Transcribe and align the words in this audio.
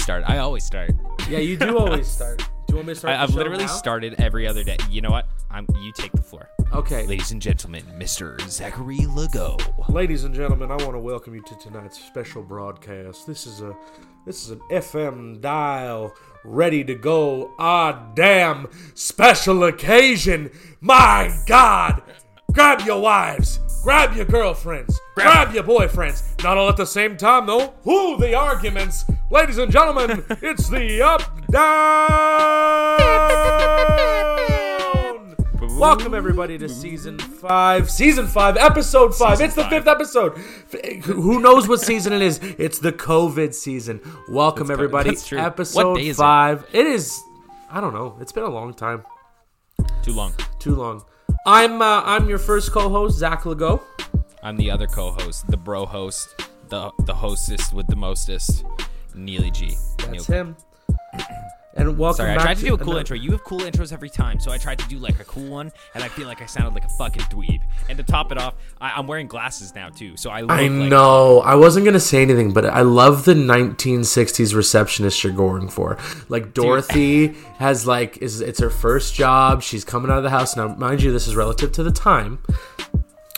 Start. 0.00 0.24
I 0.26 0.38
always 0.38 0.64
start. 0.64 0.92
Yeah, 1.28 1.38
you 1.38 1.56
do 1.56 1.76
always 1.78 2.06
start. 2.16 2.38
Do 2.38 2.44
you 2.68 2.76
want 2.76 2.88
me 2.88 2.94
to 2.94 2.98
start? 2.98 3.18
I, 3.18 3.26
show 3.26 3.34
literally 3.34 3.64
now? 3.64 3.70
started 3.70 4.14
every 4.18 4.46
other 4.46 4.64
day. 4.64 4.76
You 4.88 5.00
know 5.02 5.10
what? 5.10 5.28
I'm. 5.50 5.66
You 5.82 5.92
take 5.92 6.12
the 6.12 6.22
floor, 6.22 6.48
Okay, 6.72 7.06
ladies 7.06 7.32
and 7.32 7.42
gentlemen. 7.42 7.84
Mr. 7.98 8.40
Zachary 8.48 8.98
Legault. 8.98 9.88
ladies 9.88 10.24
and 10.24 10.34
gentlemen, 10.34 10.70
I 10.70 10.76
want 10.76 10.92
to 10.92 10.98
welcome 10.98 11.34
you 11.34 11.42
to 11.42 11.54
tonight's 11.56 12.02
special 12.02 12.42
broadcast. 12.42 13.26
This 13.26 13.46
is 13.46 13.60
a 13.60 13.76
this 14.24 14.44
is 14.44 14.50
an 14.50 14.60
FM 14.70 15.40
dial 15.40 16.14
ready 16.44 16.82
to 16.84 16.94
go. 16.94 17.52
Ah, 17.58 18.10
damn! 18.14 18.68
Special 18.94 19.64
occasion. 19.64 20.50
My 20.80 21.36
God! 21.46 22.02
Grab 22.52 22.80
your 22.82 23.00
wives. 23.00 23.60
Grab 23.82 24.14
your 24.16 24.24
girlfriends. 24.26 24.98
Grab, 25.14 25.54
your 25.54 25.62
boyfriends. 25.64 26.22
Not 26.42 26.56
all 26.58 26.68
at 26.68 26.76
the 26.76 26.86
same 26.86 27.16
time, 27.16 27.46
though. 27.46 27.72
Who 27.84 28.16
the 28.18 28.34
arguments? 28.34 29.04
Ladies 29.30 29.58
and 29.58 29.70
gentlemen, 29.70 30.24
it's 30.42 30.68
the 30.68 31.00
up 31.02 31.22
down. 31.50 32.98
Welcome 35.78 36.12
everybody 36.14 36.58
to 36.58 36.68
season 36.68 37.18
five, 37.18 37.90
season 37.90 38.26
five, 38.26 38.56
episode 38.58 39.14
five. 39.14 39.38
Season 39.38 39.46
it's 39.46 39.54
the 39.54 39.62
five. 39.62 39.70
fifth 39.70 39.88
episode. 39.88 40.36
Who 41.04 41.40
knows 41.40 41.68
what 41.68 41.80
season 41.80 42.12
it 42.12 42.20
is? 42.20 42.38
It's 42.58 42.80
the 42.80 42.92
COVID 42.92 43.54
season. 43.54 44.00
Welcome 44.28 44.66
That's 44.66 44.76
everybody. 44.76 45.16
Episode 45.32 45.86
What 45.86 45.96
day 45.96 46.08
is 46.08 46.18
it? 46.18 46.22
five. 46.22 46.66
it 46.72 46.86
is. 46.86 47.18
I 47.70 47.80
don't 47.80 47.94
know. 47.94 48.16
It's 48.20 48.32
been 48.32 48.44
a 48.44 48.50
long 48.50 48.74
time. 48.74 49.04
Too 50.02 50.12
long. 50.12 50.34
Too 50.58 50.74
long. 50.74 51.02
I'm 51.46 51.80
uh, 51.80 52.02
I'm 52.04 52.28
your 52.28 52.38
first 52.38 52.70
co-host 52.72 53.18
Zach 53.18 53.46
Lego. 53.46 53.82
I'm 54.42 54.56
the 54.56 54.70
other 54.70 54.86
co-host, 54.86 55.46
the 55.48 55.56
bro 55.56 55.86
host, 55.86 56.28
the 56.68 56.90
the 57.06 57.14
hostess 57.14 57.72
with 57.72 57.86
the 57.86 57.96
mostest, 57.96 58.64
Neely 59.14 59.50
G. 59.50 59.76
That's 59.98 60.10
Neil- 60.10 60.24
him. 60.24 60.56
And 61.74 61.96
welcome 61.96 62.16
Sorry, 62.16 62.32
I 62.32 62.42
tried 62.42 62.56
to 62.56 62.64
do 62.64 62.74
a 62.74 62.78
cool 62.78 62.86
another- 62.88 62.98
intro. 63.00 63.16
You 63.16 63.30
have 63.30 63.44
cool 63.44 63.60
intros 63.60 63.92
every 63.92 64.10
time, 64.10 64.40
so 64.40 64.50
I 64.50 64.58
tried 64.58 64.80
to 64.80 64.88
do 64.88 64.98
like 64.98 65.20
a 65.20 65.24
cool 65.24 65.48
one, 65.48 65.70
and 65.94 66.02
I 66.02 66.08
feel 66.08 66.26
like 66.26 66.42
I 66.42 66.46
sounded 66.46 66.74
like 66.74 66.84
a 66.84 66.88
fucking 66.88 67.22
dweeb. 67.22 67.60
And 67.88 67.96
to 67.96 68.02
top 68.02 68.32
it 68.32 68.38
off, 68.38 68.54
I, 68.80 68.90
I'm 68.90 69.06
wearing 69.06 69.28
glasses 69.28 69.72
now 69.72 69.88
too, 69.88 70.16
so 70.16 70.30
I 70.30 70.40
look 70.40 70.50
I 70.50 70.66
like 70.66 70.90
know. 70.90 71.40
I 71.40 71.54
wasn't 71.54 71.84
gonna 71.84 72.00
say 72.00 72.22
anything, 72.22 72.52
but 72.52 72.66
I 72.66 72.80
love 72.82 73.24
the 73.24 73.34
1960s 73.34 74.52
receptionist 74.54 75.22
you're 75.22 75.32
going 75.32 75.68
for. 75.68 75.96
Like 76.28 76.54
Dorothy 76.54 77.34
has 77.58 77.86
like 77.86 78.18
is 78.18 78.40
it's 78.40 78.58
her 78.58 78.70
first 78.70 79.14
job. 79.14 79.62
She's 79.62 79.84
coming 79.84 80.10
out 80.10 80.18
of 80.18 80.24
the 80.24 80.30
house 80.30 80.56
now. 80.56 80.68
Mind 80.74 81.02
you, 81.02 81.12
this 81.12 81.28
is 81.28 81.36
relative 81.36 81.70
to 81.72 81.84
the 81.84 81.92
time. 81.92 82.40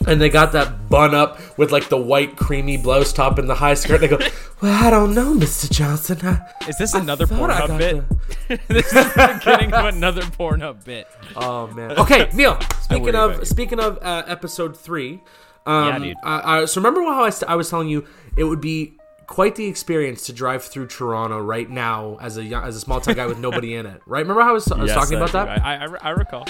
And 0.07 0.21
they 0.21 0.29
got 0.29 0.53
that 0.53 0.89
bun 0.89 1.15
up 1.15 1.39
with 1.59 1.71
like 1.71 1.89
the 1.89 1.97
white 1.97 2.37
creamy 2.37 2.77
blouse 2.77 3.13
top 3.13 3.39
and 3.39 3.49
the 3.49 3.55
high 3.55 3.75
skirt. 3.75 4.03
And 4.03 4.11
They 4.11 4.17
go, 4.17 4.19
well, 4.61 4.85
I 4.85 4.91
don't 4.91 5.15
know, 5.15 5.35
Mr. 5.35 5.71
Johnson. 5.71 6.19
I, 6.23 6.69
Is 6.69 6.77
this 6.79 6.95
I 6.95 7.01
another 7.01 7.27
Pornhub 7.27 7.79
bit? 7.79 8.61
this 8.69 8.87
is 8.87 8.93
the 8.93 9.41
beginning 9.45 9.73
of 9.73 9.85
another 9.87 10.23
Pornhub 10.23 10.85
bit. 10.85 11.07
Oh 11.37 11.69
man. 11.69 11.93
Okay, 11.93 12.29
Neil. 12.35 12.59
Speaking 12.83 13.03
worry 13.05 13.11
about 13.11 13.35
you. 13.37 13.41
of 13.43 13.49
speaking 13.49 13.81
of 13.81 13.99
uh, 14.03 14.25
episode 14.27 14.77
three, 14.77 15.23
um, 15.67 15.87
Yeah, 15.89 15.99
dude. 15.99 16.17
I, 16.25 16.65
so 16.67 16.81
remember 16.81 17.03
how 17.03 17.25
I, 17.25 17.31
st- 17.31 17.51
I 17.51 17.55
was 17.55 17.71
telling 17.71 17.89
you 17.89 18.07
it 18.37 18.45
would 18.45 18.61
be 18.61 18.95
quite 19.27 19.55
the 19.55 19.67
experience 19.67 20.27
to 20.27 20.33
drive 20.33 20.63
through 20.65 20.89
Toronto 20.89 21.39
right 21.39 21.71
now 21.71 22.19
as 22.21 22.37
a 22.37 22.45
young, 22.45 22.65
as 22.65 22.77
a 22.77 22.81
small 22.81 23.01
town 23.01 23.15
guy 23.15 23.27
with 23.27 23.39
nobody 23.39 23.75
in 23.75 23.87
it. 23.87 24.03
Right? 24.05 24.21
Remember 24.21 24.43
how 24.43 24.51
I 24.51 24.53
was, 24.53 24.71
I 24.71 24.83
was 24.83 24.93
talking 24.93 25.17
about 25.17 25.33
that? 25.33 25.65
I, 25.65 25.77
I, 25.87 25.97
I 26.03 26.11
recall. 26.11 26.47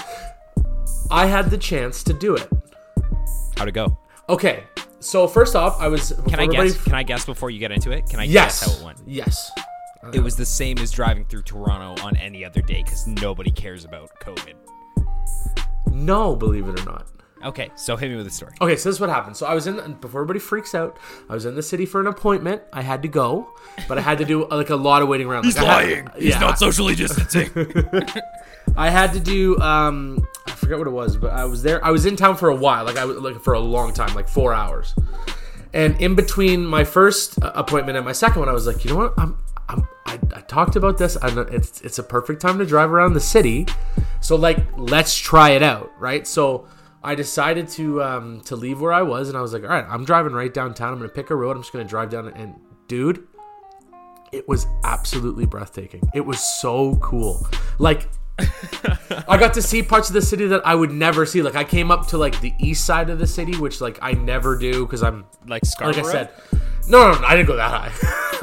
I 1.10 1.26
had 1.26 1.50
the 1.50 1.58
chance 1.58 2.02
to 2.04 2.12
do 2.12 2.34
it. 2.34 2.48
How'd 3.56 3.68
it 3.68 3.72
go? 3.72 3.96
Okay. 4.28 4.64
So 5.00 5.26
first 5.26 5.56
off, 5.56 5.80
I 5.80 5.88
was. 5.88 6.12
Can 6.28 6.38
I 6.40 6.46
guess? 6.46 6.82
Can 6.82 6.94
I 6.94 7.02
guess 7.02 7.24
before 7.26 7.50
you 7.50 7.58
get 7.58 7.72
into 7.72 7.90
it? 7.90 8.06
Can 8.08 8.20
I 8.20 8.24
Yes. 8.24 8.60
guess 8.60 8.72
how 8.74 8.80
it 8.80 8.84
went? 8.84 8.98
Yes. 9.06 9.50
It 10.12 10.20
was 10.20 10.34
the 10.36 10.46
same 10.46 10.78
as 10.78 10.90
driving 10.90 11.24
through 11.26 11.42
Toronto 11.42 12.02
on 12.04 12.16
any 12.16 12.44
other 12.44 12.60
day 12.60 12.82
because 12.82 13.06
nobody 13.06 13.50
cares 13.52 13.84
about 13.84 14.10
COVID. 14.20 14.54
No, 15.92 16.34
believe 16.34 16.66
it 16.68 16.80
or 16.80 16.84
not. 16.84 17.06
Okay, 17.44 17.70
so 17.74 17.96
hit 17.96 18.08
me 18.08 18.16
with 18.16 18.26
a 18.28 18.30
story. 18.30 18.52
Okay, 18.60 18.76
so 18.76 18.88
this 18.88 18.96
is 18.96 19.00
what 19.00 19.10
happened. 19.10 19.36
So 19.36 19.46
I 19.46 19.54
was 19.54 19.66
in 19.66 19.76
before 20.00 20.20
everybody 20.22 20.38
freaks 20.38 20.76
out. 20.76 20.96
I 21.28 21.34
was 21.34 21.44
in 21.44 21.56
the 21.56 21.62
city 21.62 21.86
for 21.86 22.00
an 22.00 22.06
appointment. 22.06 22.62
I 22.72 22.82
had 22.82 23.02
to 23.02 23.08
go, 23.08 23.52
but 23.88 23.98
I 23.98 24.00
had 24.00 24.18
to 24.18 24.24
do 24.24 24.46
like 24.48 24.70
a 24.70 24.76
lot 24.76 25.02
of 25.02 25.08
waiting 25.08 25.26
around. 25.26 25.46
Like, 25.46 25.56
I 25.58 25.84
had- 25.84 26.12
yeah, 26.20 26.54
socially 26.54 26.94
distancing. 26.94 27.50
I 28.76 28.90
had 28.90 29.12
to 29.12 29.20
do 29.20 29.58
um 29.58 30.26
I 30.46 30.52
forget 30.52 30.78
what 30.78 30.86
it 30.86 30.90
was, 30.90 31.16
but 31.16 31.32
I 31.32 31.44
was 31.44 31.62
there. 31.62 31.84
I 31.84 31.90
was 31.90 32.06
in 32.06 32.16
town 32.16 32.36
for 32.36 32.48
a 32.48 32.54
while, 32.54 32.84
like 32.84 32.96
I 32.96 33.04
was 33.04 33.16
like 33.18 33.40
for 33.40 33.54
a 33.54 33.60
long 33.60 33.92
time, 33.92 34.14
like 34.14 34.28
four 34.28 34.52
hours. 34.52 34.94
And 35.72 35.98
in 36.00 36.14
between 36.14 36.66
my 36.66 36.84
first 36.84 37.42
uh, 37.42 37.52
appointment 37.54 37.96
and 37.96 38.04
my 38.04 38.12
second 38.12 38.40
one, 38.40 38.48
I 38.48 38.52
was 38.52 38.66
like, 38.66 38.84
you 38.84 38.90
know 38.90 38.96
what? 38.96 39.14
I'm 39.18 39.38
I'm 39.68 39.86
I, 40.06 40.18
I 40.34 40.40
talked 40.42 40.76
about 40.76 40.98
this. 40.98 41.16
I 41.22 41.32
know 41.34 41.42
it's 41.42 41.80
it's 41.80 41.98
a 41.98 42.02
perfect 42.02 42.42
time 42.42 42.58
to 42.58 42.66
drive 42.66 42.90
around 42.90 43.14
the 43.14 43.20
city, 43.20 43.66
so 44.20 44.36
like 44.36 44.58
let's 44.76 45.16
try 45.16 45.50
it 45.50 45.62
out, 45.62 45.90
right? 45.98 46.26
So. 46.26 46.68
I 47.04 47.16
decided 47.16 47.66
to 47.70 48.00
um, 48.00 48.42
to 48.42 48.54
leave 48.54 48.80
where 48.80 48.92
I 48.92 49.02
was, 49.02 49.28
and 49.28 49.36
I 49.36 49.40
was 49.40 49.52
like, 49.52 49.64
"All 49.64 49.70
right, 49.70 49.84
I'm 49.88 50.04
driving 50.04 50.32
right 50.34 50.54
downtown. 50.54 50.92
I'm 50.92 50.98
gonna 51.00 51.08
pick 51.08 51.30
a 51.30 51.34
road. 51.34 51.56
I'm 51.56 51.62
just 51.62 51.72
gonna 51.72 51.84
drive 51.84 52.10
down." 52.10 52.28
And 52.28 52.54
dude, 52.86 53.26
it 54.30 54.48
was 54.48 54.66
absolutely 54.84 55.44
breathtaking. 55.44 56.02
It 56.14 56.20
was 56.20 56.38
so 56.60 56.94
cool. 57.02 57.44
Like 57.80 58.08
I 58.38 59.36
got 59.38 59.54
to 59.54 59.62
see 59.62 59.82
parts 59.82 60.08
of 60.08 60.14
the 60.14 60.22
city 60.22 60.46
that 60.46 60.66
I 60.66 60.74
would 60.74 60.90
never 60.90 61.26
see. 61.26 61.42
Like 61.42 61.54
I 61.54 61.64
came 61.64 61.90
up 61.90 62.08
to 62.08 62.18
like 62.18 62.40
the 62.40 62.52
east 62.58 62.84
side 62.86 63.10
of 63.10 63.18
the 63.18 63.26
city, 63.26 63.56
which 63.56 63.80
like 63.80 63.98
I 64.02 64.12
never 64.12 64.56
do 64.56 64.84
because 64.86 65.02
I'm 65.02 65.24
like 65.46 65.64
scarred. 65.64 65.96
like 65.96 66.06
I 66.06 66.12
said. 66.12 66.30
No, 66.88 67.12
no, 67.12 67.20
no, 67.20 67.24
I 67.26 67.36
didn't 67.36 67.46
go 67.46 67.54
that 67.56 67.70
high. 67.70 67.92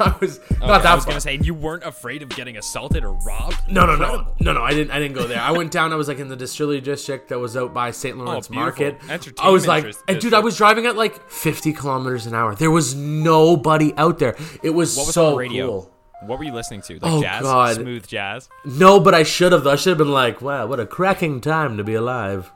I 0.00 0.16
was 0.18 0.40
not 0.60 0.82
that 0.82 0.86
I 0.86 0.94
was 0.94 1.04
far. 1.04 1.12
gonna 1.12 1.20
say 1.20 1.38
you 1.42 1.52
weren't 1.52 1.84
afraid 1.84 2.22
of 2.22 2.30
getting 2.30 2.56
assaulted 2.56 3.04
or 3.04 3.12
robbed. 3.26 3.56
no, 3.68 3.84
no, 3.84 3.96
no, 3.96 4.04
Incredible. 4.04 4.36
no, 4.40 4.52
no. 4.54 4.62
I 4.62 4.70
didn't. 4.70 4.90
I 4.92 4.98
didn't 4.98 5.14
go 5.14 5.26
there. 5.26 5.40
I 5.40 5.50
went 5.50 5.70
down. 5.72 5.92
I 5.92 5.96
was 5.96 6.08
like 6.08 6.18
in 6.20 6.28
the 6.28 6.36
Distillery 6.36 6.80
District 6.80 7.28
that 7.28 7.38
was 7.38 7.54
out 7.54 7.74
by 7.74 7.90
St. 7.90 8.16
Oh, 8.18 8.24
Lawrence 8.24 8.48
Oh. 8.50 8.54
Market. 8.54 8.96
I 9.38 9.50
was 9.50 9.66
like, 9.66 9.84
and 10.08 10.18
dude, 10.18 10.32
I 10.32 10.38
was 10.40 10.56
driving 10.56 10.86
at 10.86 10.96
like 10.96 11.28
50 11.28 11.74
kilometers 11.74 12.24
an 12.26 12.34
hour. 12.34 12.54
There 12.54 12.70
was 12.70 12.94
nobody 12.94 13.92
out 13.98 14.18
there. 14.18 14.36
It 14.62 14.70
was, 14.70 14.96
was 14.96 15.12
so 15.12 15.26
on 15.26 15.32
the 15.32 15.38
radio? 15.38 15.66
cool. 15.66 15.90
What 16.26 16.38
were 16.38 16.44
you 16.44 16.52
listening 16.52 16.82
to? 16.82 16.94
Like 16.94 17.02
Oh, 17.04 17.22
jazz, 17.22 17.42
God. 17.42 17.76
smooth 17.76 18.06
jazz. 18.06 18.48
No, 18.64 19.00
but 19.00 19.14
I 19.14 19.22
should 19.22 19.52
have. 19.52 19.66
I 19.66 19.76
should 19.76 19.90
have 19.90 19.98
been 19.98 20.12
like, 20.12 20.42
wow, 20.42 20.66
what 20.66 20.78
a 20.80 20.86
cracking 20.86 21.40
time 21.40 21.76
to 21.78 21.84
be 21.84 21.94
alive. 21.94 22.52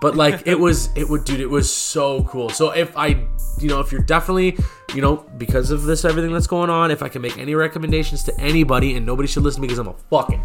But 0.00 0.16
like, 0.16 0.46
it 0.46 0.58
was, 0.58 0.90
it 0.96 1.08
would, 1.08 1.24
dude, 1.24 1.40
it 1.40 1.48
was 1.48 1.72
so 1.72 2.24
cool. 2.24 2.50
So 2.50 2.70
if 2.72 2.94
I, 2.96 3.26
you 3.58 3.68
know, 3.68 3.80
if 3.80 3.90
you're 3.90 4.02
definitely, 4.02 4.58
you 4.94 5.00
know, 5.00 5.16
because 5.38 5.70
of 5.70 5.84
this 5.84 6.04
everything 6.04 6.32
that's 6.32 6.48
going 6.48 6.68
on, 6.68 6.90
if 6.90 7.02
I 7.02 7.08
can 7.08 7.22
make 7.22 7.38
any 7.38 7.54
recommendations 7.54 8.22
to 8.24 8.38
anybody, 8.40 8.96
and 8.96 9.06
nobody 9.06 9.28
should 9.28 9.44
listen 9.44 9.58
to 9.58 9.62
me 9.62 9.68
because 9.68 9.78
I'm 9.78 9.88
a 9.88 9.94
fucking 10.10 10.44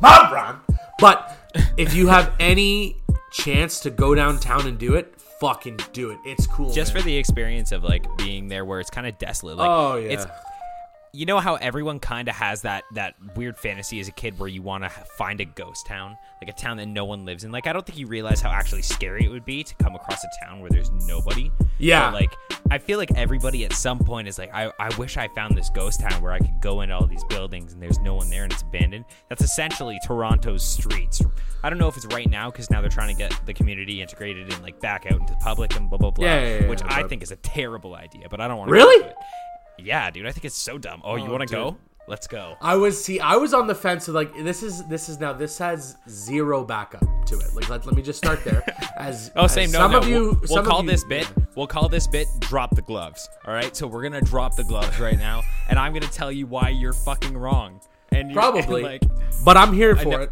moron. 0.00 0.60
But 1.00 1.36
if 1.76 1.94
you 1.94 2.06
have 2.08 2.34
any 2.40 2.98
chance 3.32 3.80
to 3.80 3.90
go 3.90 4.14
downtown 4.14 4.66
and 4.68 4.78
do 4.78 4.94
it, 4.94 5.18
fucking 5.40 5.80
do 5.92 6.10
it. 6.10 6.18
It's 6.24 6.46
cool. 6.46 6.72
Just 6.72 6.94
man. 6.94 7.02
for 7.02 7.06
the 7.06 7.16
experience 7.16 7.72
of 7.72 7.82
like 7.82 8.06
being 8.16 8.46
there, 8.48 8.64
where 8.64 8.78
it's 8.80 8.90
kind 8.90 9.06
of 9.06 9.18
desolate. 9.18 9.56
Like, 9.56 9.68
Oh, 9.68 9.96
yeah. 9.96 10.10
It's, 10.10 10.26
you 11.14 11.26
know 11.26 11.38
how 11.38 11.54
everyone 11.54 12.00
kind 12.00 12.28
of 12.28 12.34
has 12.34 12.62
that 12.62 12.84
that 12.92 13.14
weird 13.36 13.56
fantasy 13.56 14.00
as 14.00 14.08
a 14.08 14.12
kid 14.12 14.38
where 14.38 14.48
you 14.48 14.62
want 14.62 14.82
to 14.82 14.90
find 14.90 15.40
a 15.40 15.44
ghost 15.44 15.86
town, 15.86 16.16
like 16.42 16.50
a 16.50 16.60
town 16.60 16.76
that 16.78 16.86
no 16.86 17.04
one 17.04 17.24
lives 17.24 17.44
in. 17.44 17.52
Like 17.52 17.66
I 17.68 17.72
don't 17.72 17.86
think 17.86 17.98
you 17.98 18.08
realize 18.08 18.40
how 18.40 18.50
actually 18.50 18.82
scary 18.82 19.24
it 19.24 19.28
would 19.28 19.44
be 19.44 19.62
to 19.62 19.74
come 19.76 19.94
across 19.94 20.24
a 20.24 20.44
town 20.44 20.60
where 20.60 20.70
there's 20.70 20.90
nobody. 21.06 21.52
Yeah. 21.78 22.10
But, 22.10 22.20
like 22.20 22.34
I 22.70 22.78
feel 22.78 22.98
like 22.98 23.12
everybody 23.14 23.64
at 23.64 23.72
some 23.72 23.98
point 23.98 24.26
is 24.26 24.38
like, 24.38 24.52
I, 24.52 24.72
I 24.80 24.94
wish 24.96 25.16
I 25.16 25.28
found 25.28 25.56
this 25.56 25.70
ghost 25.70 26.00
town 26.00 26.20
where 26.20 26.32
I 26.32 26.38
could 26.38 26.60
go 26.60 26.80
into 26.80 26.94
all 26.96 27.06
these 27.06 27.24
buildings 27.24 27.72
and 27.72 27.80
there's 27.80 28.00
no 28.00 28.14
one 28.14 28.28
there 28.28 28.42
and 28.42 28.52
it's 28.52 28.62
abandoned. 28.62 29.04
That's 29.28 29.42
essentially 29.42 29.98
Toronto's 30.04 30.64
streets. 30.64 31.22
I 31.62 31.70
don't 31.70 31.78
know 31.78 31.88
if 31.88 31.96
it's 31.96 32.06
right 32.06 32.28
now 32.28 32.50
because 32.50 32.70
now 32.70 32.80
they're 32.80 32.90
trying 32.90 33.14
to 33.14 33.18
get 33.18 33.32
the 33.46 33.54
community 33.54 34.02
integrated 34.02 34.52
and 34.52 34.62
like 34.62 34.80
back 34.80 35.06
out 35.06 35.20
into 35.20 35.32
the 35.32 35.40
public 35.40 35.76
and 35.76 35.88
blah 35.88 35.98
blah 35.98 36.10
blah. 36.10 36.26
Yeah, 36.26 36.40
yeah, 36.40 36.60
yeah, 36.60 36.68
which 36.68 36.82
I 36.84 37.04
think 37.04 37.22
is 37.22 37.30
a 37.30 37.36
terrible 37.36 37.94
idea, 37.94 38.28
but 38.28 38.40
I 38.40 38.48
don't 38.48 38.58
want 38.58 38.68
to. 38.68 38.72
Really? 38.72 39.12
Yeah, 39.78 40.10
dude, 40.10 40.26
I 40.26 40.32
think 40.32 40.44
it's 40.44 40.56
so 40.60 40.78
dumb. 40.78 41.00
Oh, 41.04 41.16
you 41.16 41.24
Oh, 41.26 41.30
want 41.32 41.48
to 41.48 41.54
go? 41.54 41.76
Let's 42.06 42.26
go. 42.26 42.54
I 42.60 42.76
was 42.76 43.02
see. 43.02 43.18
I 43.18 43.36
was 43.36 43.54
on 43.54 43.66
the 43.66 43.74
fence 43.74 44.08
of 44.08 44.14
like 44.14 44.34
this 44.36 44.62
is 44.62 44.86
this 44.88 45.08
is 45.08 45.18
now 45.20 45.32
this 45.32 45.56
has 45.56 45.96
zero 46.08 46.62
backup 46.62 47.00
to 47.26 47.38
it. 47.38 47.54
Like 47.54 47.68
let, 47.70 47.86
let 47.86 47.94
me 47.96 48.02
just 48.02 48.18
start 48.18 48.44
there. 48.44 48.62
As 48.98 49.30
Oh, 49.34 49.44
as 49.46 49.52
same. 49.54 49.70
No, 49.72 49.78
some 49.78 49.92
no. 49.92 49.98
of 49.98 50.06
you, 50.08 50.38
we'll 50.48 50.56
we'll 50.62 50.62
call 50.64 50.82
you- 50.84 50.90
this 50.90 51.02
bit. 51.04 51.26
We'll 51.56 51.66
call 51.68 51.88
this 51.88 52.08
bit. 52.08 52.26
Drop 52.40 52.74
the 52.74 52.82
gloves. 52.82 53.28
All 53.46 53.54
right. 53.54 53.74
So 53.76 53.86
we're 53.86 54.02
gonna 54.02 54.20
drop 54.20 54.56
the 54.56 54.64
gloves 54.64 54.98
right 54.98 55.16
now, 55.16 55.42
and 55.68 55.78
I'm 55.78 55.92
gonna 55.94 56.08
tell 56.08 56.30
you 56.32 56.46
why 56.48 56.68
you're 56.70 56.92
fucking 56.92 57.36
wrong. 57.36 57.80
And 58.10 58.30
you're, 58.32 58.34
probably, 58.42 58.82
like, 58.82 59.02
but 59.44 59.56
I'm 59.56 59.72
here 59.72 59.94
for 59.96 60.20
it. 60.22 60.30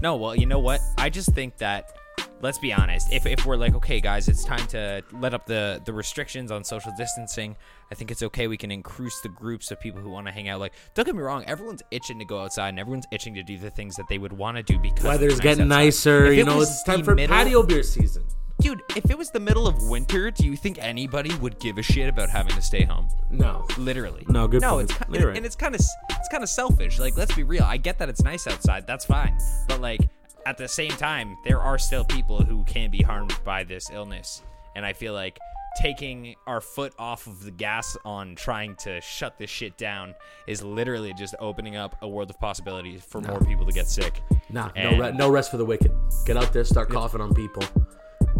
no. 0.00 0.16
Well, 0.16 0.34
you 0.36 0.46
know 0.46 0.58
what? 0.58 0.80
I 0.98 1.08
just 1.08 1.32
think 1.34 1.56
that. 1.58 1.96
Let's 2.42 2.58
be 2.58 2.72
honest. 2.72 3.12
If, 3.12 3.26
if 3.26 3.44
we're 3.44 3.56
like, 3.56 3.74
okay, 3.74 4.00
guys, 4.00 4.28
it's 4.28 4.44
time 4.44 4.66
to 4.68 5.02
let 5.12 5.34
up 5.34 5.44
the, 5.46 5.82
the 5.84 5.92
restrictions 5.92 6.50
on 6.50 6.64
social 6.64 6.90
distancing, 6.96 7.54
I 7.92 7.94
think 7.94 8.10
it's 8.10 8.22
okay. 8.22 8.46
We 8.48 8.56
can 8.56 8.70
increase 8.70 9.20
the 9.20 9.28
groups 9.28 9.70
of 9.70 9.78
people 9.80 10.00
who 10.00 10.08
want 10.10 10.26
to 10.26 10.32
hang 10.32 10.48
out. 10.48 10.58
Like, 10.60 10.72
don't 10.94 11.04
get 11.04 11.14
me 11.14 11.22
wrong, 11.22 11.44
everyone's 11.46 11.82
itching 11.90 12.18
to 12.18 12.24
go 12.24 12.40
outside 12.40 12.70
and 12.70 12.78
everyone's 12.78 13.06
itching 13.12 13.34
to 13.34 13.42
do 13.42 13.58
the 13.58 13.70
things 13.70 13.94
that 13.96 14.08
they 14.08 14.16
would 14.18 14.32
want 14.32 14.56
to 14.56 14.62
do 14.62 14.78
because 14.78 15.04
Weather's 15.04 15.32
nice 15.34 15.40
getting 15.40 15.64
outside. 15.66 15.84
nicer. 15.84 16.24
If 16.26 16.34
You 16.36 16.42
it 16.42 16.46
know, 16.46 16.60
it's 16.62 16.82
time 16.84 17.02
for 17.02 17.14
middle- 17.14 17.36
patio 17.36 17.62
beer 17.62 17.82
season. 17.82 18.24
dude, 18.60 18.80
if 18.96 19.10
it 19.10 19.18
was 19.18 19.30
the 19.30 19.40
middle 19.40 19.66
of 19.66 19.82
winter, 19.88 20.30
do 20.30 20.46
you 20.46 20.56
think 20.56 20.78
anybody 20.80 21.34
would 21.36 21.58
give 21.60 21.76
a 21.78 21.82
shit 21.82 22.08
about 22.08 22.30
having 22.30 22.54
to 22.54 22.62
stay 22.62 22.84
home? 22.84 23.08
No. 23.30 23.66
Literally. 23.76 24.24
No, 24.28 24.48
good 24.48 24.62
No, 24.62 24.76
point. 24.76 24.90
it's 24.90 24.98
kind 24.98 25.14
You're 25.14 25.28
right. 25.28 25.36
and 25.36 25.44
it's 25.46 25.56
kind 25.56 25.74
of 25.74 25.80
it's 25.80 26.28
kind 26.30 26.42
of 26.42 26.48
selfish. 26.48 26.98
Like, 26.98 27.16
let's 27.18 27.34
be 27.34 27.42
real. 27.42 27.64
I 27.64 27.76
get 27.76 27.98
that 27.98 28.08
it's 28.08 28.22
nice 28.22 28.46
outside. 28.46 28.86
That's 28.86 29.04
fine. 29.04 29.36
But 29.68 29.80
like 29.80 30.00
at 30.46 30.56
the 30.56 30.68
same 30.68 30.90
time, 30.90 31.36
there 31.44 31.60
are 31.60 31.78
still 31.78 32.04
people 32.04 32.42
who 32.42 32.64
can 32.64 32.90
be 32.90 33.02
harmed 33.02 33.34
by 33.44 33.64
this 33.64 33.90
illness, 33.90 34.42
and 34.74 34.84
I 34.84 34.92
feel 34.92 35.12
like 35.12 35.38
taking 35.80 36.34
our 36.46 36.60
foot 36.60 36.92
off 36.98 37.26
of 37.26 37.44
the 37.44 37.50
gas 37.50 37.96
on 38.04 38.34
trying 38.34 38.74
to 38.74 39.00
shut 39.00 39.38
this 39.38 39.48
shit 39.48 39.76
down 39.76 40.14
is 40.48 40.62
literally 40.62 41.14
just 41.14 41.34
opening 41.38 41.76
up 41.76 41.96
a 42.02 42.08
world 42.08 42.28
of 42.28 42.38
possibilities 42.40 43.02
for 43.04 43.20
more 43.20 43.38
people 43.40 43.64
to 43.64 43.72
get 43.72 43.86
sick. 43.86 44.20
Nah, 44.50 44.70
no, 44.74 44.98
re- 44.98 45.12
no 45.12 45.30
rest 45.30 45.50
for 45.50 45.58
the 45.58 45.64
wicked. 45.64 45.92
Get 46.26 46.36
out 46.36 46.52
there, 46.52 46.64
start 46.64 46.88
coughing 46.88 47.20
on 47.20 47.34
people, 47.34 47.62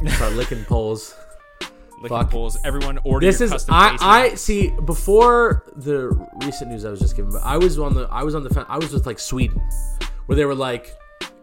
start 0.08 0.32
licking 0.32 0.64
poles. 0.64 1.14
Licking 2.00 2.17
Fuck. 2.17 2.31
pools. 2.31 2.56
Everyone 2.64 2.99
order 3.05 3.26
This 3.26 3.43
is 3.43 3.67
I 3.69 3.94
I 4.00 4.35
see 4.35 4.70
before 4.70 5.70
the 5.76 6.08
recent 6.43 6.70
news 6.70 6.87
I 6.87 6.91
was 6.91 6.99
just 6.99 7.14
given. 7.14 7.31
But 7.31 7.43
I 7.43 7.58
was 7.58 7.79
on 7.79 7.93
the 7.93 8.08
I 8.11 8.23
was 8.23 8.35
on 8.35 8.43
the 8.43 8.67
I 8.70 8.79
was 8.79 8.91
with 8.91 9.05
like 9.05 9.19
Sweden, 9.19 9.61
where 10.25 10.35
they 10.35 10.46
were 10.46 10.55
like, 10.55 10.96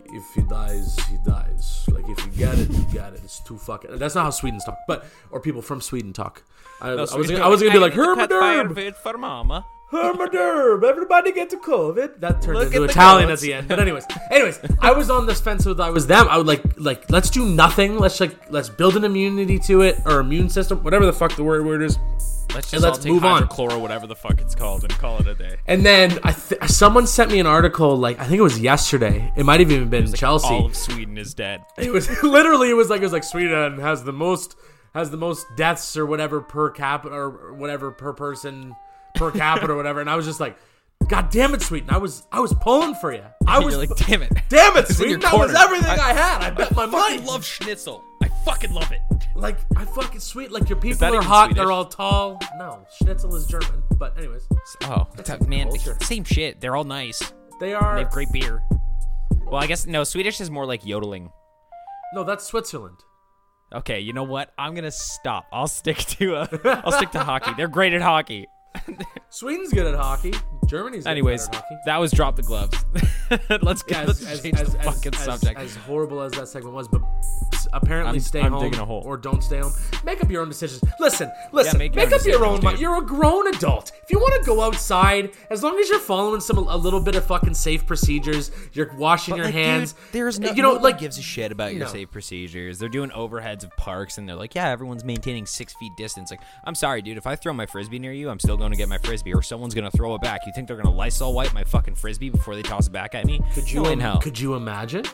if 0.10 0.34
he 0.34 0.42
dies, 0.42 0.98
he 1.10 1.18
dies. 1.26 1.86
Like 1.90 2.08
if 2.10 2.26
you 2.26 2.32
get 2.34 2.58
it, 2.58 2.70
you 2.70 2.86
get 2.92 3.14
it. 3.14 3.22
It's 3.24 3.40
too 3.40 3.58
fucking. 3.58 3.98
That's 3.98 4.16
not 4.16 4.24
how 4.24 4.30
Swedes 4.30 4.64
talk, 4.66 4.78
but 4.88 5.06
or 5.32 5.40
people 5.40 5.62
from 5.62 5.82
Sweden 5.82 6.14
talk. 6.14 6.44
I, 6.82 6.90
I 6.90 6.96
was 6.96 7.12
go 7.12 7.36
I 7.38 7.48
was 7.48 7.62
gonna 7.62 7.74
be 7.74 7.80
like 7.80 7.94
"I 7.94 7.96
need 7.98 8.04
to 8.04 8.16
cut 8.16 8.30
Hermaderb, 8.30 8.40
firewood 8.76 8.96
for 8.96 9.18
mama. 9.18 9.66
Hermaderb. 9.92 10.84
Everybody 10.84 11.32
get 11.32 11.50
to 11.52 11.58
COVID. 11.58 12.20
That 12.20 12.42
turned 12.42 12.58
Look 12.60 12.68
into 12.68 12.78
at 12.84 12.88
the 12.88 12.92
Italian 12.92 13.30
at 13.30 13.40
the 13.40 13.54
end. 13.54 13.68
But 13.68 13.80
anyways, 13.80 14.06
anyways, 14.32 14.60
I 14.80 14.92
was 14.92 15.10
on 15.10 15.26
this 15.26 15.40
fence 15.40 15.66
with 15.66 15.80
I 15.80 15.90
was 15.90 16.08
them. 16.08 16.28
I 16.30 16.38
would 16.38 16.48
like 16.48 16.62
like 16.78 17.10
let's 17.10 17.30
do 17.30 17.46
nothing. 17.46 17.98
Let's 17.98 18.20
like 18.20 18.52
let's 18.52 18.70
build 18.70 18.98
an 18.98 19.06
immunity 19.06 19.60
to 19.60 19.82
it 19.82 19.98
or 20.06 20.20
immune 20.20 20.50
system, 20.50 20.84
whatever 20.84 21.06
the 21.06 21.14
fuck 21.14 21.36
the 21.36 21.44
word 21.44 21.66
word 21.66 21.82
is. 21.82 21.98
Let's 22.54 22.72
And 22.74 22.82
just 22.82 22.84
let's 22.84 22.98
take 23.00 23.14
move 23.14 23.24
on. 23.26 23.44
hydrochloro, 23.44 23.80
whatever 23.80 24.08
the 24.08 24.16
fuck 24.16 24.40
it's 24.42 24.56
called, 24.56 24.84
and 24.84 24.92
call 24.94 25.20
it 25.20 25.28
a 25.28 25.36
day. 25.36 25.58
And 25.68 25.86
then 25.86 26.18
I 26.24 26.32
th- 26.32 26.64
someone 26.64 27.06
sent 27.06 27.32
me 27.32 27.40
an 27.40 27.46
article 27.48 27.96
like 27.98 28.20
I 28.20 28.26
think 28.26 28.40
it 28.40 28.44
was 28.44 28.60
yesterday. 28.60 29.32
It 29.38 29.46
might 29.46 29.60
have 29.62 29.72
even 29.72 29.90
been 29.90 30.12
Chelsea. 30.14 30.48
All 30.48 30.66
of 30.66 30.76
Sweden 30.76 31.18
is 31.18 31.34
dead. 31.34 31.64
It 31.78 31.92
was 31.92 32.10
literally 32.24 32.70
it 32.70 32.74
was 32.76 32.90
like 32.90 33.00
it 33.00 33.04
was 33.06 33.14
like 33.14 33.24
Sweden 33.24 33.80
has 33.80 34.04
the 34.04 34.14
most 34.14 34.58
has 34.94 35.12
the 35.12 35.18
most 35.18 35.46
deaths 35.56 35.96
or 35.96 36.06
whatever 36.06 36.42
per 36.42 36.72
capita 36.72 37.14
or 37.16 37.54
whatever 37.54 37.92
per 37.92 38.12
person 38.14 38.76
per 39.18 39.32
capita 39.32 39.74
or 39.74 39.76
whatever. 39.76 40.00
And 40.02 40.10
I 40.10 40.16
was 40.16 40.26
just 40.26 40.40
like, 40.40 40.58
God 41.08 41.30
damn 41.30 41.54
it, 41.54 41.62
Sweden! 41.62 41.90
I 41.92 41.98
was 42.00 42.26
I 42.32 42.40
was 42.40 42.54
pulling 42.54 42.96
for 42.96 43.14
you. 43.14 43.24
I 43.46 43.60
was 43.60 43.78
like, 43.78 43.90
damn 43.96 44.24
it. 44.24 44.32
damn 44.50 44.76
it, 44.78 44.88
Sweden! 44.88 45.20
That 45.20 45.34
was 45.38 45.54
everything 45.54 46.00
I, 46.00 46.12
had. 46.14 46.42
I 46.44 46.50
bet 46.50 46.76
my 46.76 46.86
money. 46.88 47.20
love 47.20 47.46
schnitzel. 47.46 48.04
I 48.24 48.30
fucking 48.46 48.74
love 48.74 48.92
it. 48.92 49.00
like 49.36 49.58
I 49.76 49.86
fucking 49.86 50.20
sweet. 50.20 50.52
Like 50.52 50.68
your 50.70 50.80
people 50.80 51.06
are 51.16 51.22
hot. 51.22 51.46
Swedish? 51.46 51.58
They're 51.62 51.72
all 51.72 51.86
tall. 51.86 52.40
No, 52.58 52.86
Schnitzel 52.98 53.36
is 53.36 53.46
German. 53.46 53.84
But 53.98 54.18
anyways, 54.18 54.48
Oh, 54.84 55.08
man, 55.48 55.68
culture. 55.70 55.98
same 56.02 56.24
shit. 56.24 56.60
They're 56.62 56.76
all 56.76 56.84
nice. 56.84 57.22
they 57.60 57.74
are 57.74 57.96
They 57.96 58.02
have 58.04 58.12
great 58.12 58.32
beer. 58.32 58.62
Well, 59.46 59.62
I 59.62 59.68
guess 59.68 59.86
no. 59.86 60.04
Swedish 60.04 60.42
is 60.42 60.50
more 60.50 60.66
like 60.66 60.86
yodeling. 60.86 61.30
No, 62.14 62.24
that's 62.24 62.44
Switzerland. 62.46 62.98
Okay, 63.74 64.00
you 64.00 64.14
know 64.14 64.24
what? 64.24 64.52
I'm 64.58 64.74
gonna 64.76 64.92
stop. 64.92 65.46
I'll 65.54 65.68
stick 65.68 65.98
to 65.98 66.36
uh, 66.38 66.48
I'll 66.86 66.92
stick 66.92 67.12
to 67.12 67.20
hockey. 67.20 67.52
They're 67.56 67.68
great 67.68 67.94
at 67.94 68.02
hockey. 68.02 68.48
Sweden's 69.30 69.74
good 69.74 69.88
at 69.88 69.96
hockey. 69.96 70.34
Germany's 70.68 71.06
Anyways, 71.06 71.50
that 71.86 71.98
was 71.98 72.12
drop 72.12 72.36
the 72.36 72.44
gloves. 72.44 72.78
let's 73.62 73.84
get 73.84 74.02
Yeah, 74.02 74.06
let's 74.06 74.22
as, 74.22 74.28
as, 74.28 74.42
change 74.42 74.60
as, 74.60 74.74
the 74.74 74.80
as, 74.80 74.86
fucking 74.86 75.14
as- 75.16 75.24
subject. 75.24 75.60
as 75.60 75.76
horrible 75.76 76.22
as 76.22 76.32
that 76.34 76.48
segment 76.48 76.76
was, 76.76 76.88
but 76.88 77.02
apparently 77.74 78.12
I'm- 78.14 78.20
stay 78.20 78.42
I'm 78.42 78.52
home 78.52 78.64
digging 78.64 78.80
a 78.80 78.86
hole. 78.86 79.02
or 79.06 79.18
don't 79.18 79.44
stay 79.44 79.60
home. 79.60 79.74
Make 80.04 80.24
up 80.24 80.30
your 80.30 80.42
own 80.42 80.50
decisions. 80.50 80.84
Listen, 81.00 81.32
listen. 81.52 81.78
make 81.78 81.96
make 81.96 82.10
your 82.10 82.20
up 82.20 82.26
your 82.26 82.46
own 82.46 82.64
mind. 82.64 82.80
You're 82.80 82.98
a 82.98 83.06
grown 83.06 83.48
adult. 83.54 83.92
If 84.04 84.12
you 84.12 84.20
want 84.20 84.42
to 84.42 84.46
go 84.46 84.62
outside, 84.62 85.32
as 85.50 85.64
long 85.64 85.78
as 85.80 85.90
you're 85.90 86.00
following 86.00 86.40
some 86.42 86.58
a 86.58 86.78
little 86.78 87.00
bit 87.00 87.16
of 87.16 87.26
fucking 87.26 87.54
safe 87.54 87.86
procedures, 87.86 88.52
you're 88.74 88.94
washing 88.98 89.36
your 89.36 89.46
like, 89.46 89.54
hands. 89.54 89.94
Dude, 89.94 90.02
there's 90.14 90.40
uh, 90.40 90.44
no, 90.44 90.52
you 90.52 90.62
know, 90.64 90.74
like 90.74 91.00
gives 91.00 91.18
a 91.18 91.22
shit 91.22 91.52
about 91.52 91.74
your 91.74 91.86
No. 91.86 91.92
safe 91.92 92.12
procedures. 92.12 92.80
They're 92.80 92.90
doing 92.90 93.10
overheads 93.12 93.64
of 93.64 93.76
parks, 93.78 94.18
and 94.18 94.28
they're 94.28 94.36
like, 94.36 94.56
yeah, 94.56 94.70
everyone's 94.70 95.04
maintaining 95.04 95.46
six 95.46 95.74
feet 95.76 95.92
distance. 95.98 96.32
Like, 96.32 96.42
I'm 96.64 96.76
sorry, 96.76 97.02
dude. 97.02 97.18
If 97.18 97.28
I 97.28 97.36
throw 97.36 97.54
my 97.54 97.66
frisbee 97.66 98.00
near 98.00 98.14
you, 98.14 98.30
I'm 98.30 98.40
still 98.40 98.58
going 98.58 98.72
to 98.72 98.78
get 98.78 98.90
my 98.90 98.98
frisbee, 99.00 99.34
or 99.34 99.42
someone's 99.42 99.74
going 99.74 99.90
to 99.90 99.96
throw 99.96 100.16
it 100.16 100.22
back. 100.22 100.42
You 100.46 100.54
think 100.58 100.68
they're 100.68 100.76
going 100.76 100.88
to 100.88 100.92
Lysol 100.92 101.34
wipe 101.34 101.54
my 101.54 101.64
fucking 101.64 101.94
frisbee 101.96 102.30
before 102.32 102.56
they 102.56 102.64
toss 102.64 102.88
it 102.88 102.92
back 102.92 103.14
at 103.14 103.26
me? 103.26 103.40
could 103.54 103.70
you 103.72 103.84
no 103.84 103.90
in 103.90 103.94
im- 103.94 104.00
hell. 104.00 104.18
could 104.20 104.40
you 104.40 104.56
imagine? 104.56 105.06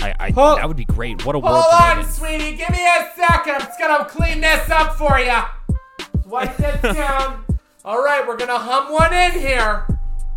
I, 0.00 0.14
I, 0.18 0.30
Hold- 0.30 0.58
that 0.58 0.66
would 0.66 0.76
be 0.76 0.86
great. 0.86 1.24
What 1.26 1.34
a 1.34 1.38
world 1.38 1.54
Hold 1.62 1.82
on, 1.82 1.98
live 1.98 2.10
sweetie. 2.10 2.56
Give 2.56 2.70
me 2.70 2.78
a 2.84 3.10
second. 3.14 3.54
I'm 3.56 3.60
just 3.60 3.78
gonna 3.78 4.04
clean 4.06 4.40
this 4.40 4.68
up 4.70 4.96
for 4.96 5.18
you. 5.20 5.38
Wipe 6.24 6.56
this 6.56 6.80
down. 6.96 7.44
All 7.84 8.02
right, 8.02 8.26
we're 8.26 8.36
gonna 8.38 8.58
hum 8.58 8.90
one 8.92 9.12
in 9.12 9.32
here. 9.32 9.86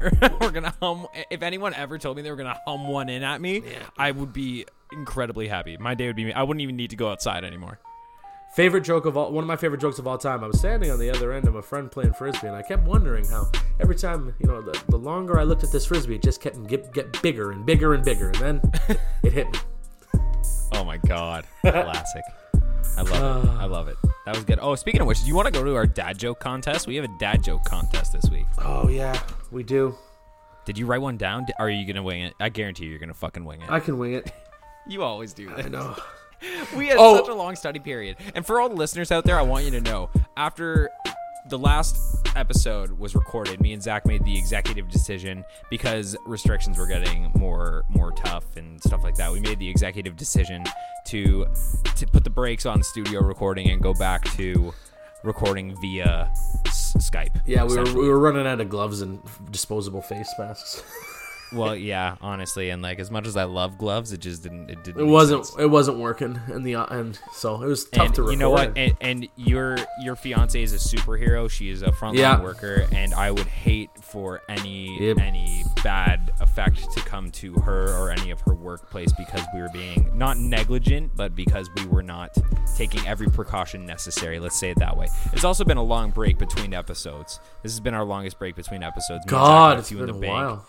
we're 0.41 0.51
gonna 0.51 0.73
hum. 0.81 1.07
If 1.31 1.41
anyone 1.41 1.73
ever 1.73 1.97
told 1.97 2.17
me 2.17 2.21
they 2.21 2.29
were 2.31 2.35
gonna 2.37 2.59
hum 2.67 2.87
one 2.87 3.07
in 3.07 3.23
at 3.23 3.39
me, 3.39 3.63
I 3.97 4.11
would 4.11 4.33
be 4.33 4.65
incredibly 4.91 5.47
happy. 5.47 5.77
My 5.77 5.95
day 5.95 6.07
would 6.07 6.15
be. 6.17 6.33
I 6.33 6.43
wouldn't 6.43 6.61
even 6.61 6.75
need 6.75 6.89
to 6.89 6.95
go 6.97 7.09
outside 7.09 7.43
anymore. 7.45 7.79
Favorite 8.55 8.85
joke 8.85 9.05
of 9.05 9.17
all, 9.17 9.33
one 9.33 9.43
of 9.43 9.49
my 9.49 9.57
favorite 9.57 9.81
jokes 9.81 9.99
of 9.99 10.07
all 10.07 10.17
time. 10.17 10.41
I 10.41 10.47
was 10.47 10.59
standing 10.59 10.89
on 10.89 10.97
the 10.97 11.09
other 11.09 11.33
end 11.33 11.45
of 11.45 11.55
a 11.55 11.61
friend 11.61 11.91
playing 11.91 12.13
frisbee, 12.13 12.47
and 12.47 12.55
I 12.55 12.61
kept 12.61 12.83
wondering 12.83 13.25
how 13.25 13.51
every 13.81 13.95
time, 13.95 14.33
you 14.39 14.47
know, 14.47 14.61
the, 14.61 14.81
the 14.87 14.97
longer 14.97 15.37
I 15.37 15.43
looked 15.43 15.65
at 15.65 15.73
this 15.73 15.85
frisbee, 15.85 16.15
it 16.15 16.21
just 16.21 16.39
kept 16.39 16.65
get, 16.67 16.93
get 16.93 17.21
bigger 17.21 17.51
and 17.51 17.65
bigger 17.65 17.93
and 17.93 18.05
bigger, 18.05 18.27
and 18.27 18.35
then 18.35 18.61
it 19.23 19.33
hit 19.33 19.51
me. 19.51 19.59
Oh 20.73 20.83
my 20.83 20.97
god, 20.97 21.45
classic. 21.61 22.23
I 22.97 23.01
love 23.01 23.45
it. 23.45 23.49
Ah. 23.49 23.61
I 23.61 23.65
love 23.65 23.87
it. 23.87 23.95
That 24.25 24.35
was 24.35 24.43
good. 24.43 24.59
Oh, 24.61 24.75
speaking 24.75 24.99
of 24.99 25.07
which, 25.07 25.21
do 25.21 25.27
you 25.27 25.33
want 25.35 25.45
to 25.45 25.51
go 25.51 25.63
to 25.63 25.73
our 25.75 25.87
dad 25.87 26.17
joke 26.17 26.39
contest? 26.39 26.85
We 26.85 26.95
have 26.97 27.05
a 27.05 27.17
dad 27.17 27.43
joke 27.43 27.63
contest 27.63 28.11
this 28.11 28.29
week. 28.29 28.45
Oh 28.57 28.89
yeah, 28.89 29.17
we 29.51 29.63
do. 29.63 29.95
Did 30.65 30.77
you 30.77 30.85
write 30.85 31.01
one 31.01 31.15
down? 31.15 31.45
Are 31.59 31.69
you 31.69 31.87
gonna 31.87 32.03
wing 32.03 32.23
it? 32.23 32.33
I 32.41 32.49
guarantee 32.49 32.85
you, 32.85 32.89
you're 32.89 32.99
gonna 32.99 33.13
fucking 33.13 33.45
wing 33.45 33.61
it. 33.61 33.69
I 33.69 33.79
can 33.79 33.97
wing 33.97 34.13
it. 34.13 34.31
you 34.87 35.01
always 35.01 35.33
do 35.33 35.47
That. 35.49 35.65
I 35.65 35.69
know. 35.69 35.95
We 36.75 36.87
had 36.87 36.97
Oh. 36.99 37.17
such 37.17 37.27
a 37.29 37.33
long 37.33 37.55
study 37.55 37.79
period. 37.79 38.17
And 38.33 38.45
for 38.45 38.59
all 38.59 38.69
the 38.69 38.75
listeners 38.75 39.11
out 39.11 39.23
there, 39.25 39.37
I 39.39 39.43
want 39.43 39.65
you 39.65 39.71
to 39.71 39.81
know 39.81 40.09
after 40.37 40.89
the 41.47 41.57
last 41.59 41.95
episode 42.35 42.91
was 42.97 43.13
recorded, 43.13 43.61
me 43.61 43.71
and 43.73 43.81
Zach 43.81 44.05
made 44.07 44.23
the 44.25 44.35
executive 44.37 44.89
decision 44.89 45.45
because 45.69 46.17
restrictions 46.25 46.77
were 46.77 46.87
getting 46.87 47.31
more 47.35 47.83
more 47.89 48.11
tough 48.11 48.55
and 48.57 48.81
stuff 48.81 49.03
like 49.03 49.15
that. 49.15 49.31
We 49.31 49.39
made 49.41 49.59
the 49.59 49.69
executive 49.69 50.15
decision 50.15 50.63
to 51.07 51.45
to 51.95 52.07
put 52.07 52.23
the 52.23 52.31
brakes 52.31 52.65
on 52.65 52.81
studio 52.81 53.21
recording 53.21 53.69
and 53.69 53.81
go 53.81 53.93
back 53.93 54.23
to 54.37 54.73
recording 55.23 55.75
via 55.81 56.31
S- 56.65 56.95
Skype. 56.97 57.39
Yeah, 57.45 57.63
we 57.63 57.77
were, 57.77 57.83
we 57.93 58.07
were 58.09 58.19
running 58.19 58.47
out 58.47 58.59
of 58.59 58.69
gloves 58.69 59.01
and 59.01 59.19
disposable 59.51 60.01
face 60.01 60.31
masks. 60.39 60.83
well, 61.53 61.75
yeah, 61.75 62.15
honestly, 62.21 62.69
and 62.69 62.81
like 62.81 62.99
as 62.99 63.09
much 63.11 63.27
as 63.27 63.37
I 63.37 63.43
love 63.45 63.77
gloves, 63.77 64.11
it 64.11 64.19
just 64.19 64.43
didn't. 64.43 64.69
It 64.69 64.83
didn't. 64.83 65.01
It 65.01 65.05
wasn't. 65.05 65.45
sense. 65.45 65.59
It 65.59 65.67
wasn't 65.67 65.99
working 65.99 66.39
in 66.53 66.63
the 66.63 66.75
uh, 66.75 66.85
end, 66.85 67.19
so 67.33 67.61
it 67.61 67.67
was 67.67 67.85
tough 67.85 68.07
and 68.07 68.15
to 68.15 68.21
record. 68.23 68.31
you 68.31 68.37
know 68.37 68.49
what? 68.49 68.77
And, 68.77 68.95
and 69.01 69.27
your 69.35 69.77
your 70.01 70.15
fiance 70.15 70.61
is 70.61 70.73
a 70.73 70.77
superhero. 70.77 71.49
She 71.49 71.69
is 71.69 71.81
a 71.81 71.87
frontline 71.91 72.17
Yeah. 72.17 72.41
worker, 72.41 72.87
and 72.91 73.13
I 73.13 73.31
would 73.31 73.47
hate 73.47 73.89
for 74.01 74.41
any 74.49 74.97
Yep. 74.99 75.17
any 75.19 75.63
bad 75.83 76.33
effect 76.41 76.91
to 76.93 76.99
come 77.01 77.29
to 77.31 77.53
her 77.55 77.89
or 77.97 78.11
any 78.11 78.31
of 78.31 78.41
her 78.41 78.53
workplace 78.53 79.11
because 79.13 79.41
we 79.53 79.61
were 79.61 79.69
being 79.69 80.09
not 80.17 80.37
negligent, 80.37 81.11
but 81.15 81.35
because 81.35 81.69
we 81.77 81.85
were 81.85 82.03
not 82.03 82.35
taking 82.75 83.05
every 83.07 83.27
precaution 83.27 83.85
necessary. 83.85 84.39
Let's 84.39 84.59
say 84.59 84.71
it 84.71 84.79
that 84.79 84.97
way. 84.97 85.07
It's 85.33 85.43
also 85.43 85.63
been 85.63 85.77
a 85.77 85.83
long 85.83 86.11
break 86.11 86.37
between 86.39 86.73
episodes. 86.73 87.39
This 87.63 87.71
has 87.71 87.79
been 87.79 87.93
our 87.93 88.03
longest 88.03 88.39
break 88.39 88.55
between 88.55 88.83
episodes. 88.83 89.25
Me 89.25 89.37
and 89.37 89.45
Zach 89.45 89.47
God, 89.47 89.79
it's 89.79 89.91
been 89.91 90.09
a 90.09 90.13
bank. 90.13 90.23
while. 90.25 90.65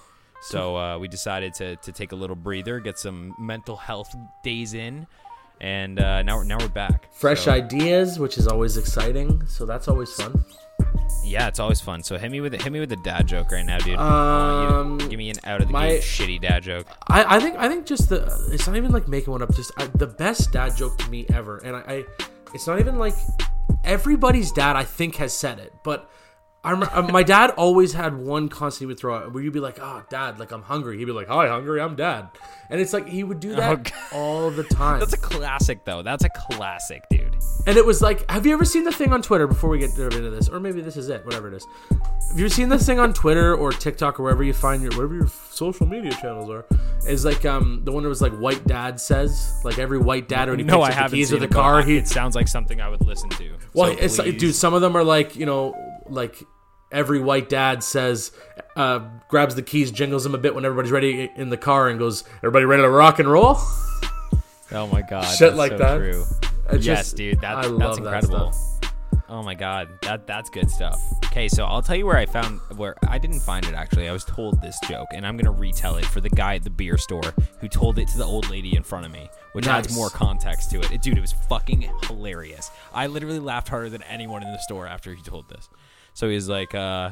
So 0.50 0.76
uh, 0.76 0.98
we 0.98 1.08
decided 1.08 1.54
to, 1.54 1.76
to 1.76 1.92
take 1.92 2.12
a 2.12 2.16
little 2.16 2.36
breather, 2.36 2.78
get 2.80 2.98
some 2.98 3.34
mental 3.38 3.76
health 3.76 4.14
days 4.42 4.74
in, 4.74 5.06
and 5.60 5.98
uh, 5.98 6.22
now 6.22 6.36
we're 6.36 6.44
now 6.44 6.58
we're 6.60 6.68
back. 6.68 7.12
Fresh 7.14 7.42
So- 7.44 7.52
ideas, 7.52 8.18
which 8.18 8.38
is 8.38 8.46
always 8.46 8.76
exciting. 8.76 9.44
So 9.46 9.66
that's 9.66 9.88
always 9.88 10.12
fun. 10.12 10.44
Yeah, 11.24 11.48
it's 11.48 11.58
always 11.58 11.80
fun. 11.80 12.02
So 12.02 12.16
hit 12.18 12.30
me 12.30 12.40
with 12.40 12.54
a, 12.54 12.58
hit 12.58 12.72
me 12.72 12.78
with 12.78 12.92
a 12.92 12.96
dad 13.02 13.26
joke 13.26 13.50
right 13.50 13.64
now, 13.66 13.78
dude. 13.78 13.96
I 13.96 14.04
want 14.08 14.62
you 14.62 14.68
to 14.98 15.04
Um, 15.04 15.10
give 15.10 15.18
me 15.18 15.30
an 15.30 15.36
out 15.44 15.60
of 15.60 15.66
the 15.68 15.72
my- 15.72 15.88
gate 15.88 16.02
shitty 16.02 16.40
dad 16.40 16.62
joke. 16.62 16.86
I, 17.08 17.36
I 17.36 17.40
think 17.40 17.56
I 17.56 17.68
think 17.68 17.84
just 17.86 18.08
the 18.08 18.22
it's 18.52 18.66
not 18.68 18.76
even 18.76 18.92
like 18.92 19.08
making 19.08 19.32
one 19.32 19.42
up. 19.42 19.52
Just 19.54 19.72
I, 19.78 19.86
the 19.94 20.06
best 20.06 20.52
dad 20.52 20.76
joke 20.76 20.96
to 20.98 21.10
me 21.10 21.26
ever, 21.32 21.58
and 21.58 21.74
I, 21.76 21.80
I 21.80 22.04
it's 22.54 22.66
not 22.68 22.78
even 22.78 22.98
like 22.98 23.14
everybody's 23.84 24.52
dad 24.52 24.76
I 24.76 24.84
think 24.84 25.16
has 25.16 25.32
said 25.32 25.58
it, 25.58 25.72
but 25.84 26.08
I 26.66 26.70
remember 26.73 26.92
uh, 26.96 27.02
my 27.02 27.23
dad 27.23 27.50
always 27.50 27.92
had 27.92 28.16
one 28.16 28.49
constant 28.49 28.80
he 28.80 28.87
would 28.87 28.99
throw 28.99 29.16
out 29.16 29.32
where 29.32 29.40
you'd 29.42 29.52
be 29.52 29.61
like, 29.61 29.78
"Oh, 29.80 30.02
dad, 30.11 30.40
like 30.40 30.50
I'm 30.50 30.62
hungry." 30.62 30.99
He'd 30.99 31.04
be 31.04 31.12
like, 31.12 31.28
"Hi, 31.28 31.46
hungry, 31.46 31.80
I'm 31.80 31.94
dad," 31.94 32.28
and 32.70 32.80
it's 32.80 32.92
like 32.92 33.06
he 33.08 33.23
would 33.23 33.38
do 33.38 33.54
that 33.54 33.92
Oh, 34.12 34.16
all 34.18 34.50
the 34.50 34.64
time. 34.64 34.99
That's 34.99 35.12
a 35.12 35.16
classic, 35.18 35.85
though. 35.85 36.02
That's 36.02 36.25
a 36.25 36.28
classic, 36.28 37.04
dude. 37.08 37.37
And 37.68 37.76
it 37.76 37.85
was 37.87 38.02
like, 38.02 38.28
have 38.30 38.46
you 38.46 38.52
ever 38.52 38.64
seen 38.64 38.82
the 38.85 38.92
thing 38.92 39.12
on 39.12 39.23
Twitter 39.23 39.46
before 39.46 39.70
we 39.70 39.78
get 39.78 39.90
into 39.96 40.30
this, 40.30 40.49
or 40.49 40.58
maybe 40.61 40.80
this 40.80 40.96
is 40.96 41.08
it, 41.08 41.25
whatever 41.25 41.49
it 41.49 41.54
is? 41.54 41.66
Have 42.30 42.38
you 42.38 42.49
seen 42.49 42.68
this 42.68 42.85
thing 42.85 42.99
on 42.99 43.12
Twitter 43.12 43.54
or 43.54 43.70
TikTok 43.73 44.18
or 44.18 44.25
wherever 44.25 44.42
you 44.42 44.52
find 44.52 44.82
your 44.82 44.90
wherever 44.92 45.14
your 45.14 45.28
social 45.28 45.87
media 45.87 46.12
channels 46.20 46.50
are? 46.50 46.66
Is 47.08 47.25
like 47.25 47.44
um 47.46 47.82
the 47.85 47.92
one 47.92 48.02
that 48.02 48.08
was 48.08 48.20
like 48.23 48.32
white 48.38 48.66
dad 48.66 49.00
says 49.00 49.61
like 49.64 49.78
every 49.78 49.99
white 49.99 50.28
dad 50.28 50.49
when 50.50 50.58
he 50.58 50.64
No, 50.64 50.78
picks 50.78 50.82
I 50.82 50.87
up 50.88 50.90
the 50.90 50.94
haven't 51.02 51.16
keys 51.18 51.30
of 51.32 51.38
the 51.40 51.46
car 51.49 51.82
he 51.82 51.96
It 51.96 52.08
sounds 52.08 52.35
like 52.35 52.49
something 52.49 52.80
I 52.80 52.88
would 52.88 53.04
listen 53.06 53.30
to. 53.30 53.56
well 53.73 53.92
So 53.92 53.99
it's 54.00 54.18
like, 54.18 54.38
dude 54.38 54.54
some 54.54 54.75
of 54.75 54.80
them 54.80 54.96
are 54.96 55.04
like 55.04 55.37
you 55.37 55.46
know 55.46 55.75
like 56.08 56.42
every 56.92 57.18
white 57.20 57.48
dad 57.48 57.82
says 57.82 58.32
uh 58.76 59.00
grabs 59.28 59.54
the 59.54 59.62
keys 59.62 59.90
jingles 59.90 60.22
them 60.24 60.34
a 60.34 60.38
bit 60.38 60.54
when 60.54 60.64
everybody's 60.64 60.92
ready 60.92 61.30
in 61.36 61.48
the 61.50 61.56
car 61.56 61.88
and 61.88 61.98
goes 61.98 62.22
everybody 62.38 62.64
ready 62.64 62.82
to 62.82 62.88
rock 62.88 63.18
and 63.18 63.28
roll 63.30 63.56
Oh 64.72 64.88
my 64.92 65.00
god, 65.02 65.22
Shit 65.24 65.38
that's 65.50 65.56
like 65.56 65.70
so 65.72 65.78
that. 65.78 65.96
True. 65.98 66.24
It's 66.70 66.84
yes, 66.84 66.98
just- 66.98 67.16
dude, 67.16 67.40
that's 67.40 67.68
I 67.68 67.70
that's 67.70 67.98
that 67.98 68.02
incredible. 68.04 68.52
stuff. 68.52 68.92
Oh 69.28 69.42
my 69.42 69.54
god, 69.54 69.88
that 70.02 70.26
that's 70.26 70.50
good 70.50 70.68
stuff. 70.70 71.00
Okay, 71.26 71.46
so 71.48 71.64
I'll 71.64 71.82
tell 71.82 71.94
you 71.96 72.04
where 72.04 72.16
I 72.16 72.26
found 72.26 72.60
where 72.76 72.96
I 73.08 73.18
didn't 73.18 73.40
find 73.40 73.64
it 73.66 73.74
actually. 73.74 74.08
I 74.08 74.12
was 74.12 74.24
told 74.24 74.60
this 74.60 74.76
joke, 74.88 75.06
and 75.14 75.24
I'm 75.24 75.36
gonna 75.36 75.56
retell 75.56 75.96
it 75.96 76.04
for 76.04 76.20
the 76.20 76.30
guy 76.30 76.56
at 76.56 76.64
the 76.64 76.70
beer 76.70 76.98
store 76.98 77.32
who 77.60 77.68
told 77.68 77.98
it 78.00 78.08
to 78.08 78.18
the 78.18 78.24
old 78.24 78.50
lady 78.50 78.74
in 78.76 78.82
front 78.82 79.06
of 79.06 79.12
me, 79.12 79.28
which 79.52 79.68
adds 79.68 79.94
more 79.94 80.10
context 80.10 80.70
to 80.72 80.80
it. 80.80 80.90
It- 80.90 81.00
Dude, 81.02 81.16
it 81.16 81.20
was 81.20 81.32
fucking 81.48 81.88
hilarious. 82.08 82.68
I 82.92 83.06
literally 83.06 83.38
laughed 83.38 83.68
harder 83.68 83.88
than 83.88 84.02
anyone 84.02 84.42
in 84.42 84.50
the 84.50 84.58
store 84.58 84.88
after 84.88 85.14
he 85.14 85.22
told 85.22 85.48
this. 85.48 85.68
So 86.16 86.30
he's 86.30 86.49
like, 86.49 86.75
uh, 86.75 87.11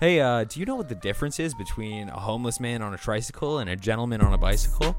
"Hey, 0.00 0.18
uh, 0.18 0.44
do 0.44 0.58
you 0.58 0.64
know 0.64 0.76
what 0.76 0.88
the 0.88 0.94
difference 0.94 1.38
is 1.38 1.52
between 1.52 2.08
a 2.08 2.18
homeless 2.18 2.58
man 2.58 2.80
on 2.80 2.94
a 2.94 2.96
tricycle 2.96 3.58
and 3.58 3.68
a 3.68 3.76
gentleman 3.76 4.22
on 4.22 4.32
a 4.32 4.38
bicycle?" 4.38 4.96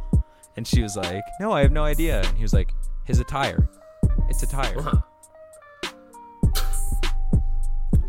And 0.55 0.67
she 0.67 0.83
was 0.83 0.95
like, 0.95 1.23
"No, 1.39 1.51
I 1.51 1.63
have 1.63 1.71
no 1.71 1.83
idea." 1.83 2.21
And 2.21 2.37
he 2.37 2.43
was 2.43 2.53
like, 2.53 2.71
"His 3.03 3.19
attire. 3.19 3.67
It's 4.29 4.43
a 4.43 4.47
tire." 4.47 4.79
Huh. 4.79 5.01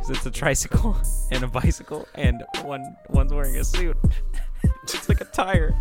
it's 0.06 0.26
a 0.26 0.30
tricycle 0.30 0.94
and 1.30 1.42
a 1.42 1.48
bicycle, 1.48 2.06
and 2.14 2.44
one 2.60 2.94
one's 3.08 3.32
wearing 3.32 3.56
a 3.56 3.64
suit. 3.64 3.96
it's 4.82 5.08
like 5.08 5.22
a 5.22 5.24
tire. 5.24 5.74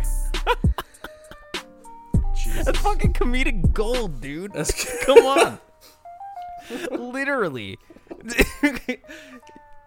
That's 2.64 2.78
fucking 2.78 3.12
comedic 3.12 3.74
gold, 3.74 4.22
dude. 4.22 4.54
That's 4.54 5.04
Come 5.04 5.18
on. 5.18 5.58
Literally. 6.90 7.78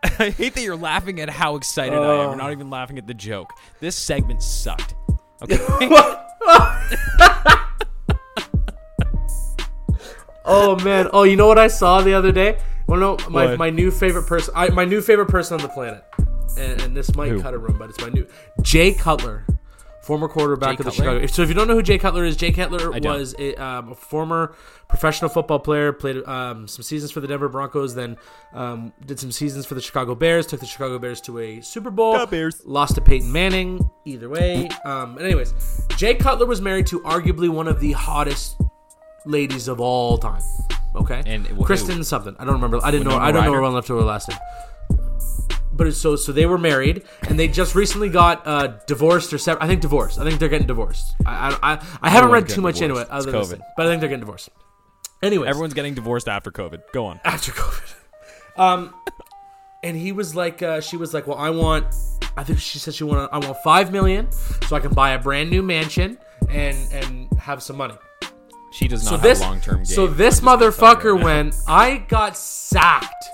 I 0.03 0.29
hate 0.29 0.53
that 0.55 0.62
you're 0.62 0.75
laughing 0.77 1.19
at 1.19 1.29
how 1.29 1.55
excited 1.55 1.98
I 1.98 2.15
am. 2.24 2.29
You're 2.29 2.36
not 2.38 2.51
even 2.51 2.69
laughing 2.69 2.98
at 2.98 3.07
the 3.07 3.13
joke. 3.13 3.51
This 3.79 3.95
segment 3.95 4.41
sucked. 4.43 4.95
Okay. 5.41 5.57
Oh 10.51 10.75
man! 10.83 11.09
Oh, 11.13 11.24
you 11.24 11.36
know 11.36 11.45
what 11.45 11.59
I 11.59 11.67
saw 11.67 12.01
the 12.01 12.13
other 12.15 12.31
day? 12.31 12.57
Well, 12.88 13.00
no, 13.00 13.17
my, 13.29 13.45
What? 13.45 13.59
my 13.59 13.69
new 13.69 13.91
favorite 13.91 14.24
person, 14.25 14.51
I, 14.57 14.69
my 14.69 14.83
new 14.83 15.00
favorite 15.00 15.27
person 15.27 15.53
on 15.55 15.62
the 15.62 15.69
planet, 15.69 16.03
and, 16.57 16.81
and 16.81 16.98
this 16.98 17.13
might 17.15 17.29
Who? 17.29 17.39
cut 17.41 17.53
a 17.53 17.57
room, 17.59 17.77
but 17.77 17.89
it's 17.91 18.01
my 18.01 18.09
new 18.09 18.25
Jay 18.63 18.93
Cutler, 18.95 19.45
former 20.10 20.28
quarterback 20.28 20.70
Jay 20.78 20.82
of 20.82 20.86
the 20.86 20.92
Cutler? 20.92 21.06
Chicago. 21.22 21.28
So 21.28 21.42
if 21.44 21.50
you 21.50 21.56
don't 21.56 21.68
know 21.68 21.75
who 21.75 21.84
Jay 21.84 21.98
Cutler 21.98 22.25
is, 22.25 22.36
Jay 22.36 22.51
Cutler 22.51 22.92
was 22.92 23.36
a, 23.39 23.56
um, 23.56 23.92
a 23.92 23.96
former 23.96 24.56
professional 24.88 25.30
football 25.30 25.60
player, 25.60 25.94
played 25.94 26.18
um, 26.28 26.68
some 26.68 26.84
seasons 26.84 27.12
for 27.12 27.20
the 27.20 27.28
Denver 27.28 27.48
Broncos, 27.48 27.94
then 27.96 28.18
um, 28.54 28.92
did 29.06 29.20
some 29.20 29.32
seasons 29.32 29.66
for 29.66 29.75
the 29.75 29.82
Chicago 29.82 30.16
Bears, 30.16 30.48
took 30.48 30.60
the 30.60 30.66
Chicago 30.66 30.98
Bears 31.00 31.22
to 31.22 31.38
a 31.39 31.62
Super 31.62 31.92
Bowl, 31.92 32.13
Go 32.18 32.25
Bears. 32.25 32.62
lost 32.66 32.96
to 32.96 33.01
Peyton 33.01 33.32
Manning. 33.32 33.89
Either 34.06 34.28
way, 34.30 34.68
um, 34.86 35.18
and 35.18 35.25
anyways, 35.25 35.54
Jay 35.96 36.16
Cutler 36.16 36.48
was 36.48 36.60
married 36.62 36.88
to 36.88 37.00
arguably 37.01 37.48
one 37.50 37.68
of 37.68 37.80
the 37.80 37.92
hottest 37.92 38.60
ladies 39.25 39.68
of 39.68 39.80
all 39.80 40.18
time. 40.18 40.42
Okay, 40.96 41.22
And 41.28 41.46
who? 41.46 41.63
Kristen 41.63 42.04
something. 42.04 42.36
I 42.39 42.46
don't 42.46 42.56
remember. 42.56 42.80
I 42.84 42.89
didn't 42.89 43.04
know. 43.06 43.12
Winona 43.12 43.25
I 43.28 43.32
don't 43.32 43.44
know 43.46 43.51
her 43.51 43.58
Ryder? 43.60 43.62
well 43.62 43.72
enough 43.74 43.86
to 43.88 43.96
her 43.98 44.01
last 44.04 44.28
name. 44.30 44.39
But 45.79 45.88
it's 45.88 45.98
so 45.98 46.15
so 46.15 46.31
they 46.31 46.45
were 46.45 46.57
married 46.59 47.03
and 47.27 47.39
they 47.39 47.48
just 47.48 47.74
recently 47.74 48.09
got 48.09 48.45
uh, 48.45 48.67
divorced 48.86 49.33
or 49.33 49.38
separate. 49.39 49.63
I 49.63 49.67
think 49.67 49.81
divorced. 49.81 50.19
I 50.19 50.25
think 50.25 50.39
they're 50.39 50.50
getting 50.50 50.67
divorced. 50.67 51.15
I 51.25 51.57
I, 51.63 51.74
I, 51.74 51.86
I 52.01 52.09
haven't 52.12 52.31
read 52.31 52.48
too 52.50 52.62
much 52.62 52.81
into 52.81 52.98
it 52.98 53.09
other 53.09 53.29
It's 53.36 53.50
than 53.50 53.59
this, 53.59 53.67
but 53.77 53.86
I 53.86 53.89
think 53.89 54.01
they're 54.01 54.09
getting 54.09 54.19
divorced. 54.19 54.50
Anyway, 55.24 55.48
Everyone's 55.48 55.74
getting 55.74 55.93
divorced 55.95 56.27
after 56.27 56.51
COVID. 56.51 56.81
Go 56.93 57.05
on. 57.05 57.19
after 57.25 57.51
COVID. 57.53 57.95
Um, 58.57 58.93
and 59.83 59.95
he 59.95 60.12
was 60.12 60.36
like, 60.36 60.62
uh, 60.62 60.81
she 60.81 60.98
was 60.98 61.13
like, 61.13 61.27
well, 61.27 61.38
I 61.38 61.50
want, 61.50 61.86
I 62.36 62.43
think 62.43 62.59
she 62.59 62.77
said 62.79 62.93
she 62.93 63.05
wanted, 63.05 63.29
I 63.31 63.38
want 63.38 63.57
five 63.63 63.91
million 63.91 64.29
so 64.67 64.75
I 64.75 64.81
can 64.81 64.93
buy 64.93 65.12
a 65.12 65.19
brand 65.19 65.50
new 65.50 65.62
mansion 65.63 66.17
and 66.50 66.77
and 66.91 67.31
have 67.39 67.63
some 67.63 67.77
money. 67.77 67.95
She 68.74 68.88
does 68.89 69.03
not 69.03 69.09
So 69.09 69.15
have 69.15 69.24
this, 69.24 69.41
long 69.41 69.62
term 69.62 69.86
so 69.86 70.07
this 70.07 70.41
motherfucker, 70.41 71.21
when 71.24 71.53
I 71.67 71.98
got 72.09 72.36
sacked 72.36 73.25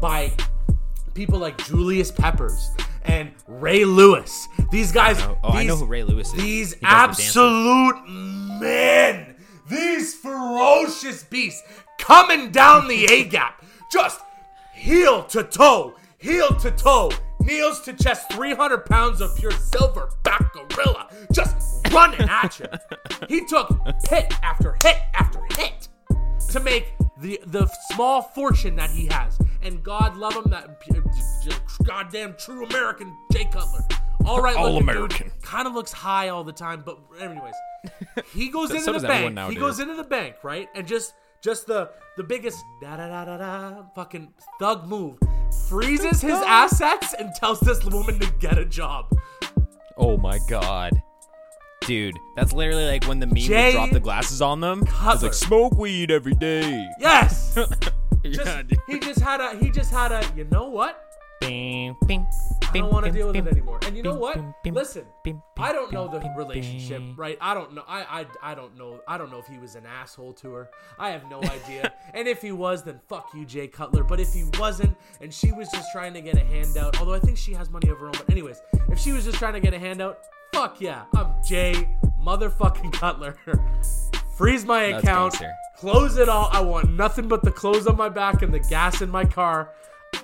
by 0.00 0.32
people 1.16 1.38
like 1.38 1.56
Julius 1.64 2.12
Peppers 2.12 2.70
and 3.04 3.32
Ray 3.48 3.84
Lewis, 3.86 4.48
these 4.70 4.92
guys, 4.92 5.18
Oh, 5.22 5.38
oh, 5.42 5.48
I 5.48 5.60
these, 5.62 5.68
know 5.68 5.76
who 5.76 5.86
Ray 5.86 6.04
Lewis 6.04 6.28
is. 6.28 6.34
These 6.34 6.74
He 6.74 6.80
the 6.80 6.86
absolute 6.86 7.96
men, 8.06 9.34
these 9.68 10.14
ferocious 10.14 11.24
beasts 11.24 11.62
coming 11.98 12.50
down 12.50 12.86
the 12.86 13.06
A 13.10 13.24
gap, 13.24 13.64
just 13.90 14.20
heel 14.74 15.24
to 15.24 15.42
toe, 15.42 15.94
heel 16.18 16.48
to 16.56 16.70
toe, 16.70 17.10
kneels 17.40 17.80
to 17.82 17.94
chest, 17.94 18.30
300 18.32 18.84
pounds 18.84 19.22
of 19.22 19.34
pure 19.36 19.52
silver 19.52 20.10
back 20.22 20.52
gorilla, 20.52 21.08
just 21.32 21.86
running 21.92 22.28
at 22.28 22.58
you. 22.60 22.66
He 23.28 23.44
took 23.46 23.70
hit 24.08 24.32
after 24.42 24.76
hit 24.82 24.98
after 25.14 25.40
hit 25.56 25.88
to 26.50 26.60
make 26.60 26.92
the 27.18 27.40
the 27.46 27.66
small 27.92 28.20
fortune 28.22 28.76
that 28.76 28.90
he 28.90 29.06
has. 29.06 29.38
And 29.66 29.82
God 29.82 30.16
love 30.16 30.34
him, 30.34 30.44
that 30.50 30.80
uh, 30.94 31.54
goddamn 31.82 32.36
true 32.38 32.66
American 32.66 33.12
Jay 33.32 33.46
Cutler. 33.46 33.80
All 34.24 34.40
right, 34.40 34.56
All 34.56 34.76
American. 34.76 35.32
Kind 35.42 35.66
of 35.66 35.74
looks 35.74 35.90
high 35.90 36.28
all 36.28 36.44
the 36.44 36.52
time, 36.52 36.84
but 36.86 37.00
anyways, 37.18 37.54
he 38.32 38.48
goes 38.48 38.70
into 38.70 38.84
so 38.84 38.92
the 38.92 39.08
bank. 39.08 39.36
He 39.50 39.56
goes 39.56 39.80
into 39.80 39.96
the 39.96 40.04
bank, 40.04 40.36
right, 40.44 40.68
and 40.76 40.86
just 40.86 41.14
just 41.42 41.66
the 41.66 41.90
the 42.16 42.22
biggest 42.22 42.64
da 42.80 42.96
da 42.96 43.08
da 43.08 43.24
da 43.24 43.38
da 43.38 43.82
fucking 43.96 44.32
thug 44.60 44.86
move. 44.86 45.18
Freezes 45.68 46.20
his 46.20 46.40
assets 46.46 47.12
and 47.18 47.34
tells 47.34 47.58
this 47.58 47.84
woman 47.86 48.20
to 48.20 48.32
get 48.38 48.58
a 48.58 48.64
job. 48.64 49.12
Oh 49.96 50.16
my 50.16 50.38
god. 50.48 50.92
Dude, 51.80 52.16
that's 52.36 52.52
literally 52.52 52.86
like 52.86 53.04
when 53.06 53.18
the 53.18 53.26
meme 53.26 53.36
Jay 53.36 53.66
would 53.66 53.72
drop 53.72 53.90
the 53.90 53.98
glasses 53.98 54.40
on 54.40 54.60
them. 54.60 54.82
It's 54.82 54.92
Cutler. 54.92 55.28
like 55.28 55.34
smoke 55.34 55.76
weed 55.76 56.12
every 56.12 56.34
day. 56.34 56.86
Yes. 57.00 57.58
Just, 58.32 58.80
he 58.86 58.98
just 58.98 59.20
had 59.20 59.40
a 59.40 59.56
he 59.56 59.70
just 59.70 59.90
had 59.90 60.12
a 60.12 60.24
you 60.36 60.44
know 60.44 60.68
what? 60.68 61.02
Bing, 61.40 61.94
bing, 62.06 62.26
I 62.62 62.78
don't 62.78 62.92
want 62.92 63.06
to 63.06 63.12
deal 63.12 63.26
with 63.26 63.36
it 63.36 63.46
anymore. 63.46 63.78
And 63.82 63.96
you 63.96 64.02
know 64.02 64.14
what? 64.14 64.40
Listen, 64.64 65.04
I 65.58 65.72
don't 65.72 65.92
know 65.92 66.08
the 66.08 66.20
relationship, 66.36 67.02
right? 67.16 67.36
I 67.40 67.54
don't 67.54 67.74
know. 67.74 67.84
I, 67.86 68.22
I 68.42 68.52
I 68.52 68.54
don't 68.54 68.76
know. 68.76 69.00
I 69.06 69.18
don't 69.18 69.30
know 69.30 69.38
if 69.38 69.46
he 69.46 69.58
was 69.58 69.74
an 69.74 69.84
asshole 69.86 70.32
to 70.34 70.52
her. 70.52 70.70
I 70.98 71.10
have 71.10 71.28
no 71.30 71.42
idea. 71.42 71.92
and 72.14 72.26
if 72.26 72.42
he 72.42 72.52
was, 72.52 72.84
then 72.84 73.00
fuck 73.08 73.30
you, 73.34 73.44
Jay 73.44 73.68
Cutler. 73.68 74.02
But 74.02 74.20
if 74.20 74.32
he 74.32 74.44
wasn't, 74.58 74.96
and 75.20 75.32
she 75.32 75.52
was 75.52 75.68
just 75.70 75.92
trying 75.92 76.14
to 76.14 76.20
get 76.20 76.36
a 76.36 76.44
handout, 76.44 76.98
although 76.98 77.14
I 77.14 77.20
think 77.20 77.36
she 77.36 77.52
has 77.52 77.70
money 77.70 77.88
of 77.88 77.98
her 77.98 78.06
own. 78.06 78.12
But 78.12 78.30
anyways, 78.30 78.60
if 78.88 78.98
she 78.98 79.12
was 79.12 79.24
just 79.24 79.38
trying 79.38 79.54
to 79.54 79.60
get 79.60 79.74
a 79.74 79.78
handout, 79.78 80.18
fuck 80.52 80.80
yeah, 80.80 81.04
I'm 81.14 81.34
Jay 81.46 81.88
motherfucking 82.22 82.92
Cutler. 82.92 83.36
Freeze 84.36 84.64
my 84.64 84.82
account. 84.84 85.36
Close 85.78 86.16
it 86.16 86.28
all. 86.28 86.48
I 86.52 86.60
want 86.60 86.90
nothing 86.92 87.28
but 87.28 87.42
the 87.42 87.50
clothes 87.50 87.86
on 87.86 87.96
my 87.96 88.08
back 88.08 88.42
and 88.42 88.52
the 88.52 88.60
gas 88.60 89.02
in 89.02 89.10
my 89.10 89.24
car. 89.24 89.70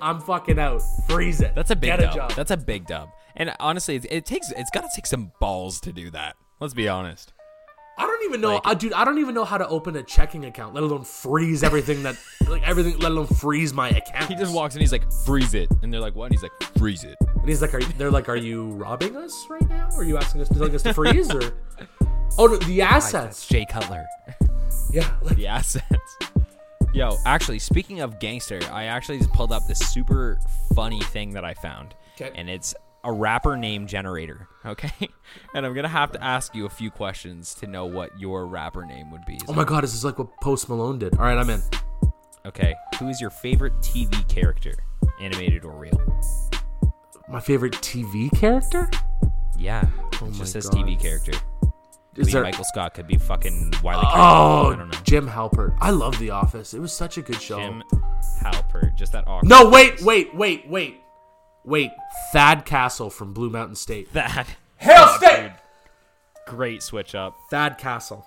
I'm 0.01 0.21
fucking 0.21 0.59
out. 0.59 0.83
Freeze 1.09 1.41
it. 1.41 1.55
That's 1.55 1.71
a 1.71 1.77
big 1.77 1.89
Get 1.91 2.01
dub. 2.01 2.13
a 2.13 2.17
job. 2.17 2.31
That's 2.33 2.51
a 2.51 2.57
big 2.57 2.87
dub. 2.87 3.09
And 3.37 3.55
honestly, 3.61 3.97
it, 3.97 4.07
it 4.11 4.27
takes 4.27 4.51
it's 4.53 4.71
got 4.71 4.83
to 4.83 4.89
take 4.95 5.07
some 5.07 5.33
balls 5.41 5.81
to 5.81 5.93
do 5.93 6.11
that. 6.11 6.37
Let's 6.61 6.75
be 6.75 6.89
honest. 6.89 7.33
I 7.99 8.07
don't 8.07 8.25
even 8.25 8.41
know, 8.41 8.55
Like- 8.55 8.63
uh, 8.67 8.75
dude. 8.75 8.95
I 8.95 9.05
don't 9.05 9.19
even 9.19 9.35
know 9.35 9.45
how 9.45 9.59
to 9.59 9.69
open 9.69 9.95
a 9.97 10.03
checking 10.03 10.47
account, 10.47 10.73
let 10.75 10.83
alone 10.83 11.05
freeze 11.05 11.63
everything 11.63 12.03
that, 12.05 12.17
like 12.49 12.63
everything, 12.67 12.99
let 12.99 13.13
alone 13.13 13.27
freeze 13.27 13.75
my 13.75 13.91
account. 13.91 14.31
He 14.31 14.35
just 14.35 14.55
walks 14.55 14.75
in, 14.75 14.81
he's 14.81 14.93
like, 14.93 15.05
"Freeze 15.27 15.53
it," 15.53 15.69
and 15.83 15.93
they're 15.93 16.01
like, 16.01 16.15
"What?" 16.15 16.27
And 16.27 16.33
he's 16.35 16.43
like, 16.43 16.53
"Freeze 16.79 17.05
it." 17.05 17.17
And 17.21 17.47
he's 17.49 17.61
like, 17.61 17.75
"Are 17.75 17.81
you?" 17.81 17.89
They're 17.99 18.11
like, 18.11 18.31
"Are 18.31 18.37
you 18.37 18.69
robbing 18.71 19.15
us 19.17 19.47
right 19.51 19.69
now? 19.69 19.91
Or 19.93 20.01
are 20.01 20.05
you 20.05 20.17
asking 20.17 20.41
us, 20.41 20.49
telling 20.49 20.75
us 20.75 20.83
to 20.85 20.95
freeze?" 20.95 21.31
Or 21.31 21.53
oh, 22.39 22.47
no, 22.47 22.57
the 22.57 22.83
assets. 22.83 23.47
Jay 23.47 23.65
Cutler. 23.69 24.05
Yeah, 24.91 25.11
like, 25.23 25.37
the 25.37 25.47
assets. 25.47 26.19
Yo, 26.93 27.17
actually, 27.25 27.59
speaking 27.59 28.01
of 28.01 28.21
gangster, 28.21 28.61
I 28.71 28.85
actually 28.85 29.17
just 29.19 29.33
pulled 29.33 29.51
up 29.51 29.67
this 29.67 29.79
super 29.79 30.39
funny 30.75 31.01
thing 31.01 31.31
that 31.31 31.47
I 31.47 31.55
found. 31.55 31.95
'Kay. 32.17 32.31
And 32.35 32.51
it's 32.51 32.75
a 33.03 33.11
rapper 33.11 33.57
name 33.57 33.87
generator, 33.87 34.49
okay? 34.67 34.93
And 35.55 35.65
I'm 35.65 35.73
going 35.73 35.85
to 35.85 35.89
have 35.89 36.13
to 36.13 36.23
ask 36.23 36.55
you 36.55 36.67
a 36.67 36.69
few 36.71 36.91
questions 36.91 37.55
to 37.57 37.67
know 37.67 37.87
what 37.87 38.19
your 38.21 38.47
rapper 38.47 38.85
name 38.85 39.11
would 39.13 39.25
be. 39.25 39.39
oh 39.49 39.55
my 39.55 39.65
god, 39.65 39.83
this 39.83 39.95
is 39.95 40.05
like 40.05 40.19
what 40.19 40.29
Post 40.43 40.69
Malone 40.69 40.99
did. 40.99 41.15
All 41.17 41.25
right, 41.25 41.39
I'm 41.39 41.49
in. 41.49 41.63
Okay, 42.45 42.75
who 42.99 43.09
is 43.09 43.19
your 43.19 43.31
favorite 43.31 43.73
TV 43.81 44.29
character 44.29 44.75
animated 45.23 45.65
or 45.65 45.73
real. 45.73 45.99
My 47.31 47.41
favorite 47.41 47.73
TV 47.75 48.31
character? 48.39 48.91
Yeah, 49.57 49.89
Oh 50.21 50.31
just 50.31 50.53
says 50.53 50.69
God. 50.69 50.85
TV 50.85 51.01
character. 51.01 51.33
Is 52.17 52.27
be 52.27 52.33
there? 52.33 52.43
Michael 52.43 52.65
Scott. 52.65 52.95
Could 52.95 53.07
be 53.07 53.17
fucking 53.17 53.73
Wiley. 53.83 54.05
Oh, 54.07 54.73
I 54.73 54.77
don't 54.77 54.91
know. 54.91 54.99
Jim 55.05 55.27
Halpert. 55.29 55.77
I 55.81 55.91
love 55.91 56.19
The 56.19 56.31
Office. 56.31 56.75
It 56.75 56.81
was 56.81 56.93
such 56.93 57.17
a 57.19 57.23
good 57.23 57.41
show. 57.41 57.57
Jim 57.59 57.83
Halpert. 58.43 58.95
Just 58.97 59.13
that 59.13 59.27
awkward. 59.27 59.49
No, 59.49 59.71
wait, 59.71 60.03
wait, 60.03 60.35
wait, 60.35 60.69
wait, 60.69 61.01
wait. 61.65 61.91
Thad 62.33 62.65
Castle 62.65 63.09
from 63.11 63.33
Blue 63.33 63.49
Mountain 63.51 63.77
State. 63.77 64.09
Thad. 64.11 64.47
Hell 64.77 65.07
Oh, 65.09 65.17
State. 65.17 65.43
dude. 65.43 65.53
Great 66.47 66.83
switch 66.83 67.15
up. 67.15 67.35
Thad 67.51 67.79
Castle. 67.79 68.27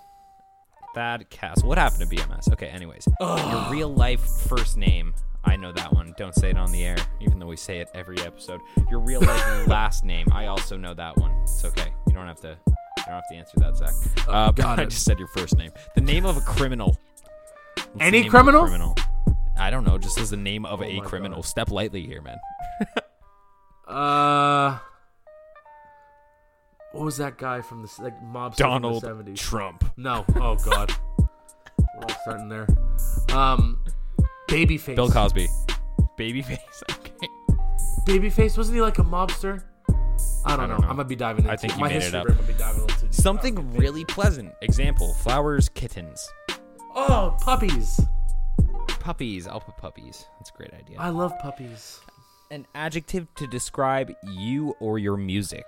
Thad 0.96 1.30
Castle. 1.30 1.68
What 1.68 1.78
happened 1.78 2.10
to 2.10 2.16
BMS? 2.16 2.52
Okay, 2.54 2.68
anyways. 2.68 3.08
Your 3.20 3.68
real 3.70 3.94
life 3.94 4.22
first 4.22 4.78
name. 4.78 5.14
I 5.44 5.58
know 5.58 5.72
that 5.74 5.94
one. 5.94 6.14
Don't 6.18 6.34
say 6.34 6.50
it 6.50 6.58
on 6.58 6.72
the 6.72 6.84
air, 6.84 6.96
even 7.20 7.38
though 7.38 7.46
we 7.46 7.58
say 7.58 7.80
it 7.80 7.90
every 7.94 8.18
episode. 8.22 8.62
Your 8.90 9.00
real 9.00 9.22
life 9.22 9.68
last 9.68 10.04
name. 10.04 10.26
I 10.32 10.48
also 10.48 10.76
know 10.78 10.94
that 10.96 11.18
one. 11.18 11.32
It's 11.44 11.64
okay. 11.66 11.94
You 12.08 12.14
don't 12.14 12.26
have 12.26 12.40
to. 12.42 12.58
You 13.08 13.12
don't 13.12 13.16
have 13.16 13.30
to 13.30 13.36
answer 13.36 13.60
that, 13.60 13.76
Zach. 13.78 14.28
Uh, 14.28 14.52
got 14.56 14.80
I 14.80 14.84
it. 14.84 14.90
just 14.90 15.04
said 15.06 15.20
your 15.20 15.28
first 15.30 15.58
name. 15.58 15.72
The 15.96 16.02
name 16.02 16.26
of 16.26 16.38
a 16.38 16.42
criminal. 16.42 16.98
What's 17.76 17.88
the 17.96 18.02
Any 18.04 18.22
name 18.22 18.22
of 18.22 18.26
a 18.28 18.30
criminal? 18.38 18.62
criminal. 18.64 18.96
I 19.58 19.70
don't 19.70 19.84
know. 19.86 19.98
Just 19.98 20.18
as 20.18 20.30
the 20.32 20.38
name 20.38 20.66
of 20.66 20.82
Oh 20.82 20.84
a 20.86 21.00
my 21.00 21.06
criminal. 21.06 21.38
God. 21.38 21.46
Step 21.46 21.72
lightly 21.72 22.06
here, 22.06 22.22
man. 22.22 22.38
Uh, 23.88 24.80
what 26.92 27.04
was 27.06 27.18
that 27.18 27.38
guy 27.38 27.62
from 27.62 27.82
the 27.82 27.88
s- 27.88 28.00
like 28.00 28.20
mob 28.24 28.56
Donald 28.56 29.04
from 29.04 29.24
the 29.24 29.32
70s? 29.32 29.38
Trump. 29.38 29.84
No. 29.98 30.26
Oh 30.36 30.56
God. 30.56 30.92
We're 31.20 32.04
all 32.04 32.16
starting 32.24 32.50
there. 32.50 32.68
Um, 33.34 33.80
Babyface. 34.50 34.96
Bill 34.96 35.10
Cosby. 35.12 35.48
Babyface. 36.18 36.60
Okay. 36.92 38.20
Babyface 38.20 38.58
wasn't 38.58 38.76
he 38.76 38.82
like 38.82 39.00
a 39.00 39.04
mobster? 39.04 39.64
I 40.46 40.56
don't, 40.56 40.60
I 40.66 40.68
know. 40.68 40.78
know. 40.78 40.88
I'm 40.88 40.96
gonna 40.98 41.06
be 41.06 41.16
diving 41.16 41.44
into 41.46 41.54
I 41.54 41.56
think 41.56 41.74
you 41.74 41.80
my 41.80 41.88
made 41.88 41.96
it 41.98 42.02
history. 42.04 42.20
up. 42.20 42.28
I'm 42.30 42.36
gonna 42.36 42.48
be 42.48 42.54
diving 42.54 42.82
a 42.82 42.86
little. 42.86 42.95
Something 43.16 43.76
really 43.76 44.06
pleasant. 44.06 44.54
Example: 44.62 45.14
flowers, 45.16 45.70
kittens, 45.70 46.28
Oh, 46.96 47.36
puppies! 47.42 48.00
puppies. 49.00 49.46
I'll 49.48 49.60
put 49.60 49.78
puppies. 49.78 50.26
That's 50.40 50.50
a 50.50 50.58
great 50.58 50.74
idea. 50.74 50.98
I 51.00 51.10
love 51.10 51.32
puppies. 51.40 52.00
An 52.52 52.66
adjective 52.76 53.28
to 53.36 53.48
describe 53.48 54.12
you 54.28 54.76
or 54.80 54.98
your 55.00 55.18
music. 55.18 55.64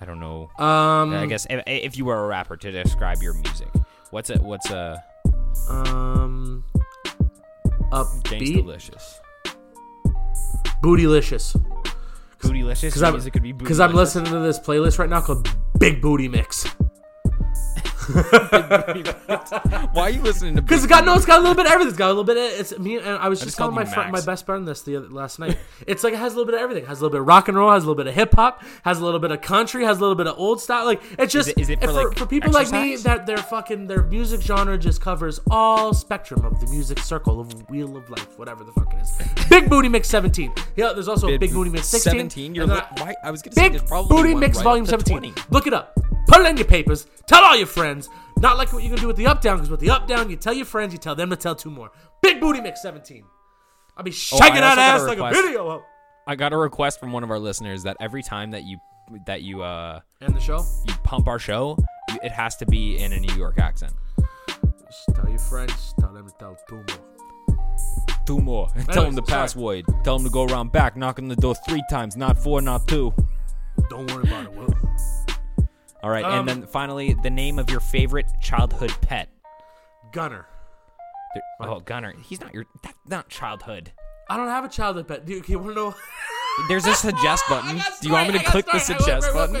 I 0.00 0.04
don't 0.04 0.18
know. 0.20 0.48
Um, 0.58 1.12
I 1.14 1.26
guess 1.26 1.46
if, 1.50 1.62
if 1.66 1.96
you 1.98 2.04
were 2.04 2.24
a 2.24 2.26
rapper 2.26 2.56
to 2.56 2.70
describe 2.72 3.22
your 3.22 3.34
music, 3.34 3.68
what's 4.10 4.30
a 4.30 4.38
what's 4.38 4.70
a 4.70 5.02
Um, 5.68 6.64
upbeat, 7.92 8.54
delicious? 8.56 9.20
bootylicious. 10.82 11.56
Bootylicious. 12.40 12.80
Because 12.82 13.02
I'm 13.02 13.12
music 13.12 13.32
could 13.34 13.42
be 13.42 13.52
because 13.52 13.80
I'm 13.80 13.90
bootylicious. 13.90 13.94
listening 13.94 14.32
to 14.32 14.38
this 14.40 14.58
playlist 14.58 14.98
right 14.98 15.10
now 15.10 15.20
called 15.20 15.48
Big 15.78 16.00
Booty 16.00 16.28
Mix. 16.28 16.66
Why 19.92 20.02
are 20.02 20.10
you 20.10 20.22
listening 20.22 20.56
to? 20.56 20.62
Because 20.62 20.82
Big 20.82 20.84
it's 20.84 20.86
got 20.86 21.04
no, 21.04 21.14
it's 21.14 21.24
got 21.26 21.38
a 21.38 21.40
little 21.40 21.54
bit 21.54 21.66
of 21.66 21.72
everything. 21.72 21.88
It's 21.90 21.98
got 21.98 22.06
a 22.06 22.14
little 22.14 22.24
bit 22.24 22.36
of 22.36 22.60
it's 22.60 22.78
me 22.78 22.96
and 22.98 23.06
I 23.06 23.28
was 23.28 23.38
just, 23.40 23.48
just 23.48 23.58
telling 23.58 23.74
my 23.74 23.84
friend, 23.84 24.12
my 24.12 24.20
best 24.20 24.46
friend 24.46 24.66
this 24.66 24.82
the 24.82 24.96
other, 24.96 25.08
last 25.08 25.38
night. 25.38 25.58
It's 25.86 26.04
like 26.04 26.12
it 26.14 26.18
has 26.18 26.32
a 26.34 26.36
little 26.36 26.46
bit 26.50 26.54
of 26.54 26.60
everything. 26.60 26.84
It 26.84 26.88
has 26.88 27.00
a 27.00 27.02
little 27.04 27.12
bit 27.12 27.20
of 27.20 27.26
rock 27.26 27.48
and 27.48 27.56
roll, 27.56 27.70
has 27.72 27.84
a 27.84 27.86
little 27.86 27.96
bit 28.02 28.06
of 28.06 28.14
hip 28.14 28.34
hop, 28.34 28.62
has 28.84 29.00
a 29.00 29.04
little 29.04 29.20
bit 29.20 29.30
of 29.30 29.40
country, 29.40 29.84
has 29.84 29.98
a 29.98 30.00
little 30.00 30.14
bit 30.14 30.26
of 30.26 30.38
old 30.38 30.60
style. 30.60 30.84
Like 30.84 31.02
it's 31.18 31.32
just 31.32 31.48
is 31.50 31.54
it- 31.58 31.60
is 31.60 31.70
it 31.70 31.80
for, 31.80 31.92
like, 31.92 32.16
for 32.18 32.26
people 32.26 32.52
like 32.52 32.70
me 32.72 32.92
exercise? 32.92 33.02
that 33.04 33.26
their 33.26 33.38
fucking 33.38 33.86
their 33.86 34.02
music 34.04 34.40
genre 34.40 34.76
just 34.78 35.00
covers 35.00 35.40
all 35.50 35.92
spectrum 35.94 36.44
of 36.44 36.60
the 36.60 36.66
music 36.68 36.98
circle 36.98 37.40
of 37.40 37.68
wheel 37.70 37.96
of 37.96 38.08
life, 38.10 38.38
whatever 38.38 38.64
the 38.64 38.72
fuck 38.72 38.92
it 38.94 39.00
is. 39.00 39.10
Big 39.48 39.68
Booty 39.68 39.88
Mix 39.88 40.08
17. 40.08 40.52
Yeah, 40.76 40.92
there's 40.92 41.08
also 41.08 41.28
a 41.28 41.38
Big 41.38 41.52
Booty 41.52 41.70
Mix 41.70 41.86
16. 41.88 42.10
Seventeen. 42.12 42.54
You're 42.54 42.64
and 42.64 42.72
then 42.72 42.78
li- 42.78 42.84
I- 42.96 43.02
why? 43.02 43.14
I 43.24 43.30
was 43.30 43.42
gonna 43.42 43.54
say 43.54 43.68
Big 43.70 43.86
probably 43.86 44.16
Booty 44.16 44.34
Mix 44.34 44.58
right 44.58 44.64
Volume 44.64 44.86
17. 44.86 45.18
20. 45.18 45.34
Look 45.50 45.66
it 45.66 45.72
up. 45.74 45.98
Put 46.30 46.42
it 46.42 46.46
in 46.46 46.56
your 46.56 46.66
papers. 46.66 47.06
Tell 47.26 47.42
all 47.42 47.56
your 47.56 47.66
friends. 47.66 48.08
Not 48.38 48.56
like 48.56 48.72
what 48.72 48.82
you're 48.84 48.90
gonna 48.90 49.00
do 49.00 49.08
with 49.08 49.16
the 49.16 49.26
up 49.26 49.40
down, 49.40 49.56
because 49.56 49.68
with 49.70 49.80
the 49.80 49.90
up 49.90 50.06
down, 50.06 50.30
you 50.30 50.36
tell 50.36 50.52
your 50.54 50.64
friends, 50.64 50.92
you 50.92 50.98
tell 50.98 51.14
them 51.16 51.28
to 51.30 51.36
tell 51.36 51.56
two 51.56 51.70
more. 51.70 51.90
Big 52.22 52.40
Booty 52.40 52.60
Mix 52.60 52.82
17. 52.82 53.24
I'll 53.96 54.04
be 54.04 54.12
shaking 54.12 54.38
Oh, 54.46 54.50
that 54.54 54.60
got 54.60 54.78
a 54.78 54.80
ass 54.80 55.02
like 55.02 55.18
a 55.18 55.30
video. 55.30 55.82
I 56.26 56.36
got 56.36 56.52
a 56.52 56.56
request 56.56 57.00
from 57.00 57.12
one 57.12 57.24
of 57.24 57.30
our 57.30 57.38
listeners 57.38 57.82
that 57.82 57.96
every 58.00 58.22
time 58.22 58.52
that 58.52 58.62
you 58.62 58.78
that 59.26 59.42
you 59.42 59.62
uh 59.62 60.00
End 60.22 60.34
the 60.36 60.40
show. 60.40 60.64
you 60.86 60.94
pump 61.02 61.26
our 61.26 61.40
show, 61.40 61.76
you, 62.10 62.18
it 62.22 62.30
has 62.30 62.56
to 62.58 62.66
be 62.66 62.98
in 62.98 63.12
a 63.12 63.18
New 63.18 63.34
York 63.34 63.58
accent. 63.58 63.92
Just 64.86 65.08
tell 65.14 65.28
your 65.28 65.38
friends. 65.38 65.94
Tell 65.98 66.12
them 66.12 66.28
to 66.28 66.34
tell 66.38 66.56
two 66.68 66.76
more. 66.76 67.56
Two 68.26 68.38
more. 68.38 68.68
Tell 68.92 69.04
them 69.04 69.14
the 69.16 69.22
password. 69.22 69.84
Tell 70.04 70.16
them 70.16 70.24
to 70.24 70.30
go 70.30 70.44
around 70.44 70.70
back, 70.70 70.96
knock 70.96 71.18
on 71.18 71.26
the 71.26 71.34
door 71.34 71.56
three 71.68 71.82
times, 71.90 72.16
not 72.16 72.38
four, 72.38 72.60
not 72.62 72.86
two. 72.86 73.12
Don't 73.88 74.08
worry 74.12 74.22
about 74.28 74.44
it. 74.44 74.52
All 76.02 76.10
right, 76.10 76.24
Um, 76.24 76.48
and 76.48 76.62
then 76.62 76.66
finally, 76.68 77.14
the 77.22 77.30
name 77.30 77.58
of 77.58 77.68
your 77.70 77.80
favorite 77.80 78.26
childhood 78.40 78.92
pet. 79.02 79.28
Gunner. 80.12 80.46
There- 81.34 81.68
Oh, 81.68 81.80
Gunner. 81.80 82.14
He's 82.22 82.40
not 82.40 82.54
your. 82.54 82.64
That's 82.82 82.96
not 83.06 83.28
childhood. 83.28 83.92
I 84.28 84.36
don't 84.36 84.48
have 84.48 84.64
a 84.64 84.68
childhood 84.68 85.08
pet. 85.08 85.26
Do 85.26 85.32
you, 85.34 85.42
you 85.46 85.58
want 85.58 85.70
to 85.70 85.74
know? 85.74 85.94
There's 86.68 86.86
a 86.86 86.94
suggest 86.94 87.44
button. 87.48 87.76
Do 88.00 88.08
you 88.08 88.12
want 88.14 88.32
me 88.32 88.38
to 88.38 88.44
click 88.44 88.66
the 88.66 88.78
suggest 88.78 89.32
button? 89.32 89.60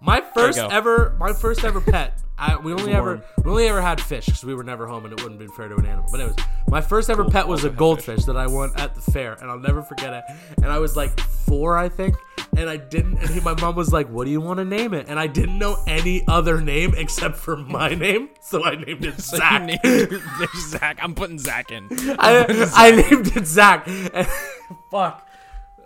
My 0.00 0.20
first 0.20 0.58
go. 0.58 0.68
ever, 0.68 1.16
my 1.18 1.32
first 1.32 1.64
ever 1.64 1.80
pet. 1.80 2.20
I, 2.38 2.56
we 2.56 2.72
only 2.72 2.92
ever, 2.92 3.22
we 3.44 3.50
only 3.50 3.68
ever 3.68 3.82
had 3.82 4.00
fish 4.00 4.26
because 4.26 4.44
we 4.44 4.54
were 4.54 4.62
never 4.62 4.86
home, 4.86 5.04
and 5.04 5.12
it 5.12 5.22
wouldn't 5.22 5.40
have 5.40 5.48
been 5.48 5.56
fair 5.56 5.68
to 5.68 5.76
an 5.76 5.86
animal. 5.86 6.08
But 6.10 6.20
anyways, 6.20 6.36
my 6.68 6.80
first 6.80 7.10
ever 7.10 7.24
pet 7.24 7.48
was 7.48 7.64
a 7.64 7.70
goldfish 7.70 8.24
that 8.26 8.36
I 8.36 8.46
won 8.46 8.70
at 8.76 8.94
the 8.94 9.00
fair, 9.00 9.32
and 9.34 9.50
I'll 9.50 9.58
never 9.58 9.82
forget 9.82 10.12
it. 10.14 10.24
And 10.58 10.66
I 10.66 10.78
was 10.78 10.96
like 10.96 11.18
four, 11.20 11.76
I 11.76 11.88
think, 11.88 12.14
and 12.56 12.70
I 12.70 12.76
didn't. 12.76 13.18
And 13.18 13.28
he, 13.30 13.40
my 13.40 13.54
mom 13.60 13.74
was 13.74 13.92
like, 13.92 14.08
"What 14.08 14.24
do 14.24 14.30
you 14.30 14.40
want 14.40 14.58
to 14.58 14.64
name 14.64 14.94
it?" 14.94 15.06
And 15.08 15.18
I 15.18 15.26
didn't 15.26 15.58
know 15.58 15.76
any 15.86 16.22
other 16.28 16.60
name 16.60 16.94
except 16.96 17.36
for 17.36 17.56
my 17.56 17.94
name, 17.94 18.28
so 18.40 18.62
I 18.64 18.76
named 18.76 19.04
it 19.04 19.18
So 19.20 19.36
Zach. 19.38 19.62
named 19.62 19.80
there's 19.82 20.68
Zach. 20.70 20.98
I'm 21.02 21.14
putting 21.14 21.38
Zach 21.38 21.72
in. 21.72 21.88
I, 22.18 22.70
I 22.74 22.90
named 22.92 23.36
it 23.36 23.46
Zach. 23.46 23.86
And, 23.88 24.26
fuck. 24.90 25.26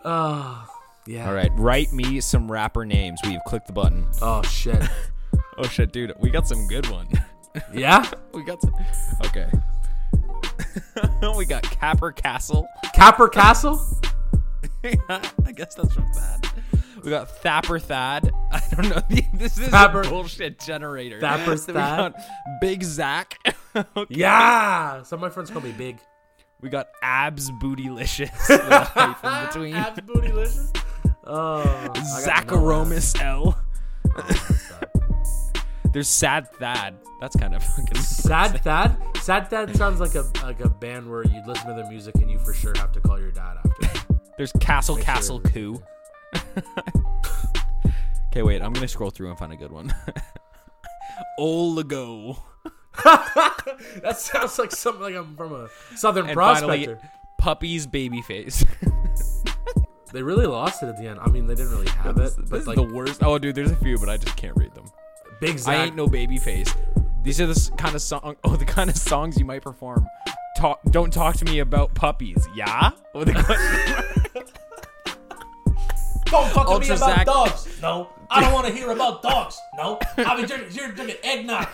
Oh, 0.04 0.68
yeah. 1.06 1.28
All 1.28 1.34
right, 1.34 1.50
write 1.54 1.92
me 1.92 2.20
some 2.20 2.50
rapper 2.50 2.84
names. 2.84 3.20
We've 3.24 3.40
clicked 3.46 3.68
the 3.68 3.72
button. 3.72 4.06
Oh 4.20 4.42
shit. 4.42 4.82
Oh 5.58 5.64
shit, 5.64 5.92
dude, 5.92 6.12
we 6.20 6.30
got 6.30 6.46
some 6.48 6.66
good 6.66 6.88
one. 6.90 7.08
Yeah. 7.74 8.10
we 8.32 8.44
got 8.44 8.62
some. 8.62 8.74
Okay. 9.26 9.46
we 11.36 11.44
got 11.44 11.62
Capper 11.62 12.10
Castle. 12.10 12.66
Capper 12.94 13.28
Castle. 13.28 13.78
I 14.82 15.52
guess 15.54 15.74
that's 15.74 15.92
from 15.92 16.10
Thad. 16.14 16.48
We 17.04 17.10
got 17.10 17.28
Thapper 17.28 17.78
Thad. 17.78 18.30
I 18.50 18.62
don't 18.70 18.88
know. 18.88 19.02
This 19.34 19.58
is 19.58 19.68
Thapper- 19.68 20.00
a 20.00 20.08
bullshit 20.08 20.60
generator. 20.60 21.20
Thapper 21.20 21.56
Thad? 21.56 22.14
Big 22.62 22.82
Zach. 22.82 23.38
Okay. 23.76 24.14
Yeah. 24.14 25.02
Some 25.02 25.18
of 25.18 25.20
my 25.20 25.28
friends 25.28 25.50
call 25.50 25.60
me 25.60 25.72
Big. 25.72 25.98
We 26.62 26.70
got 26.70 26.88
Abs 27.02 27.50
Bootylicious. 27.50 28.30
a 28.48 29.46
between. 29.46 29.74
Abs 29.74 30.00
bootylicious. 30.00 30.74
Oh. 31.24 31.60
I 31.60 31.88
got 31.88 31.94
to 31.94 32.00
know 32.00 32.62
Zacharomus 32.62 33.20
L. 33.20 33.58
There's 35.92 36.08
Sad 36.08 36.50
Thad. 36.52 36.96
That's 37.20 37.36
kind 37.36 37.54
of 37.54 37.62
fucking. 37.76 37.96
Sad 37.98 38.60
Thad. 38.62 38.96
Sad 39.18 39.48
Thad 39.50 39.76
sounds 39.76 40.00
like 40.00 40.14
a 40.14 40.24
like 40.42 40.60
a 40.60 40.68
band 40.68 41.10
where 41.10 41.24
you 41.24 41.42
listen 41.46 41.66
to 41.68 41.74
their 41.74 41.88
music 41.88 42.14
and 42.16 42.30
you 42.30 42.38
for 42.38 42.54
sure 42.54 42.72
have 42.76 42.92
to 42.92 43.00
call 43.00 43.20
your 43.20 43.30
dad 43.30 43.58
after. 43.58 44.04
There's 44.38 44.52
Castle 44.52 44.96
Make 44.96 45.04
Castle 45.04 45.40
is. 45.44 45.50
Coup. 45.52 45.82
okay, 48.28 48.42
wait. 48.42 48.62
I'm 48.62 48.72
gonna 48.72 48.88
scroll 48.88 49.10
through 49.10 49.28
and 49.30 49.38
find 49.38 49.52
a 49.52 49.56
good 49.56 49.70
one. 49.72 49.94
Oligo. 51.38 52.38
that 53.04 54.18
sounds 54.18 54.58
like 54.58 54.70
something 54.70 55.02
like 55.02 55.14
I'm 55.14 55.36
from 55.36 55.52
a 55.52 55.68
southern 55.96 56.26
And 56.26 56.34
prospector. 56.34 56.68
finally, 56.68 56.96
Puppies 57.38 57.86
Babyface. 57.86 58.66
They 60.12 60.22
really 60.22 60.46
lost 60.46 60.82
it 60.82 60.86
at 60.86 60.98
the 60.98 61.06
end. 61.08 61.20
I 61.20 61.28
mean, 61.30 61.46
they 61.46 61.54
didn't 61.54 61.72
really 61.72 61.88
have 61.88 62.18
it, 62.18 62.20
this 62.20 62.34
but 62.50 62.60
is 62.60 62.66
like 62.66 62.76
the 62.76 62.82
worst. 62.82 63.22
Oh, 63.22 63.38
dude, 63.38 63.54
there's 63.54 63.70
a 63.70 63.76
few, 63.76 63.98
but 63.98 64.10
I 64.10 64.18
just 64.18 64.36
can't 64.36 64.54
read 64.56 64.74
them. 64.74 64.84
Big 65.42 65.58
Zach. 65.58 65.74
I 65.76 65.84
ain't 65.84 65.96
no 65.96 66.06
babyface. 66.06 66.74
These 67.22 67.40
are 67.40 67.46
the 67.46 67.70
kind 67.76 67.94
of 67.94 68.00
song. 68.02 68.36
Oh, 68.44 68.56
the 68.56 68.64
kind 68.64 68.88
of 68.90 68.96
songs 68.96 69.38
you 69.38 69.44
might 69.44 69.62
perform. 69.62 70.06
Talk. 70.56 70.80
Don't 70.90 71.12
talk 71.12 71.36
to 71.36 71.44
me 71.44 71.58
about 71.60 71.94
puppies. 71.94 72.46
Yeah. 72.54 72.90
With 73.14 73.28
a 73.28 73.32
question- 73.34 74.42
Don't 76.26 76.50
talk 76.52 76.66
to 76.68 76.78
me 76.80 76.86
about 76.86 76.98
Zach. 76.98 77.26
dogs. 77.26 77.68
No, 77.82 78.08
I 78.30 78.40
don't 78.40 78.52
want 78.58 78.66
to 78.66 78.72
hear 78.72 78.90
about 78.90 79.22
dogs. 79.22 79.58
No, 79.76 79.98
I'll 80.18 80.36
be 80.40 80.46
drinking. 80.46 80.72
You're 80.72 80.92
drinking 80.92 81.16
eggnog. 81.22 81.68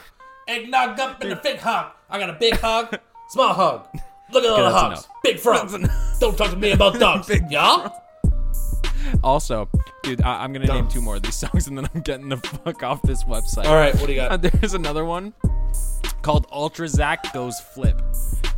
Eggnog 0.48 0.98
up 0.98 1.22
in 1.22 1.28
the 1.30 1.36
big 1.36 1.58
hog. 1.58 1.92
I 2.10 2.18
got 2.18 2.30
a 2.30 2.34
big 2.34 2.54
hog, 2.58 2.98
small 3.28 3.52
hog. 3.54 3.86
Look 4.32 4.44
at 4.44 4.50
all 4.50 4.56
the 4.56 4.62
that's 4.64 4.74
hogs. 4.74 4.92
enough. 5.04 5.08
Big 5.22 5.38
frogs. 5.38 5.72
Don't 6.18 6.36
talk 6.36 6.50
to 6.50 6.56
me 6.56 6.72
about 6.72 6.98
dogs. 6.98 7.30
yeah. 7.50 7.88
also, 9.22 9.68
dude, 10.08 10.22
I- 10.22 10.42
I'm 10.44 10.52
gonna 10.52 10.66
name 10.66 10.88
two 10.88 11.00
more 11.02 11.16
of 11.16 11.22
these 11.22 11.34
songs, 11.44 11.66
and 11.68 11.76
then 11.76 11.88
I'm 11.94 12.00
getting 12.02 12.28
the 12.28 12.36
fuck 12.38 12.82
off 12.82 13.02
this 13.02 13.24
website. 13.24 13.66
All 13.66 13.74
right, 13.74 13.94
what 13.96 14.06
do 14.06 14.12
you 14.12 14.20
Uh, 14.20 14.36
got? 14.36 14.52
there's 14.60 14.74
another 14.74 15.04
one 15.04 15.34
called 16.22 16.46
Ultra 16.50 16.88
Zach 16.88 17.32
Goes 17.32 17.60
Flip. 17.60 18.00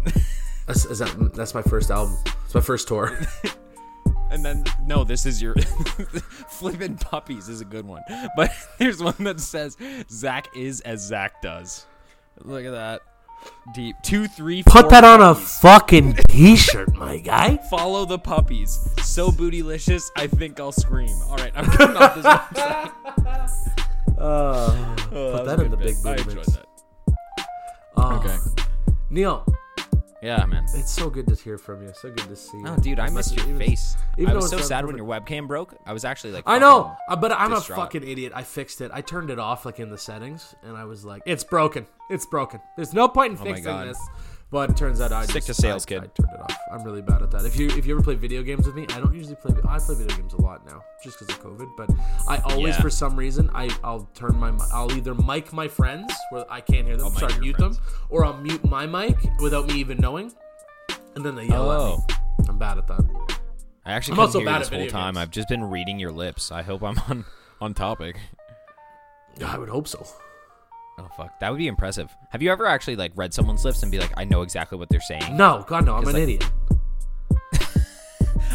That's, 0.67 0.85
is 0.85 1.01
that, 1.01 1.33
that's 1.35 1.53
my 1.53 1.63
first 1.63 1.91
album. 1.91 2.17
It's 2.45 2.55
my 2.55 2.61
first 2.61 2.87
tour. 2.87 3.19
And 4.31 4.45
then 4.45 4.63
no, 4.87 5.03
this 5.03 5.27
is 5.27 5.43
your 5.43 5.57
flipping 5.57 6.97
puppies 6.97 7.49
is 7.49 7.61
a 7.61 7.65
good 7.65 7.85
one. 7.85 8.03
But 8.37 8.53
there's 8.79 9.03
one 9.03 9.17
that 9.21 9.41
says 9.41 9.77
Zach 10.09 10.47
is 10.55 10.81
as 10.83 11.01
Zach 11.05 11.43
does. 11.43 11.87
Look 12.45 12.65
at 12.65 12.71
that. 12.71 13.01
Deep 13.75 13.97
two, 14.03 14.27
three, 14.27 14.63
Put 14.65 14.89
that 14.91 15.05
on 15.05 15.21
a 15.21 15.35
puppies. 15.35 15.59
fucking 15.61 16.17
t-shirt, 16.29 16.95
my 16.97 17.19
guy. 17.19 17.57
Follow 17.71 18.05
the 18.05 18.19
puppies. 18.19 18.79
So 19.03 19.31
bootylicious, 19.31 20.03
I 20.17 20.27
think 20.27 20.59
I'll 20.59 20.73
scream. 20.73 21.15
All 21.29 21.37
right, 21.37 21.53
I'm 21.55 21.67
coming 21.67 21.97
off 21.97 22.15
this 22.17 22.25
website. 22.27 22.93
Uh, 24.19 24.97
Oh, 25.13 25.33
put 25.39 25.47
that 25.47 25.59
a 25.61 25.65
in 25.65 25.71
the 25.73 25.77
big 25.77 25.97
bit. 26.03 26.07
I 26.07 26.17
booty 26.17 26.23
enjoyed 26.23 26.37
mix. 26.37 26.53
that. 26.53 26.67
Oh. 27.97 28.17
Okay. 28.17 28.37
Neil, 29.11 29.45
Yeah, 30.23 30.45
man. 30.45 30.65
it's 30.75 30.91
so 30.91 31.09
good 31.09 31.27
to 31.29 31.35
hear 31.35 31.57
from 31.57 31.83
you. 31.83 31.93
So 31.95 32.11
good 32.11 32.29
to 32.29 32.37
see 32.37 32.59
you. 32.59 32.65
Oh, 32.67 32.77
dude, 32.77 33.01
I 33.01 33.09
missed 33.09 33.35
your 33.37 33.47
Even- 33.47 33.59
face. 33.59 33.97
even 34.19 34.33
I 34.33 34.37
was 34.37 34.51
so 34.51 34.59
sad 34.59 34.85
when 34.85 34.97
your 34.97 35.07
webcam 35.07 35.47
broke. 35.47 35.75
I 35.87 35.93
was 35.95 36.05
actually 36.05 36.33
like, 36.33 36.45
I 36.47 36.59
know, 36.59 36.95
uh, 37.09 37.17
but 37.17 37.33
I'm 37.33 37.51
distraught. 37.51 37.79
a 37.79 37.83
fucking 37.83 38.07
idiot. 38.07 38.33
I 38.35 38.43
fixed 38.43 38.81
it. 38.83 38.91
I 38.93 39.01
turned 39.01 39.31
it 39.31 39.39
off 39.39 39.65
like 39.65 39.81
in 39.81 39.89
the 39.91 39.97
settings, 39.99 40.55
and 40.63 40.77
I 40.77 40.85
was 40.85 41.05
like, 41.07 41.23
"It's 41.25 41.43
broken. 41.45 41.87
It's 42.11 42.27
broken. 42.27 42.61
There's 42.77 42.93
no 42.93 43.09
point 43.09 43.33
in 43.35 43.39
Oh 43.41 43.45
fixing 43.45 43.65
this." 43.81 43.99
But 44.53 44.71
it 44.71 44.77
turns 44.77 45.01
out 45.01 45.13
I 45.13 45.23
Stick 45.25 45.35
just, 45.45 45.47
to 45.47 45.55
sales, 45.55 45.87
I, 45.87 45.89
kid. 45.89 45.99
I 45.99 46.07
turned 46.09 46.35
it 46.35 46.41
off. 46.41 46.57
I'm 46.73 46.83
really 46.83 47.03
bad 47.03 47.23
at 47.23 47.31
that. 47.31 47.45
If 47.45 47.57
you 47.57 47.69
if 47.69 47.87
you 47.87 47.95
ever 47.95 48.03
play 48.03 48.17
video 48.17 48.43
games 48.43 48.67
with 48.67 48.75
me, 48.75 48.83
I 48.91 48.99
don't 48.99 49.15
usually 49.15 49.37
play. 49.37 49.55
I 49.69 49.79
play 49.79 49.95
video 49.95 50.17
games 50.17 50.33
a 50.33 50.41
lot 50.43 50.67
now, 50.67 50.83
just 51.05 51.21
because 51.21 51.33
of 51.37 51.41
COVID. 51.43 51.69
But 51.77 51.89
I 52.29 52.39
always, 52.39 52.75
Yeah. 52.75 52.81
for 52.81 52.91
some 52.91 53.15
reason, 53.15 53.49
I 53.55 53.71
I'll 53.85 54.09
turn 54.15 54.37
my 54.37 54.53
I'll 54.73 54.91
either 54.93 55.15
mic 55.15 55.53
my 55.53 55.69
friends 55.69 56.13
where 56.31 56.45
I 56.51 56.61
can't 56.61 56.85
hear 56.85 56.97
them, 56.97 57.07
I'll 57.17 57.39
mute 57.39 57.57
friends. 57.59 57.77
them, 57.79 57.87
or 58.09 58.25
I'll 58.25 58.37
mute 58.39 58.65
my 58.65 58.87
mic 58.87 59.17
without 59.41 59.67
me 59.69 59.75
even 59.75 59.99
knowing, 59.99 60.33
and 61.15 61.25
then 61.25 61.37
they 61.37 61.47
yell 61.47 61.71
Oh. 61.71 61.93
at 62.03 62.09
me. 62.09 62.15
Oh. 62.41 62.45
I'm 62.49 62.59
bad 62.59 62.79
at 62.79 62.89
that. 62.89 63.05
I 63.87 63.93
actually 63.93 64.15
I'm 64.15 64.21
also 64.21 64.39
hear 64.41 64.47
bad 64.47 64.53
you 64.53 64.57
at 64.57 64.71
this 64.71 64.79
whole 64.79 64.89
time. 64.89 65.15
games. 65.15 65.23
I've 65.23 65.31
just 65.31 65.49
been 65.49 65.63
reading 65.65 66.01
your 66.01 66.11
lips. 66.13 66.51
I 66.51 66.63
hope 66.63 66.83
I'm 66.83 66.99
on 67.09 67.25
on 67.61 67.73
topic. 67.75 68.17
I 69.47 69.57
would 69.59 69.69
hope 69.69 69.87
so. 69.87 70.05
Oh 71.03 71.09
fuck, 71.17 71.39
that 71.41 71.51
would 71.51 71.57
be 71.59 71.67
impressive. 71.67 72.15
Have 72.29 72.43
you 72.43 72.53
ever 72.53 72.67
actually 72.67 72.97
like 72.97 73.13
read 73.17 73.33
someone's 73.33 73.65
lips 73.65 73.83
and 73.83 73.91
be 73.91 73.99
like, 73.99 74.13
I 74.19 74.25
know 74.25 74.43
exactly 74.43 74.77
what 74.77 74.91
they're 74.91 75.01
saying? 75.01 75.35
No, 75.37 75.65
God, 75.67 75.87
no, 75.87 75.95
I'm 75.97 76.07
an 76.07 76.13
like- 76.13 76.23
idiot. 76.23 76.45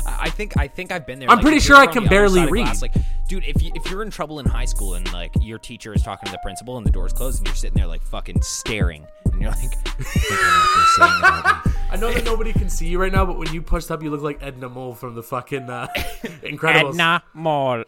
I 0.05 0.25
I 0.25 0.29
think 0.29 0.55
I 0.57 0.67
think 0.67 0.91
I've 0.91 1.07
been 1.07 1.19
there. 1.19 1.29
I'm 1.29 1.37
Like, 1.37 1.43
pretty 1.45 1.59
sure 1.59 1.75
I 1.75 1.87
can 1.87 2.05
barely 2.05 2.45
read. 2.49 2.63
glass, 2.65 2.81
like, 2.81 2.93
dude, 3.27 3.43
if 3.45 3.61
you 3.63 3.71
if 3.75 3.89
you're 3.89 4.03
in 4.03 4.11
trouble 4.11 4.39
in 4.39 4.45
high 4.45 4.65
school 4.65 4.93
and 4.95 5.11
like 5.13 5.31
your 5.41 5.57
teacher 5.57 5.93
is 5.93 6.03
talking 6.03 6.25
to 6.27 6.31
the 6.31 6.37
principal 6.39 6.77
and 6.77 6.85
the 6.85 6.91
door's 6.91 7.13
closed 7.13 7.39
and 7.39 7.47
you're 7.47 7.55
sitting 7.55 7.75
there 7.77 7.87
like 7.87 8.03
fucking 8.03 8.41
staring 8.41 9.05
and 9.31 9.41
you're 9.41 9.49
like, 9.51 9.59
I 9.63 9.99
know 9.99 10.59
what 10.59 10.75
they're 10.75 11.07
saying 11.07 11.19
about 11.19 11.65
me. 11.65 11.71
I 11.91 11.95
know 11.97 12.13
that 12.13 12.23
nobody 12.25 12.53
can 12.53 12.69
see 12.69 12.87
you 12.87 12.99
right 12.99 13.11
now, 13.11 13.25
but 13.25 13.37
when 13.37 13.51
you 13.53 13.61
pushed 13.61 13.89
up, 13.89 14.03
you 14.03 14.09
look 14.11 14.21
like 14.21 14.39
Edna 14.41 14.67
Mode 14.69 14.97
from 14.97 15.15
the 15.15 15.23
fucking 15.23 15.69
uh, 15.69 15.87
Incredibles. 16.43 16.89
Edna 16.93 17.23
Mode. 17.33 17.85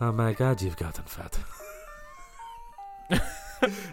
Oh 0.00 0.12
my 0.12 0.32
God, 0.32 0.60
you've 0.62 0.76
gotten 0.76 1.04
fat. 1.04 1.38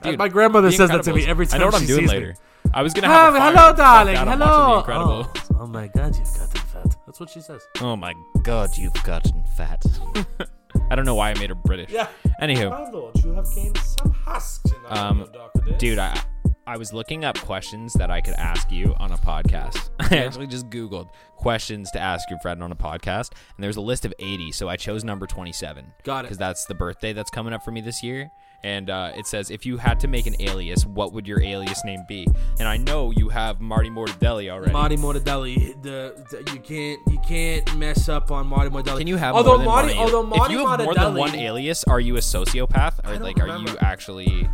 Dude, 0.01 0.17
my 0.17 0.27
grandmother 0.29 0.71
says 0.71 0.89
that 0.89 1.03
to 1.03 1.13
me 1.13 1.25
every 1.25 1.45
time 1.47 1.57
I 1.57 1.59
know 1.63 1.67
what 1.67 1.75
I'm 1.81 1.85
doing 1.87 2.07
later. 2.07 2.27
me. 2.29 2.33
I 2.73 2.81
was 2.81 2.93
gonna 2.93 3.07
Oh, 3.07 3.11
have 3.11 3.35
a 3.35 3.39
hello, 3.41 3.75
darling. 3.75 4.15
Hello. 4.15 4.83
Oh, 4.87 5.33
oh 5.59 5.67
my 5.67 5.87
God, 5.87 6.15
you've 6.17 6.33
gotten 6.33 6.61
fat. 6.61 6.95
That's 7.05 7.19
what 7.19 7.29
she 7.29 7.39
says. 7.41 7.61
Oh. 7.81 7.95
my 7.95 8.13
god, 8.43 8.75
you've 8.77 8.93
gotten 9.03 9.43
fat. 9.57 9.83
I 10.91 10.95
don't 10.95 11.05
know 11.05 11.15
why 11.15 11.29
I 11.31 11.33
made 11.39 11.49
her 11.49 11.55
British. 11.55 11.91
Yeah. 11.91 12.07
Anywho, 12.41 12.69
My 12.69 12.89
lord, 12.89 13.15
you 13.23 13.31
have 13.33 13.45
gained 13.55 13.77
some 13.77 14.11
husks 14.11 14.71
in 14.71 14.97
Um, 14.97 15.19
your 15.19 15.27
darker 15.27 15.59
days. 15.61 15.77
dude, 15.77 15.99
I 15.99 16.19
I 16.65 16.77
was 16.77 16.93
looking 16.93 17.25
up 17.25 17.37
questions 17.39 17.93
that 17.93 18.09
I 18.09 18.21
could 18.21 18.35
ask 18.35 18.71
you 18.71 18.95
on 18.97 19.11
a 19.11 19.17
podcast. 19.17 19.89
I 19.99 20.17
actually 20.17 20.47
just 20.47 20.69
Googled 20.69 21.09
questions 21.35 21.91
to 21.91 21.99
ask 21.99 22.29
your 22.29 22.39
friend 22.39 22.63
on 22.63 22.71
a 22.71 22.75
podcast, 22.75 23.31
and 23.55 23.63
there's 23.63 23.75
a 23.75 23.81
list 23.81 24.05
of 24.05 24.13
80. 24.17 24.51
So 24.53 24.69
I 24.69 24.77
chose 24.77 25.03
number 25.03 25.27
27. 25.27 25.85
Got 26.03 26.19
it. 26.19 26.23
Because 26.23 26.37
that's 26.37 26.65
the 26.65 26.73
birthday 26.75 27.11
that's 27.13 27.29
coming 27.29 27.53
up 27.53 27.63
for 27.63 27.71
me 27.71 27.81
this 27.81 28.01
year. 28.01 28.31
And 28.65 28.89
uh, 28.89 29.11
it 29.15 29.27
says, 29.27 29.51
if 29.51 29.65
you 29.65 29.75
had 29.75 29.99
to 29.99 30.07
make 30.07 30.25
an 30.25 30.35
alias, 30.39 30.85
what 30.85 31.11
would 31.11 31.27
your 31.27 31.41
alias 31.43 31.83
name 31.83 31.99
be? 32.07 32.25
And 32.59 32.67
I 32.67 32.77
know 32.77 33.11
you 33.11 33.27
have 33.27 33.59
Marty 33.59 33.89
Mortadelli 33.89 34.49
already. 34.49 34.71
Marty 34.71 34.95
Mortadelli, 34.95 35.81
the, 35.83 36.13
the 36.31 36.49
you 36.53 36.59
can't 36.61 36.99
you 37.07 37.19
can't 37.27 37.75
mess 37.77 38.07
up 38.07 38.31
on 38.31 38.47
Marty 38.47 38.69
Mortadelli. 38.69 38.99
Can 38.99 39.07
you 39.07 39.17
have 39.17 39.35
although 39.35 39.57
more 39.57 39.57
than 39.57 39.65
Marty, 39.65 39.87
one? 39.95 39.97
although 39.97 40.19
ali- 40.19 40.37
Marty 40.37 40.53
if 40.53 40.59
you 40.61 40.65
have 40.67 40.79
more 40.83 40.93
than 40.93 41.13
one 41.15 41.35
alias, 41.35 41.83
are 41.85 41.99
you 41.99 42.15
a 42.15 42.19
sociopath, 42.21 42.99
or 43.05 43.13
don't 43.13 43.21
like 43.23 43.39
are 43.41 43.57
you 43.57 43.77
actually 43.81 44.47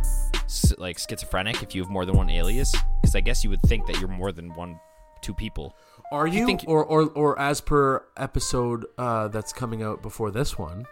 like 0.78 0.98
schizophrenic 0.98 1.62
if 1.62 1.74
you 1.76 1.82
have 1.82 1.90
more 1.90 2.04
than 2.04 2.16
one 2.16 2.28
alias? 2.30 2.74
Because 3.00 3.14
I 3.14 3.20
guess 3.20 3.44
you 3.44 3.50
would 3.50 3.62
think 3.62 3.86
that 3.86 4.00
you're 4.00 4.08
more 4.08 4.32
than 4.32 4.52
one, 4.54 4.80
two 5.22 5.34
people. 5.34 5.76
Are 6.12 6.26
you, 6.26 6.46
think- 6.46 6.64
or, 6.66 6.84
or 6.84 7.02
or 7.10 7.38
as 7.38 7.60
per 7.60 8.04
episode 8.16 8.86
uh, 8.98 9.28
that's 9.28 9.52
coming 9.52 9.84
out 9.84 10.02
before 10.02 10.32
this 10.32 10.58
one, 10.58 10.84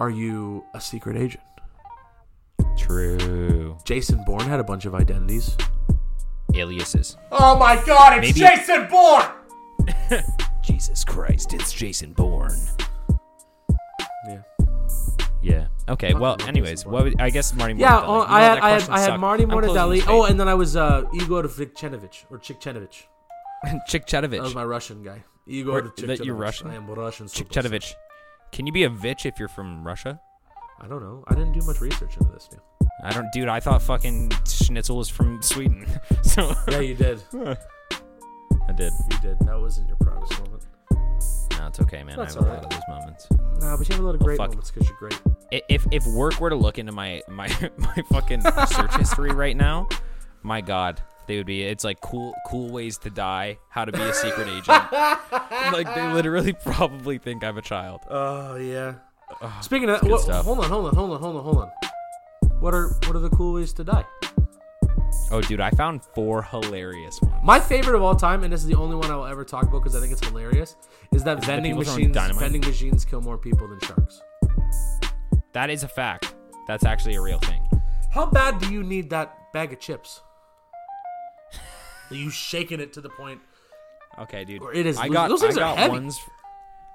are 0.00 0.08
you 0.08 0.64
a 0.74 0.80
secret 0.80 1.18
agent? 1.18 1.42
True. 2.76 3.76
Jason 3.84 4.22
Bourne 4.24 4.40
had 4.46 4.60
a 4.60 4.64
bunch 4.64 4.84
of 4.84 4.94
identities. 4.94 5.56
Aliases. 6.54 7.16
Oh 7.32 7.56
my 7.58 7.82
God! 7.84 8.22
It's 8.24 8.38
Maybe- 8.38 8.48
Jason 8.56 8.88
Bourne. 8.88 10.22
Jesus 10.62 11.04
Christ, 11.04 11.52
it's 11.52 11.72
Jason 11.72 12.12
Bourne. 12.12 12.56
Yeah. 14.26 14.42
Yeah. 15.42 15.66
Okay. 15.88 16.08
Fucking 16.08 16.20
Well, 16.20 16.36
love 16.38 16.48
anyways, 16.48 16.80
Jason 16.80 16.92
what 16.92 17.04
would, 17.04 17.20
I 17.20 17.30
guess 17.30 17.52
Marty. 17.54 17.74
Yeah, 17.74 18.00
Mortadelli. 18.00 18.04
oh, 18.06 18.12
You 18.22 18.28
know 18.28 18.34
I 18.34 18.40
had 18.40 18.56
that 18.56 18.62
I 18.62 18.68
had, 18.70 18.76
question 18.76 18.94
I 18.94 18.98
had 19.00 19.06
sucked. 19.06 19.20
Marty 19.20 19.42
I'm 19.44 19.50
closing 19.50 19.70
Mortadelli. 19.70 19.94
this 19.96 20.04
Oh, 20.08 20.24
and 20.24 20.40
then 20.40 20.48
I 20.48 20.54
was 20.54 20.76
uh, 20.76 21.02
Igor 21.12 21.42
Vikchenovich 21.42 22.24
or 22.30 22.38
Chikchenovich. 22.38 23.04
Chick 23.88 24.06
That 24.10 24.30
was 24.30 24.52
Chedovich. 24.52 24.54
my 24.54 24.64
Russian 24.64 25.02
guy. 25.02 25.22
Igor 25.46 25.72
Where- 25.72 25.82
Chikchenovich. 25.82 26.06
that 26.18 26.24
you're 26.24 26.34
Russian? 26.36 26.68
I 26.70 26.74
am 26.76 26.86
Russian. 26.86 27.26
Chick 27.28 27.52
super 27.52 27.78
Can 28.52 28.66
you 28.66 28.72
be 28.72 28.84
a 28.84 28.90
Vich 28.90 29.26
if 29.26 29.38
you're 29.38 29.48
from 29.48 29.86
Russia? 29.86 30.20
I 30.80 30.86
don't 30.86 31.02
know. 31.02 31.24
I 31.28 31.34
didn't 31.34 31.52
do 31.52 31.64
much 31.66 31.80
research 31.80 32.16
into 32.16 32.32
this. 32.32 32.48
Neil. 32.52 32.62
I 33.02 33.10
don't, 33.12 33.30
dude. 33.32 33.48
I 33.48 33.60
thought 33.60 33.82
fucking 33.82 34.30
Schnitzel 34.46 34.96
was 34.96 35.08
from 35.08 35.40
Sweden. 35.42 35.86
so 36.22 36.54
Yeah, 36.68 36.80
you 36.80 36.94
did. 36.94 37.22
I 38.68 38.72
did. 38.76 38.92
You 39.10 39.18
did. 39.20 39.38
That 39.40 39.58
wasn't 39.60 39.88
your 39.88 39.96
proudest 39.98 40.38
moment. 40.40 40.62
No, 41.58 41.66
it's 41.68 41.80
okay, 41.80 42.02
man. 42.02 42.18
I 42.18 42.24
have 42.24 42.36
a 42.36 42.38
alright. 42.40 42.54
lot 42.62 42.64
of 42.64 42.70
those 42.70 42.88
moments. 42.88 43.28
Nah, 43.60 43.76
but 43.76 43.88
you 43.88 43.94
have 43.94 44.02
a 44.04 44.06
lot 44.06 44.14
of 44.14 44.20
Well, 44.20 44.26
great 44.26 44.38
fuck. 44.38 44.50
moments 44.50 44.70
because 44.70 44.88
you're 44.88 44.98
great. 44.98 45.20
If 45.68 45.86
if 45.92 46.06
work 46.08 46.40
were 46.40 46.50
to 46.50 46.56
look 46.56 46.78
into 46.78 46.92
my 46.92 47.22
my 47.28 47.48
my 47.78 48.02
fucking 48.10 48.40
search 48.66 48.94
history 48.96 49.30
right 49.32 49.56
now, 49.56 49.88
my 50.42 50.60
god, 50.60 51.00
they 51.26 51.36
would 51.36 51.46
be. 51.46 51.62
It's 51.62 51.84
like 51.84 52.00
cool 52.00 52.34
cool 52.46 52.70
ways 52.70 52.98
to 52.98 53.10
die, 53.10 53.58
how 53.68 53.84
to 53.84 53.92
be 53.92 54.00
a 54.00 54.12
secret 54.14 54.48
agent. 54.48 54.68
like 55.72 55.94
they 55.94 56.12
literally 56.12 56.52
probably 56.64 57.18
think 57.18 57.44
I'm 57.44 57.56
a 57.58 57.62
child. 57.62 58.00
Oh 58.10 58.56
yeah. 58.56 58.94
Speaking 59.62 59.88
of 59.88 60.00
that, 60.00 60.10
what, 60.10 60.22
hold 60.22 60.58
on, 60.60 60.70
hold 60.70 60.86
on, 60.86 60.94
hold 60.94 61.10
on, 61.12 61.20
hold 61.20 61.36
on, 61.36 61.42
hold 61.44 61.58
on. 61.58 61.70
What 62.60 62.74
are 62.74 62.88
what 63.06 63.16
are 63.16 63.20
the 63.20 63.30
cool 63.30 63.54
ways 63.54 63.72
to 63.74 63.84
die? 63.84 64.04
Oh, 65.30 65.40
dude, 65.40 65.60
I 65.60 65.70
found 65.70 66.04
four 66.14 66.42
hilarious 66.42 67.20
ones. 67.20 67.34
My 67.42 67.58
favorite 67.58 67.96
of 67.96 68.02
all 68.02 68.14
time, 68.14 68.44
and 68.44 68.52
this 68.52 68.60
is 68.60 68.66
the 68.66 68.76
only 68.76 68.96
one 68.96 69.10
I 69.10 69.16
will 69.16 69.26
ever 69.26 69.44
talk 69.44 69.64
about 69.64 69.80
because 69.82 69.96
I 69.96 70.00
think 70.00 70.12
it's 70.12 70.26
hilarious, 70.26 70.76
is 71.12 71.24
that 71.24 71.44
vending 71.44 71.76
machines 71.76 72.16
vending 72.16 72.60
machines 72.60 73.04
kill 73.04 73.20
more 73.20 73.38
people 73.38 73.66
than 73.68 73.80
sharks. 73.80 74.20
That 75.52 75.70
is 75.70 75.82
a 75.82 75.88
fact. 75.88 76.34
That's 76.66 76.84
actually 76.84 77.14
a 77.16 77.20
real 77.20 77.38
thing. 77.38 77.68
How 78.12 78.26
bad 78.26 78.58
do 78.60 78.72
you 78.72 78.82
need 78.82 79.10
that 79.10 79.36
bag 79.52 79.72
of 79.72 79.80
chips? 79.80 80.20
Are 82.10 82.16
you 82.16 82.30
shaking 82.30 82.80
it 82.80 82.92
to 82.92 83.00
the 83.00 83.08
point? 83.08 83.40
Okay, 84.20 84.44
dude. 84.44 84.62
Or 84.62 84.72
it 84.72 84.86
is 84.86 84.98
I 84.98 85.08
got 85.08 85.28
those 85.28 85.40
things 85.40 85.58
I 85.58 85.62
are 85.62 85.76
heavy. 85.76 85.92
ones. 85.92 86.18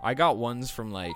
I 0.01 0.13
got 0.13 0.37
ones 0.37 0.71
from 0.71 0.91
like 0.91 1.15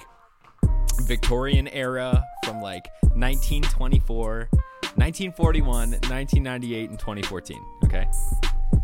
Victorian 1.02 1.68
era, 1.68 2.24
from 2.46 2.62
like 2.62 2.88
1924, 3.16 4.50
1941, 4.52 5.92
1998, 5.92 6.90
and 6.90 7.00
2014. 7.00 7.66
Okay. 7.84 8.08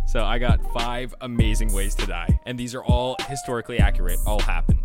So 0.06 0.24
I 0.24 0.40
got 0.40 0.60
five 0.74 1.14
amazing 1.22 1.72
ways 1.72 1.94
to 1.96 2.06
die, 2.08 2.40
and 2.46 2.58
these 2.58 2.74
are 2.74 2.84
all 2.84 3.16
historically 3.28 3.80
accurate. 3.80 4.18
All 4.26 4.40
happened. 4.40 4.80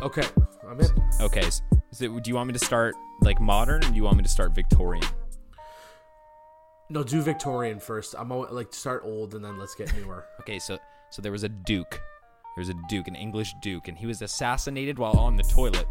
Okay, 0.00 0.26
I'm 0.66 0.80
in. 0.80 0.86
Okay. 1.20 1.48
So, 1.50 1.62
so 1.92 2.20
do 2.20 2.30
you 2.30 2.34
want 2.34 2.46
me 2.46 2.54
to 2.54 2.64
start 2.64 2.94
like 3.20 3.40
modern, 3.40 3.84
or 3.84 3.88
do 3.88 3.94
you 3.94 4.04
want 4.04 4.16
me 4.16 4.22
to 4.22 4.28
start 4.28 4.54
Victorian? 4.54 5.04
No, 6.88 7.02
do 7.02 7.22
Victorian 7.22 7.78
first. 7.80 8.14
I'm 8.18 8.32
al- 8.32 8.48
like 8.50 8.72
start 8.74 9.02
old 9.04 9.34
and 9.34 9.44
then 9.44 9.58
let's 9.58 9.74
get 9.74 9.94
newer. 9.96 10.26
Okay, 10.40 10.58
so 10.58 10.78
so 11.10 11.22
there 11.22 11.32
was 11.32 11.44
a 11.44 11.48
duke. 11.48 11.90
There 12.54 12.60
was 12.60 12.68
a 12.68 12.74
duke, 12.88 13.08
an 13.08 13.14
English 13.14 13.54
duke, 13.62 13.88
and 13.88 13.96
he 13.96 14.06
was 14.06 14.20
assassinated 14.22 14.98
while 14.98 15.18
on 15.18 15.36
the 15.36 15.42
toilet. 15.42 15.86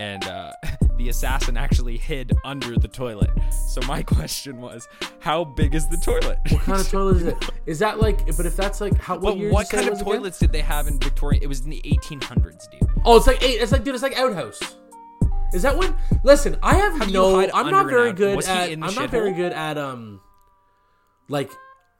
And 0.00 0.24
uh, 0.24 0.52
the 0.96 1.10
assassin 1.10 1.58
actually 1.58 1.98
hid 1.98 2.32
under 2.42 2.76
the 2.78 2.88
toilet. 2.88 3.30
So 3.52 3.82
my 3.86 4.02
question 4.16 4.60
was, 4.60 4.88
how 5.18 5.44
big 5.44 5.74
is 5.74 5.86
the 5.88 5.98
toilet? 5.98 6.38
what 6.48 6.62
kind 6.62 6.80
of 6.80 6.88
toilet 6.88 7.16
is 7.18 7.22
it? 7.24 7.36
Is 7.66 7.78
that 7.80 8.00
like? 8.00 8.24
But 8.36 8.46
if 8.46 8.56
that's 8.56 8.80
like, 8.80 8.96
how? 8.98 9.18
What 9.18 9.36
what 9.38 9.68
kind 9.68 9.84
of 9.84 9.90
was 9.90 10.00
again? 10.00 10.14
toilets 10.14 10.38
did 10.38 10.52
they 10.52 10.62
have 10.62 10.88
in 10.88 10.98
Victoria? 10.98 11.40
It 11.42 11.48
was 11.48 11.60
in 11.60 11.70
the 11.70 11.82
1800s, 11.82 12.70
dude. 12.70 12.80
Oh, 13.04 13.18
it's 13.18 13.26
like 13.26 13.42
eight. 13.42 13.60
It's 13.60 13.72
like 13.72 13.84
dude. 13.84 13.94
It's 13.94 14.02
like 14.02 14.16
outhouse. 14.16 14.60
Is 15.52 15.62
that 15.62 15.76
when? 15.76 15.94
Listen, 16.22 16.56
I 16.62 16.76
have 16.76 17.06
you 17.06 17.12
no. 17.12 17.38
I'm 17.40 17.70
not 17.70 17.86
very 17.86 18.12
good 18.12 18.42
at. 18.44 18.70
I'm 18.70 18.94
not 18.94 19.10
very 19.10 19.32
good 19.32 19.52
at 19.52 19.76
um. 19.76 20.20
Like, 21.28 21.52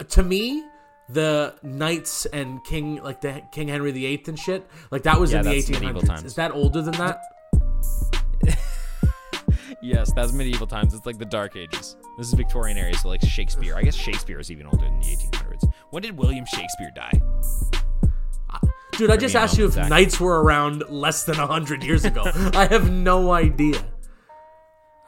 to 0.08 0.22
me, 0.24 0.64
the 1.08 1.54
knights 1.62 2.26
and 2.26 2.64
king 2.64 2.96
like 3.02 3.20
the 3.20 3.42
King 3.52 3.68
Henry 3.68 3.92
VIII 3.92 4.22
and 4.26 4.38
shit. 4.38 4.68
Like 4.90 5.02
that 5.02 5.20
was 5.20 5.32
Yeah, 5.32 5.40
in 5.40 5.44
the 5.44 5.54
that's 5.56 5.68
medieval 5.68 6.02
1800s. 6.02 6.06
times. 6.06 6.24
Is 6.24 6.34
that 6.36 6.52
older 6.52 6.80
than 6.82 6.94
that? 6.94 7.20
Yes, 9.82 10.12
that's 10.12 10.32
medieval 10.32 10.66
times. 10.66 10.92
It's 10.94 11.06
like 11.06 11.18
the 11.18 11.24
Dark 11.24 11.56
Ages. 11.56 11.96
This 12.18 12.26
is 12.28 12.34
Victorian 12.34 12.76
era, 12.76 12.94
so 12.94 13.08
like 13.08 13.22
Shakespeare. 13.22 13.74
I 13.76 13.82
guess 13.82 13.94
Shakespeare 13.94 14.38
is 14.38 14.50
even 14.50 14.66
older 14.66 14.84
than 14.84 15.00
the 15.00 15.06
1800s. 15.06 15.72
When 15.90 16.02
did 16.02 16.16
William 16.18 16.44
Shakespeare 16.44 16.90
die? 16.94 17.18
Ah, 18.50 18.60
dude, 18.92 19.10
I 19.10 19.16
just 19.16 19.34
asked 19.34 19.56
you 19.56 19.64
if 19.66 19.72
Zach. 19.72 19.88
knights 19.88 20.20
were 20.20 20.42
around 20.42 20.84
less 20.90 21.24
than 21.24 21.38
100 21.38 21.82
years 21.82 22.04
ago. 22.04 22.24
I 22.54 22.66
have 22.66 22.90
no 22.90 23.32
idea. 23.32 23.82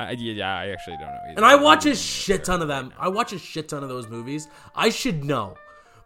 I, 0.00 0.12
yeah, 0.12 0.56
I 0.56 0.68
actually 0.68 0.96
don't 0.96 1.06
know. 1.08 1.18
Either. 1.26 1.36
And 1.36 1.44
I 1.44 1.54
watch 1.56 1.86
a 1.86 1.94
shit 1.94 2.42
ton 2.44 2.62
of 2.62 2.68
them. 2.68 2.92
I 2.98 3.08
watch 3.08 3.32
a 3.32 3.38
shit 3.38 3.68
ton 3.68 3.82
of 3.82 3.88
those 3.88 4.08
movies. 4.08 4.48
I 4.74 4.88
should 4.88 5.22
know. 5.24 5.54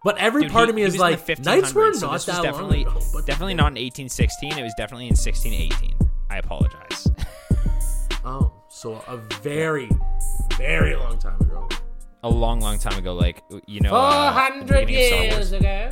But 0.05 0.19
every 0.19 0.43
Dude, 0.43 0.53
part 0.53 0.67
he- 0.67 0.71
of 0.71 0.77
me 0.77 0.83
is 0.83 0.99
like, 0.99 1.27
knights 1.41 1.73
were 1.73 1.91
1500s, 1.93 1.97
so 1.97 2.07
not 2.11 2.21
that 2.27 2.43
definitely, 2.43 2.85
long 2.85 2.97
ago. 2.99 3.21
Definitely 3.27 3.55
not 3.55 3.69
in 3.69 3.83
1816. 3.83 4.59
It 4.59 4.63
was 4.63 4.75
definitely 4.77 5.07
in 5.07 5.17
1618. 5.17 5.97
I 6.31 6.39
apologize. 6.39 7.09
Oh, 8.27 8.53
so 8.69 9.03
a 9.07 9.17
very, 9.43 9.89
very 10.59 10.97
long 10.97 11.17
time 11.19 11.41
ago. 11.41 11.69
a 12.25 12.29
long, 12.29 12.61
long 12.61 12.79
time 12.79 12.99
ago, 12.99 13.15
like 13.15 13.43
you 13.67 13.81
know, 13.81 13.95
uh, 13.95 14.51
beginning 14.65 15.31
of 15.39 15.45
Star 15.45 15.53
Wars. 15.53 15.53
ago. 15.53 15.91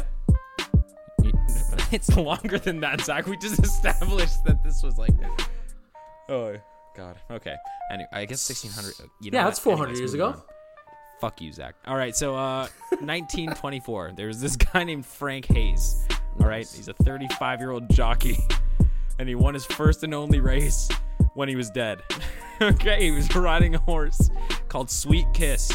it's 1.92 2.14
longer 2.16 2.58
than 2.58 2.80
that, 2.80 3.00
Zach. 3.02 3.26
We 3.26 3.36
just 3.36 3.58
established 3.64 4.44
that 4.44 4.62
this 4.64 4.82
was 4.82 4.98
like. 4.98 5.12
Oh 6.28 6.56
God. 6.96 7.16
Okay. 7.30 7.54
Anyway, 7.92 8.08
I 8.12 8.24
guess 8.24 8.48
1600. 8.48 8.88
uh, 9.04 9.08
You 9.20 9.30
know 9.30 9.38
Yeah, 9.38 9.44
that's 9.44 9.58
400 9.58 9.96
years 9.98 10.14
ago. 10.14 10.28
on. 10.28 10.42
Fuck 11.20 11.40
you, 11.40 11.52
Zach. 11.52 11.74
All 11.86 11.96
right, 11.96 12.14
so 12.16 12.34
uh, 12.34 12.66
1924. 12.90 14.12
There 14.16 14.26
was 14.26 14.40
this 14.40 14.56
guy 14.56 14.82
named 14.84 15.06
Frank 15.06 15.46
Hayes. 15.46 16.06
All 16.40 16.46
right, 16.48 16.66
he's 16.68 16.88
a 16.88 16.94
35 16.94 17.60
year 17.60 17.70
old 17.70 17.88
jockey, 17.90 18.38
and 19.18 19.28
he 19.28 19.34
won 19.34 19.54
his 19.54 19.64
first 19.64 20.02
and 20.02 20.14
only 20.14 20.40
race 20.40 20.88
when 21.34 21.48
he 21.48 21.56
was 21.56 21.70
dead. 21.70 22.02
okay, 22.60 23.02
he 23.02 23.10
was 23.10 23.34
riding 23.34 23.74
a 23.74 23.78
horse 23.78 24.30
called 24.68 24.90
Sweet 24.90 25.26
Kiss, 25.34 25.72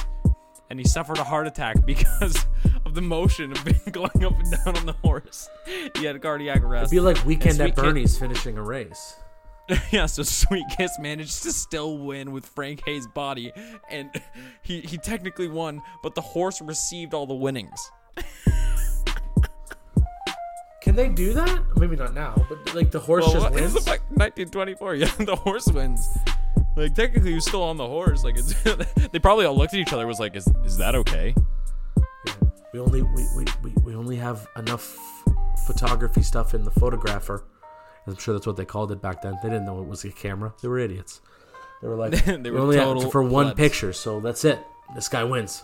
and 0.69 0.79
he 0.79 0.85
suffered 0.85 1.17
a 1.17 1.23
heart 1.23 1.47
attack 1.47 1.77
because 1.85 2.45
of 2.85 2.95
the 2.95 3.01
motion 3.01 3.51
of 3.51 3.63
being 3.63 3.81
going 3.91 4.23
up 4.23 4.39
and 4.39 4.51
down 4.51 4.77
on 4.77 4.85
the 4.85 4.95
horse. 5.03 5.49
He 5.97 6.05
had 6.05 6.15
a 6.15 6.19
cardiac 6.19 6.63
arrest. 6.63 6.91
It'd 6.91 6.91
be 6.91 6.99
like 6.99 7.23
Weekend 7.25 7.59
at 7.61 7.75
Bernie's 7.75 8.17
finishing 8.17 8.57
a 8.57 8.63
race. 8.63 9.15
yeah, 9.91 10.07
so 10.07 10.23
Sweet 10.23 10.65
Kiss 10.75 10.91
managed 10.99 11.43
to 11.43 11.51
still 11.51 11.99
win 11.99 12.31
with 12.31 12.43
Frank 12.43 12.81
Hayes' 12.85 13.05
body, 13.07 13.51
and 13.91 14.09
he, 14.63 14.81
he 14.81 14.97
technically 14.97 15.47
won, 15.47 15.79
but 16.01 16.15
the 16.15 16.21
horse 16.21 16.59
received 16.59 17.13
all 17.13 17.27
the 17.27 17.35
winnings. 17.35 17.91
Can 20.89 20.95
they 20.95 21.07
do 21.09 21.33
that? 21.33 21.61
Maybe 21.77 21.95
not 21.95 22.15
now, 22.15 22.33
but 22.49 22.73
like 22.73 22.89
the 22.89 22.99
horse 22.99 23.23
just 23.31 23.37
what- 23.43 23.53
wins. 23.53 23.75
it's 23.75 23.85
like 23.87 24.01
1924. 24.09 24.95
Yeah, 24.95 25.05
the 25.19 25.35
horse 25.35 25.67
wins. 25.67 26.09
Like 26.75 26.95
technically, 26.95 27.35
was 27.35 27.45
still 27.45 27.61
on 27.61 27.77
the 27.77 27.85
horse. 27.85 28.23
Like 28.23 28.39
it's, 28.39 28.55
they 29.11 29.19
probably 29.19 29.45
all 29.45 29.55
looked 29.55 29.75
at 29.75 29.79
each 29.79 29.93
other. 29.93 30.07
Was 30.07 30.19
like, 30.19 30.35
is 30.35 30.47
is 30.65 30.77
that 30.77 30.95
okay? 30.95 31.35
Yeah. 32.25 32.33
We 32.73 32.79
only 32.79 33.03
we, 33.03 33.27
we, 33.37 33.45
we, 33.63 33.73
we 33.83 33.95
only 33.95 34.15
have 34.15 34.47
enough 34.57 34.97
photography 35.67 36.23
stuff 36.23 36.55
in 36.55 36.63
the 36.63 36.71
photographer. 36.71 37.45
I'm 38.07 38.17
sure 38.17 38.33
that's 38.33 38.47
what 38.47 38.57
they 38.57 38.65
called 38.65 38.91
it 38.91 38.99
back 38.99 39.21
then. 39.21 39.37
They 39.43 39.49
didn't 39.49 39.65
know 39.65 39.79
it 39.83 39.87
was 39.87 40.03
a 40.05 40.09
camera. 40.11 40.55
They 40.59 40.69
were 40.69 40.79
idiots. 40.79 41.21
They 41.83 41.87
were 41.87 41.97
like, 41.97 42.25
They 42.25 42.35
we 42.37 42.49
were 42.49 42.61
only 42.61 42.77
have 42.77 42.85
total 42.87 43.11
for 43.11 43.21
one 43.21 43.45
plebs. 43.53 43.57
picture, 43.59 43.93
so 43.93 44.19
that's 44.21 44.43
it. 44.43 44.57
This 44.95 45.07
guy 45.07 45.23
wins. 45.23 45.63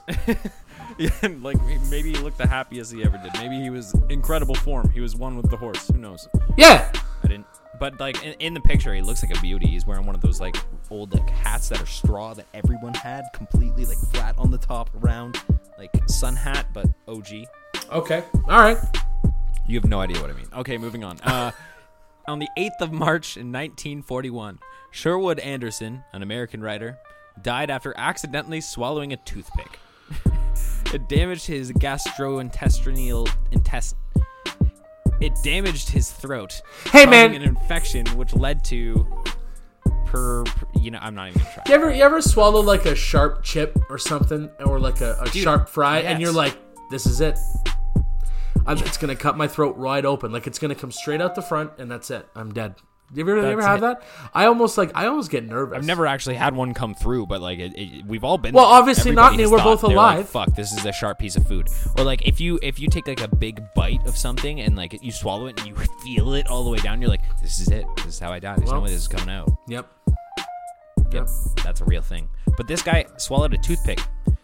Yeah, 0.98 1.12
like 1.42 1.58
maybe 1.90 2.14
he 2.14 2.18
looked 2.18 2.38
the 2.38 2.48
happiest 2.48 2.94
he 2.94 3.04
ever 3.04 3.18
did. 3.18 3.34
Maybe 3.34 3.62
he 3.62 3.70
was 3.70 3.94
incredible 4.10 4.56
form. 4.56 4.90
He 4.90 5.02
was 5.02 5.16
one 5.16 5.36
with 5.36 5.50
the 5.50 5.58
horse. 5.58 5.88
Who 5.88 5.98
knows? 5.98 6.28
Yeah. 6.58 6.92
I 7.24 7.28
didn't. 7.28 7.48
But 7.80 8.00
like 8.00 8.24
in, 8.24 8.34
in 8.40 8.54
the 8.54 8.62
picture, 8.62 8.94
he 8.94 9.02
looks 9.02 9.22
like 9.24 9.36
a 9.36 9.42
beauty. 9.42 9.68
He's 9.68 9.86
wearing 9.86 10.06
one 10.06 10.16
of 10.16 10.22
those 10.22 10.40
like 10.40 10.56
old 10.90 11.14
like 11.14 11.30
hats 11.30 11.70
that 11.70 11.82
are 11.82 11.86
straw 11.86 12.34
that 12.34 12.46
everyone 12.54 12.94
had, 12.94 13.26
completely 13.34 13.86
like 13.86 13.98
flat 13.98 14.36
on 14.38 14.52
the 14.52 14.58
top, 14.58 14.90
round, 14.94 15.42
like 15.78 15.92
sun 16.08 16.36
hat, 16.36 16.68
but 16.74 16.88
OG. 17.08 17.28
Okay. 17.92 18.24
All 18.48 18.60
right. 18.60 18.78
You 19.68 19.80
have 19.80 19.90
no 19.90 20.00
idea 20.00 20.22
what 20.22 20.30
I 20.30 20.34
mean. 20.34 20.48
Okay, 20.56 20.78
moving 20.78 21.04
on. 21.04 21.20
Uh, 21.22 21.52
on 22.28 22.40
the 22.40 22.48
8th 22.58 22.82
of 22.82 22.92
March 22.92 23.36
in 23.36 23.52
1941, 23.52 24.60
Sherwood 24.92 25.40
Anderson, 25.40 26.04
an 26.14 26.22
American 26.22 26.62
writer, 26.62 26.98
died 27.42 27.70
after 27.70 27.94
accidentally 27.98 28.62
swallowing 28.62 29.12
a 29.12 29.18
toothpick. 29.18 29.80
it 30.96 31.10
damaged 31.10 31.46
his 31.46 31.72
gastrointestinal 31.74 33.30
intest. 33.52 33.96
It 35.20 35.34
damaged 35.44 35.90
his 35.90 36.10
throat. 36.10 36.62
Hey, 36.92 37.06
man. 37.06 37.34
an 37.34 37.42
infection 37.42 38.06
which 38.18 38.34
led 38.34 38.64
to 38.66 39.06
per, 40.06 40.44
per- 40.46 40.68
you 40.80 40.92
know, 40.92 41.00
I'm 41.02 41.14
not 41.14 41.30
even 41.30 41.42
gonna 41.42 41.54
try. 41.54 41.64
You 41.68 41.76
ever 41.76 41.94
you 41.94 42.04
ever 42.04 42.22
swallow 42.22 42.62
like 42.62 42.86
a 42.86 42.96
sharp 42.96 43.44
chip 43.44 43.78
or 43.90 43.98
something, 43.98 44.50
or 44.66 44.80
like 44.80 45.02
a, 45.02 45.18
a 45.22 45.28
sharp 45.30 45.68
fry, 45.68 46.00
and 46.00 46.22
you're 46.22 46.32
like, 46.32 46.58
"This 46.90 47.06
is 47.06 47.20
it. 47.22 47.38
I'm, 48.66 48.78
it's 48.78 48.98
gonna 48.98 49.16
cut 49.16 49.38
my 49.38 49.48
throat 49.48 49.76
right 49.78 50.06
open. 50.06 50.32
Like 50.32 50.48
it's 50.48 50.60
gonna 50.60 50.76
come 50.76 50.92
straight 50.92 51.22
out 51.22 51.36
the 51.36 51.42
front, 51.42 51.72
and 51.78 51.92
that's 51.92 52.10
it. 52.10 52.26
I'm 52.36 52.54
dead." 52.54 52.76
You 53.14 53.22
ever, 53.22 53.36
you 53.38 53.44
ever 53.44 53.62
That's 53.62 53.68
have 53.68 53.82
that? 53.82 54.04
I 54.34 54.46
almost 54.46 54.78
like 54.78 54.92
I 54.96 55.06
almost 55.06 55.30
get 55.30 55.46
nervous. 55.46 55.78
I've 55.78 55.86
never 55.86 56.08
actually 56.08 56.36
had 56.36 56.56
one 56.56 56.74
come 56.74 56.96
through, 56.96 57.28
but 57.28 57.40
like 57.40 57.60
it, 57.60 57.74
it, 57.78 58.06
we've 58.06 58.24
all 58.24 58.38
been. 58.38 58.54
Well, 58.54 58.68
there. 58.68 58.80
obviously 58.80 59.12
not 59.12 59.36
me, 59.36 59.46
we're 59.46 59.60
both 59.64 59.82
they're 59.82 59.90
like, 59.92 60.16
alive. 60.18 60.30
Fuck, 60.30 60.56
this 60.56 60.74
is 60.74 60.84
a 60.86 60.92
sharp 60.92 61.20
piece 61.20 61.36
of 61.36 61.48
food. 61.48 61.68
Or 61.98 62.04
like 62.04 62.28
if 62.28 62.42
you 62.42 62.60
if 62.64 62.80
you 62.80 62.88
take 62.90 63.08
like 63.08 63.22
a 63.22 63.28
big 63.28 63.62
bite 63.76 64.06
of 64.08 64.18
something 64.18 64.60
and 64.62 64.76
like 64.76 65.02
you 65.04 65.12
swallow 65.12 65.46
it 65.48 65.58
and 65.60 65.68
you 65.68 65.76
feel 66.04 66.34
it 66.34 66.48
all 66.48 66.64
the 66.64 66.72
way 66.72 66.80
down, 66.80 67.00
you're 67.00 67.10
like, 67.12 67.22
this 67.42 67.60
is 67.60 67.70
it. 67.70 67.86
This 67.98 68.08
is 68.08 68.20
how 68.20 68.32
I 68.34 68.40
die. 68.40 68.56
There's 68.56 68.70
Well. 68.72 68.80
no 68.80 68.84
way 68.86 68.90
this 68.90 69.02
is 69.02 69.08
coming 69.08 69.30
out. 69.34 69.50
Yep. 69.68 69.88
Yep, 71.12 71.30
that's 71.64 71.82
a 71.82 71.86
real 71.86 72.02
thing. 72.02 72.28
But 72.58 72.68
this 72.68 72.82
guy 72.82 73.06
swallowed 73.18 73.54
a 73.54 73.58
toothpick. 73.58 74.00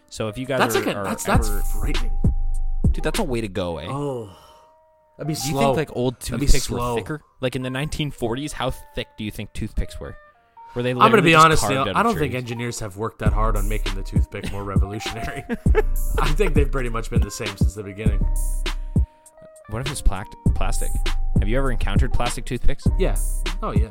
So 0.08 0.28
if 0.28 0.38
you 0.38 0.46
guys 0.46 0.60
That's 0.60 0.76
are, 0.76 0.80
like 0.84 0.94
a 0.94 0.98
are 0.98 1.04
that's 1.04 1.24
that's 1.24 1.48
ever- 1.50 1.60
frightening. 1.60 2.12
dude, 2.92 3.02
that's 3.02 3.18
a 3.18 3.24
way 3.24 3.40
to 3.40 3.48
go, 3.48 3.78
eh? 3.78 3.86
Oh, 3.88 4.30
that'd 5.22 5.28
be 5.28 5.40
do 5.40 5.48
you 5.52 5.58
think 5.58 5.76
like 5.76 5.96
old 5.96 6.20
toothpicks 6.20 6.68
were 6.70 6.94
thicker? 6.96 7.22
Like 7.40 7.56
in 7.56 7.62
the 7.62 7.68
1940s, 7.70 8.52
how 8.52 8.70
thick 8.70 9.08
do 9.16 9.24
you 9.24 9.30
think 9.30 9.52
toothpicks 9.52 9.98
were? 10.00 10.16
Were 10.74 10.82
they? 10.82 10.90
I'm 10.90 10.96
gonna 10.98 11.22
be 11.22 11.34
honest. 11.34 11.68
Neil, 11.68 11.86
I 11.94 12.02
don't 12.02 12.16
think 12.18 12.34
engineers 12.34 12.80
have 12.80 12.96
worked 12.96 13.18
that 13.18 13.32
hard 13.32 13.56
on 13.56 13.68
making 13.68 13.94
the 13.94 14.02
toothpick 14.02 14.50
more 14.50 14.64
revolutionary. 14.64 15.44
I 16.18 16.28
think 16.32 16.54
they've 16.54 16.70
pretty 16.70 16.88
much 16.88 17.10
been 17.10 17.20
the 17.20 17.30
same 17.30 17.54
since 17.56 17.74
the 17.74 17.82
beginning. 17.82 18.26
What 19.68 19.86
if 19.86 19.90
it's 19.92 20.02
plac- 20.02 20.26
plastic? 20.54 20.90
Have 21.38 21.48
you 21.48 21.58
ever 21.58 21.70
encountered 21.70 22.12
plastic 22.12 22.44
toothpicks? 22.44 22.84
Yeah. 22.98 23.16
Oh 23.62 23.72
yeah. 23.72 23.90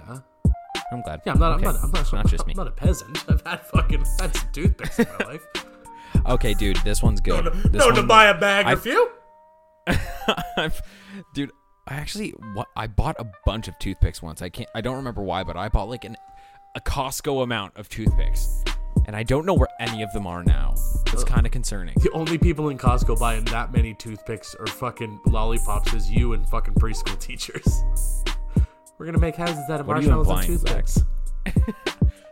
I'm 0.92 1.02
glad. 1.04 1.22
Yeah. 1.26 1.34
I'm 1.34 1.40
not. 1.40 1.54
Okay. 1.60 1.68
I'm 1.68 1.74
not. 1.76 1.84
I'm 1.84 1.92
not, 1.92 2.02
It's 2.02 2.14
not 2.14 2.28
just 2.28 2.46
me. 2.48 2.54
I'm 2.54 2.58
not 2.58 2.68
a 2.68 2.72
peasant. 2.72 3.24
I've 3.30 3.42
had 3.46 3.62
fucking 3.68 4.06
had 4.20 4.34
toothpicks 4.52 5.00
in 5.00 5.08
my 5.20 5.26
life. 5.34 5.48
Okay, 6.28 6.54
dude, 6.54 6.78
this 6.78 7.02
one's 7.02 7.22
good. 7.22 7.46
This 7.72 7.74
Known 7.84 7.96
to 7.96 8.04
buy 8.04 8.26
a 8.26 8.38
bag 8.38 8.66
I- 8.66 8.74
or 8.74 8.78
few. 8.78 9.12
I've- 10.58 10.80
dude, 11.34 11.52
I 11.88 11.96
actually 11.96 12.30
what 12.54 12.68
I 12.76 12.88
bought 12.88 13.16
a 13.20 13.26
bunch 13.46 13.68
of 13.68 13.78
toothpicks 13.80 14.22
once. 14.22 14.42
I 14.42 14.50
can't. 14.50 14.70
I 14.76 14.82
don't 14.82 14.96
remember 14.98 15.22
why, 15.22 15.44
but 15.44 15.58
I 15.58 15.70
bought 15.70 15.90
like 15.90 16.04
an 16.06 16.16
a 16.76 16.80
Costco 16.82 17.44
amount 17.44 17.76
of 17.76 17.90
toothpicks, 17.90 18.64
and 19.08 19.16
I 19.16 19.24
don't 19.24 19.46
know 19.46 19.54
where 19.54 19.68
any 19.80 20.04
of 20.04 20.12
them 20.14 20.26
are 20.28 20.44
now. 20.44 20.76
It's 21.08 21.24
kind 21.24 21.46
of 21.46 21.52
concerning. 21.52 21.96
The 22.00 22.12
only 22.12 22.38
people 22.38 22.70
in 22.70 22.78
Costco 22.78 23.20
buying 23.20 23.44
that 23.46 23.74
many 23.74 23.94
toothpicks 23.96 24.56
or 24.60 24.68
fucking 24.68 25.20
lollipops 25.26 25.94
is 25.94 26.10
you 26.10 26.34
and 26.34 26.48
fucking 26.48 26.76
preschool 26.76 27.20
teachers. 27.20 27.84
We're 28.98 29.08
gonna 29.08 29.18
make 29.18 29.36
houses 29.36 29.70
out 29.70 29.80
of 29.82 29.88
What 29.88 29.96
marshmallows 29.96 30.30
and 30.30 30.44
toothpicks. 30.44 31.04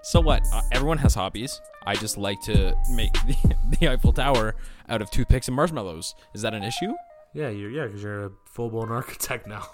So 0.01 0.21
what? 0.21 0.41
Uh, 0.51 0.61
everyone 0.71 0.97
has 0.99 1.13
hobbies. 1.13 1.61
I 1.85 1.93
just 1.95 2.17
like 2.17 2.41
to 2.43 2.75
make 2.89 3.13
the, 3.13 3.35
the 3.79 3.89
Eiffel 3.89 4.13
Tower 4.13 4.55
out 4.87 5.01
of 5.03 5.11
toothpicks 5.11 5.47
and 5.47 5.55
marshmallows. 5.55 6.15
Is 6.33 6.41
that 6.41 6.53
an 6.55 6.63
issue? 6.63 6.93
Yeah, 7.33 7.49
you're 7.49 7.69
yeah, 7.69 7.85
because 7.85 8.01
you're 8.03 8.25
a 8.25 8.31
full 8.45 8.69
blown 8.69 8.91
architect 8.91 9.47
now. 9.47 9.65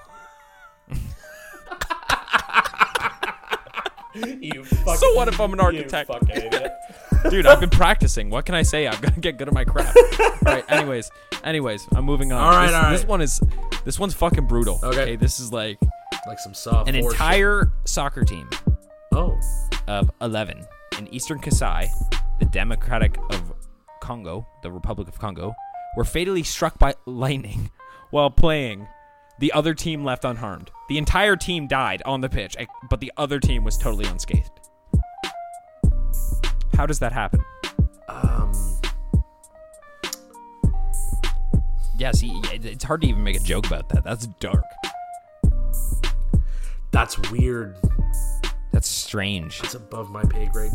you 4.15 4.63
fucking, 4.63 4.95
So 4.97 5.13
what 5.15 5.27
if 5.27 5.39
I'm 5.39 5.53
an 5.53 5.59
architect? 5.59 6.09
You 6.09 6.15
fucking 6.19 6.29
idiot. 6.47 6.71
Dude, 7.29 7.45
I've 7.45 7.59
been 7.59 7.69
practicing. 7.69 8.29
What 8.29 8.45
can 8.45 8.55
I 8.55 8.61
say? 8.61 8.87
I'm 8.87 8.99
gonna 9.01 9.17
get 9.19 9.37
good 9.37 9.47
at 9.47 9.53
my 9.53 9.65
craft. 9.65 9.97
all 10.19 10.31
right. 10.45 10.63
Anyways, 10.69 11.09
anyways, 11.43 11.87
I'm 11.95 12.05
moving 12.05 12.31
on. 12.31 12.41
All 12.41 12.51
right, 12.51 12.67
this, 12.67 12.75
all 12.75 12.91
This 12.91 13.05
one 13.05 13.21
is, 13.21 13.41
this 13.83 13.99
one's 13.99 14.13
fucking 14.13 14.47
brutal. 14.47 14.79
Okay. 14.83 15.15
This 15.15 15.39
is 15.39 15.51
like 15.51 15.77
like 16.27 16.39
some 16.39 16.53
soft. 16.53 16.87
an 16.89 16.95
horse 16.95 17.13
shit. 17.13 17.21
entire 17.21 17.71
soccer 17.85 18.23
team 18.23 18.49
Oh, 19.13 19.39
of 19.87 20.09
11 20.21 20.65
in 20.97 21.07
eastern 21.13 21.39
Kasai, 21.39 21.87
the 22.39 22.45
Democratic 22.45 23.17
of 23.31 23.53
Congo, 24.01 24.45
the 24.61 24.71
Republic 24.71 25.07
of 25.07 25.17
Congo, 25.19 25.53
were 25.95 26.03
fatally 26.05 26.43
struck 26.43 26.77
by 26.79 26.95
lightning 27.05 27.71
while 28.11 28.29
playing. 28.29 28.87
The 29.39 29.51
other 29.51 29.73
team 29.73 30.05
left 30.05 30.23
unharmed. 30.23 30.71
The 30.87 30.97
entire 30.97 31.35
team 31.35 31.67
died 31.67 32.01
on 32.05 32.21
the 32.21 32.29
pitch, 32.29 32.55
eh, 32.57 32.65
but 32.89 33.01
the 33.01 33.11
other 33.17 33.39
team 33.39 33.63
was 33.63 33.77
totally 33.77 34.05
unscathed. 34.05 34.51
How 36.75 36.85
does 36.85 36.99
that 36.99 37.11
happen? 37.11 37.41
um, 38.07 38.51
Yeah, 41.97 42.11
see, 42.11 42.41
it's 42.51 42.83
hard 42.83 43.01
to 43.01 43.07
even 43.07 43.23
make 43.23 43.37
a 43.37 43.39
joke 43.39 43.65
about 43.67 43.89
that. 43.89 44.03
That's 44.03 44.27
dark. 44.27 44.63
That's 46.91 47.17
weird. 47.31 47.77
That's 48.71 48.87
strange. 48.89 49.61
It's 49.63 49.75
above 49.75 50.09
my 50.09 50.23
pay 50.23 50.47
grade. 50.47 50.71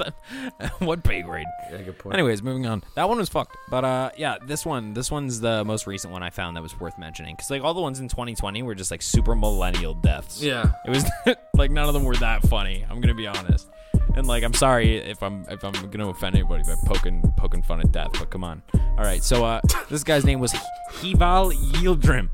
What 0.78 1.02
pay 1.04 1.22
grade? 1.22 1.46
Yeah, 1.70 1.82
good 1.82 1.98
point. 1.98 2.14
Anyways, 2.14 2.42
moving 2.42 2.66
on. 2.66 2.82
That 2.96 3.08
one 3.08 3.18
was 3.18 3.28
fucked. 3.28 3.56
But 3.70 3.84
uh, 3.84 4.10
yeah, 4.16 4.36
this 4.46 4.64
one, 4.66 4.94
this 4.94 5.10
one's 5.10 5.40
the 5.40 5.64
most 5.64 5.86
recent 5.86 6.12
one 6.12 6.22
I 6.22 6.30
found 6.30 6.56
that 6.56 6.62
was 6.62 6.78
worth 6.78 6.98
mentioning. 6.98 7.36
Cause 7.36 7.50
like 7.50 7.62
all 7.62 7.74
the 7.74 7.80
ones 7.80 8.00
in 8.00 8.08
2020 8.08 8.62
were 8.62 8.74
just 8.74 8.90
like 8.90 9.02
super 9.02 9.34
millennial 9.34 9.94
deaths. 9.94 10.42
Yeah. 10.42 10.72
It 10.86 10.90
was 10.90 11.04
like 11.54 11.70
none 11.70 11.88
of 11.88 11.94
them 11.94 12.04
were 12.04 12.16
that 12.16 12.42
funny. 12.48 12.84
I'm 12.88 13.00
gonna 13.00 13.14
be 13.14 13.26
honest. 13.26 13.68
And 14.16 14.26
like 14.26 14.44
I'm 14.44 14.54
sorry 14.54 14.98
if 14.98 15.22
I'm 15.22 15.44
if 15.48 15.64
I'm 15.64 15.72
gonna 15.90 16.08
offend 16.08 16.36
anybody 16.36 16.62
by 16.64 16.74
poking 16.86 17.22
poking 17.36 17.62
fun 17.62 17.80
at 17.80 17.90
death, 17.92 18.10
but 18.12 18.30
come 18.30 18.44
on. 18.44 18.62
All 18.74 19.04
right, 19.04 19.22
so 19.22 19.44
uh, 19.44 19.60
this 19.90 20.04
guy's 20.04 20.24
name 20.24 20.38
was 20.38 20.52
Hival 20.52 21.50
Yildirim. 21.50 22.28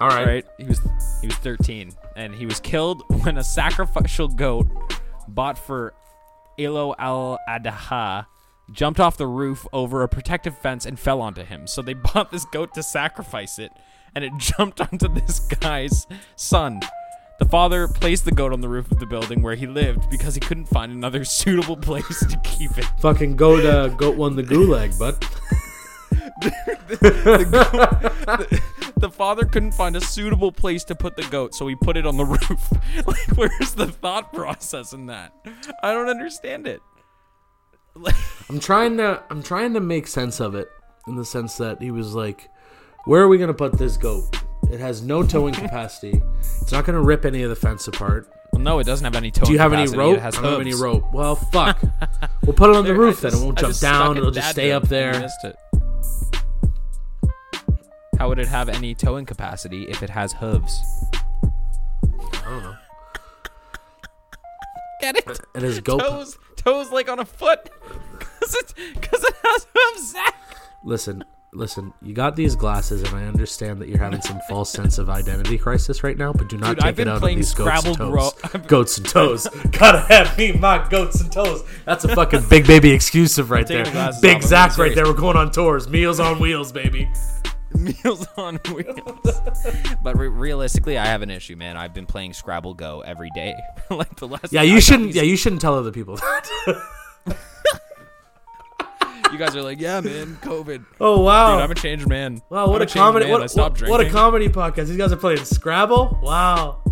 All 0.00 0.08
right. 0.08 0.26
Right, 0.26 0.46
he 0.58 0.64
was 0.64 0.80
he 1.20 1.26
was 1.26 1.36
13, 1.36 1.92
and 2.16 2.34
he 2.34 2.46
was 2.46 2.58
killed 2.58 3.02
when 3.22 3.36
a 3.38 3.44
sacrificial 3.44 4.28
goat 4.28 4.66
bought 5.28 5.58
for 5.58 5.94
Elo 6.60 6.94
al 6.98 7.38
Adaha 7.48 8.26
jumped 8.70 9.00
off 9.00 9.16
the 9.16 9.26
roof 9.26 9.66
over 9.72 10.02
a 10.02 10.08
protective 10.08 10.56
fence 10.58 10.86
and 10.86 10.98
fell 10.98 11.20
onto 11.20 11.42
him. 11.42 11.66
So 11.66 11.82
they 11.82 11.94
bought 12.14 12.30
this 12.30 12.44
goat 12.46 12.74
to 12.74 12.82
sacrifice 12.82 13.58
it, 13.58 13.72
and 14.14 14.24
it 14.24 14.32
jumped 14.38 14.80
onto 14.80 15.08
this 15.08 15.40
guy's 15.40 16.06
son. 16.36 16.80
The 17.38 17.46
father 17.46 17.88
placed 17.88 18.26
the 18.26 18.32
goat 18.32 18.52
on 18.52 18.60
the 18.60 18.68
roof 18.68 18.92
of 18.92 18.98
the 18.98 19.06
building 19.06 19.40
where 19.40 19.54
he 19.54 19.66
lived 19.66 20.10
because 20.10 20.34
he 20.34 20.40
couldn't 20.40 20.66
find 20.66 20.92
another 20.92 21.24
suitable 21.26 21.76
place 21.76 22.20
to 22.20 22.38
keep 22.44 22.76
it. 22.76 22.84
Fucking 23.00 23.36
goat, 23.36 23.64
uh, 23.64 23.88
goat 23.88 24.16
won 24.16 24.36
the 24.36 24.42
gulag, 24.42 24.98
but 24.98 25.24
The 26.90 28.62
father 29.08 29.44
couldn't 29.46 29.72
find 29.72 29.96
a 29.96 30.00
suitable 30.00 30.52
place 30.52 30.84
to 30.84 30.94
put 30.94 31.16
the 31.16 31.22
goat, 31.22 31.54
so 31.54 31.66
he 31.68 31.76
put 31.76 31.96
it 31.96 32.04
on 32.04 32.16
the 32.16 32.24
roof. 32.26 32.70
like, 33.06 33.36
where's 33.36 33.72
the 33.74 33.86
thought 33.86 34.32
process 34.34 34.92
in 34.92 35.06
that? 35.06 35.32
I 35.82 35.92
don't 35.92 36.08
understand 36.08 36.66
it. 36.66 36.80
I'm 38.48 38.60
trying 38.60 38.96
to 38.98 39.22
I'm 39.30 39.42
trying 39.42 39.74
to 39.74 39.80
make 39.80 40.06
sense 40.06 40.40
of 40.40 40.54
it 40.54 40.68
in 41.06 41.16
the 41.16 41.24
sense 41.24 41.56
that 41.56 41.80
he 41.80 41.90
was 41.90 42.14
like, 42.14 42.48
where 43.04 43.22
are 43.22 43.28
we 43.28 43.38
gonna 43.38 43.54
put 43.54 43.78
this 43.78 43.96
goat? 43.96 44.36
It 44.70 44.80
has 44.80 45.02
no 45.02 45.22
towing 45.22 45.54
capacity. 45.64 46.20
It's 46.60 46.72
not 46.72 46.84
gonna 46.84 47.02
rip 47.02 47.24
any 47.24 47.42
of 47.42 47.50
the 47.50 47.56
fence 47.56 47.88
apart. 47.88 48.28
well, 48.52 48.62
no, 48.62 48.78
it 48.78 48.84
doesn't 48.84 49.04
have 49.04 49.16
any 49.16 49.30
towing 49.30 49.46
capacity. 49.46 49.50
Do 49.50 49.52
you 49.54 49.58
have 49.58 49.72
any 49.72 49.96
rope? 49.96 50.16
It 50.18 50.20
has 50.20 50.38
I 50.38 50.42
don't 50.42 50.52
have 50.52 50.60
any 50.60 50.74
rope. 50.74 51.12
Well, 51.12 51.34
fuck. 51.36 51.80
we'll 52.44 52.54
put 52.54 52.70
it 52.70 52.76
on 52.76 52.84
the 52.84 52.94
roof 52.94 53.24
I 53.24 53.30
then. 53.30 53.40
It 53.40 53.44
won't 53.44 53.58
I 53.58 53.62
jump 53.62 53.78
down. 53.78 54.16
It'll 54.16 54.30
just 54.30 54.50
stay 54.50 54.72
up 54.72 54.84
there. 54.88 55.28
You 58.20 58.28
missed 58.28 58.28
it. 58.28 58.28
How 58.28 58.28
would 58.28 58.38
it 58.38 58.48
have 58.48 58.68
any 58.68 58.94
towing 58.94 59.26
capacity 59.26 59.84
if 59.84 60.02
it 60.02 60.10
has 60.10 60.32
hooves? 60.34 61.06
I 62.12 62.50
don't 62.50 62.62
know. 62.62 62.76
Get 65.00 65.16
it? 65.16 65.40
It 65.54 65.62
has 65.62 65.80
goat. 65.80 66.00
Toes, 66.00 66.38
toes 66.56 66.90
like 66.90 67.08
on 67.08 67.18
a 67.18 67.24
foot, 67.24 67.70
because 68.18 68.54
it, 68.54 68.74
cause 69.02 69.24
it 69.24 69.34
has 69.42 69.66
hooves. 69.74 70.12
Zach. 70.12 70.34
Listen, 70.84 71.24
listen. 71.54 71.94
You 72.02 72.12
got 72.12 72.36
these 72.36 72.54
glasses, 72.54 73.02
and 73.02 73.14
I 73.16 73.24
understand 73.24 73.80
that 73.80 73.88
you're 73.88 73.98
having 73.98 74.20
some 74.20 74.40
false 74.48 74.70
sense 74.70 74.98
of 74.98 75.08
identity 75.08 75.56
crisis 75.56 76.04
right 76.04 76.18
now. 76.18 76.34
But 76.34 76.50
do 76.50 76.58
not 76.58 76.68
Dude, 76.68 76.78
take 76.80 76.86
I've 76.86 77.00
it 77.00 77.08
out 77.08 77.22
on 77.22 77.34
these 77.34 77.54
goats 77.54 77.84
and 77.86 77.96
toes. 77.96 78.32
Gro- 78.42 78.60
goats 78.66 78.98
and 78.98 79.08
toes. 79.08 79.48
Gotta 79.72 80.00
have 80.12 80.36
me 80.36 80.52
my 80.52 80.86
goats 80.88 81.20
and 81.22 81.32
toes. 81.32 81.64
That's 81.86 82.04
a 82.04 82.14
fucking 82.14 82.48
big 82.50 82.66
baby 82.66 82.90
exclusive 82.90 83.50
right 83.50 83.66
there. 83.66 83.84
Big 84.20 84.42
Zach 84.42 84.76
right 84.76 84.94
there. 84.94 85.06
We're 85.06 85.14
going 85.14 85.38
on 85.38 85.50
tours. 85.50 85.88
Meals 85.88 86.20
on 86.20 86.38
wheels, 86.38 86.72
baby. 86.72 87.08
Meals 87.78 88.26
on 88.36 88.56
wheels. 88.72 89.40
but 90.02 90.18
re- 90.18 90.28
realistically, 90.28 90.98
I 90.98 91.06
have 91.06 91.22
an 91.22 91.30
issue, 91.30 91.56
man. 91.56 91.76
I've 91.76 91.94
been 91.94 92.06
playing 92.06 92.32
Scrabble 92.32 92.74
Go 92.74 93.00
every 93.02 93.30
day, 93.34 93.54
like 93.90 94.16
the 94.16 94.26
last. 94.28 94.52
Yeah, 94.52 94.62
you 94.62 94.80
shouldn't. 94.80 95.14
Yeah, 95.14 95.22
you 95.22 95.36
shouldn't 95.36 95.62
tell 95.62 95.74
other 95.74 95.92
people 95.92 96.16
that. 96.16 96.82
You 99.32 99.38
guys 99.38 99.54
are 99.54 99.62
like, 99.62 99.80
yeah, 99.80 100.00
man, 100.00 100.36
COVID. 100.42 100.84
oh 101.00 101.20
wow. 101.20 101.54
Dude, 101.54 101.62
I'm 101.62 101.70
a 101.70 101.74
changed 101.74 102.08
man. 102.08 102.42
Wow, 102.50 102.68
what 102.68 102.76
I'm 102.76 102.82
a 102.82 102.86
changed 102.86 102.94
comedy! 102.96 103.26
man. 103.26 103.40
What, 103.40 103.54
what, 103.54 103.88
what 103.88 104.00
a 104.00 104.10
comedy 104.10 104.48
podcast! 104.48 104.86
These 104.88 104.96
guys 104.96 105.12
are 105.12 105.16
playing 105.16 105.44
Scrabble. 105.44 106.18
Wow. 106.20 106.82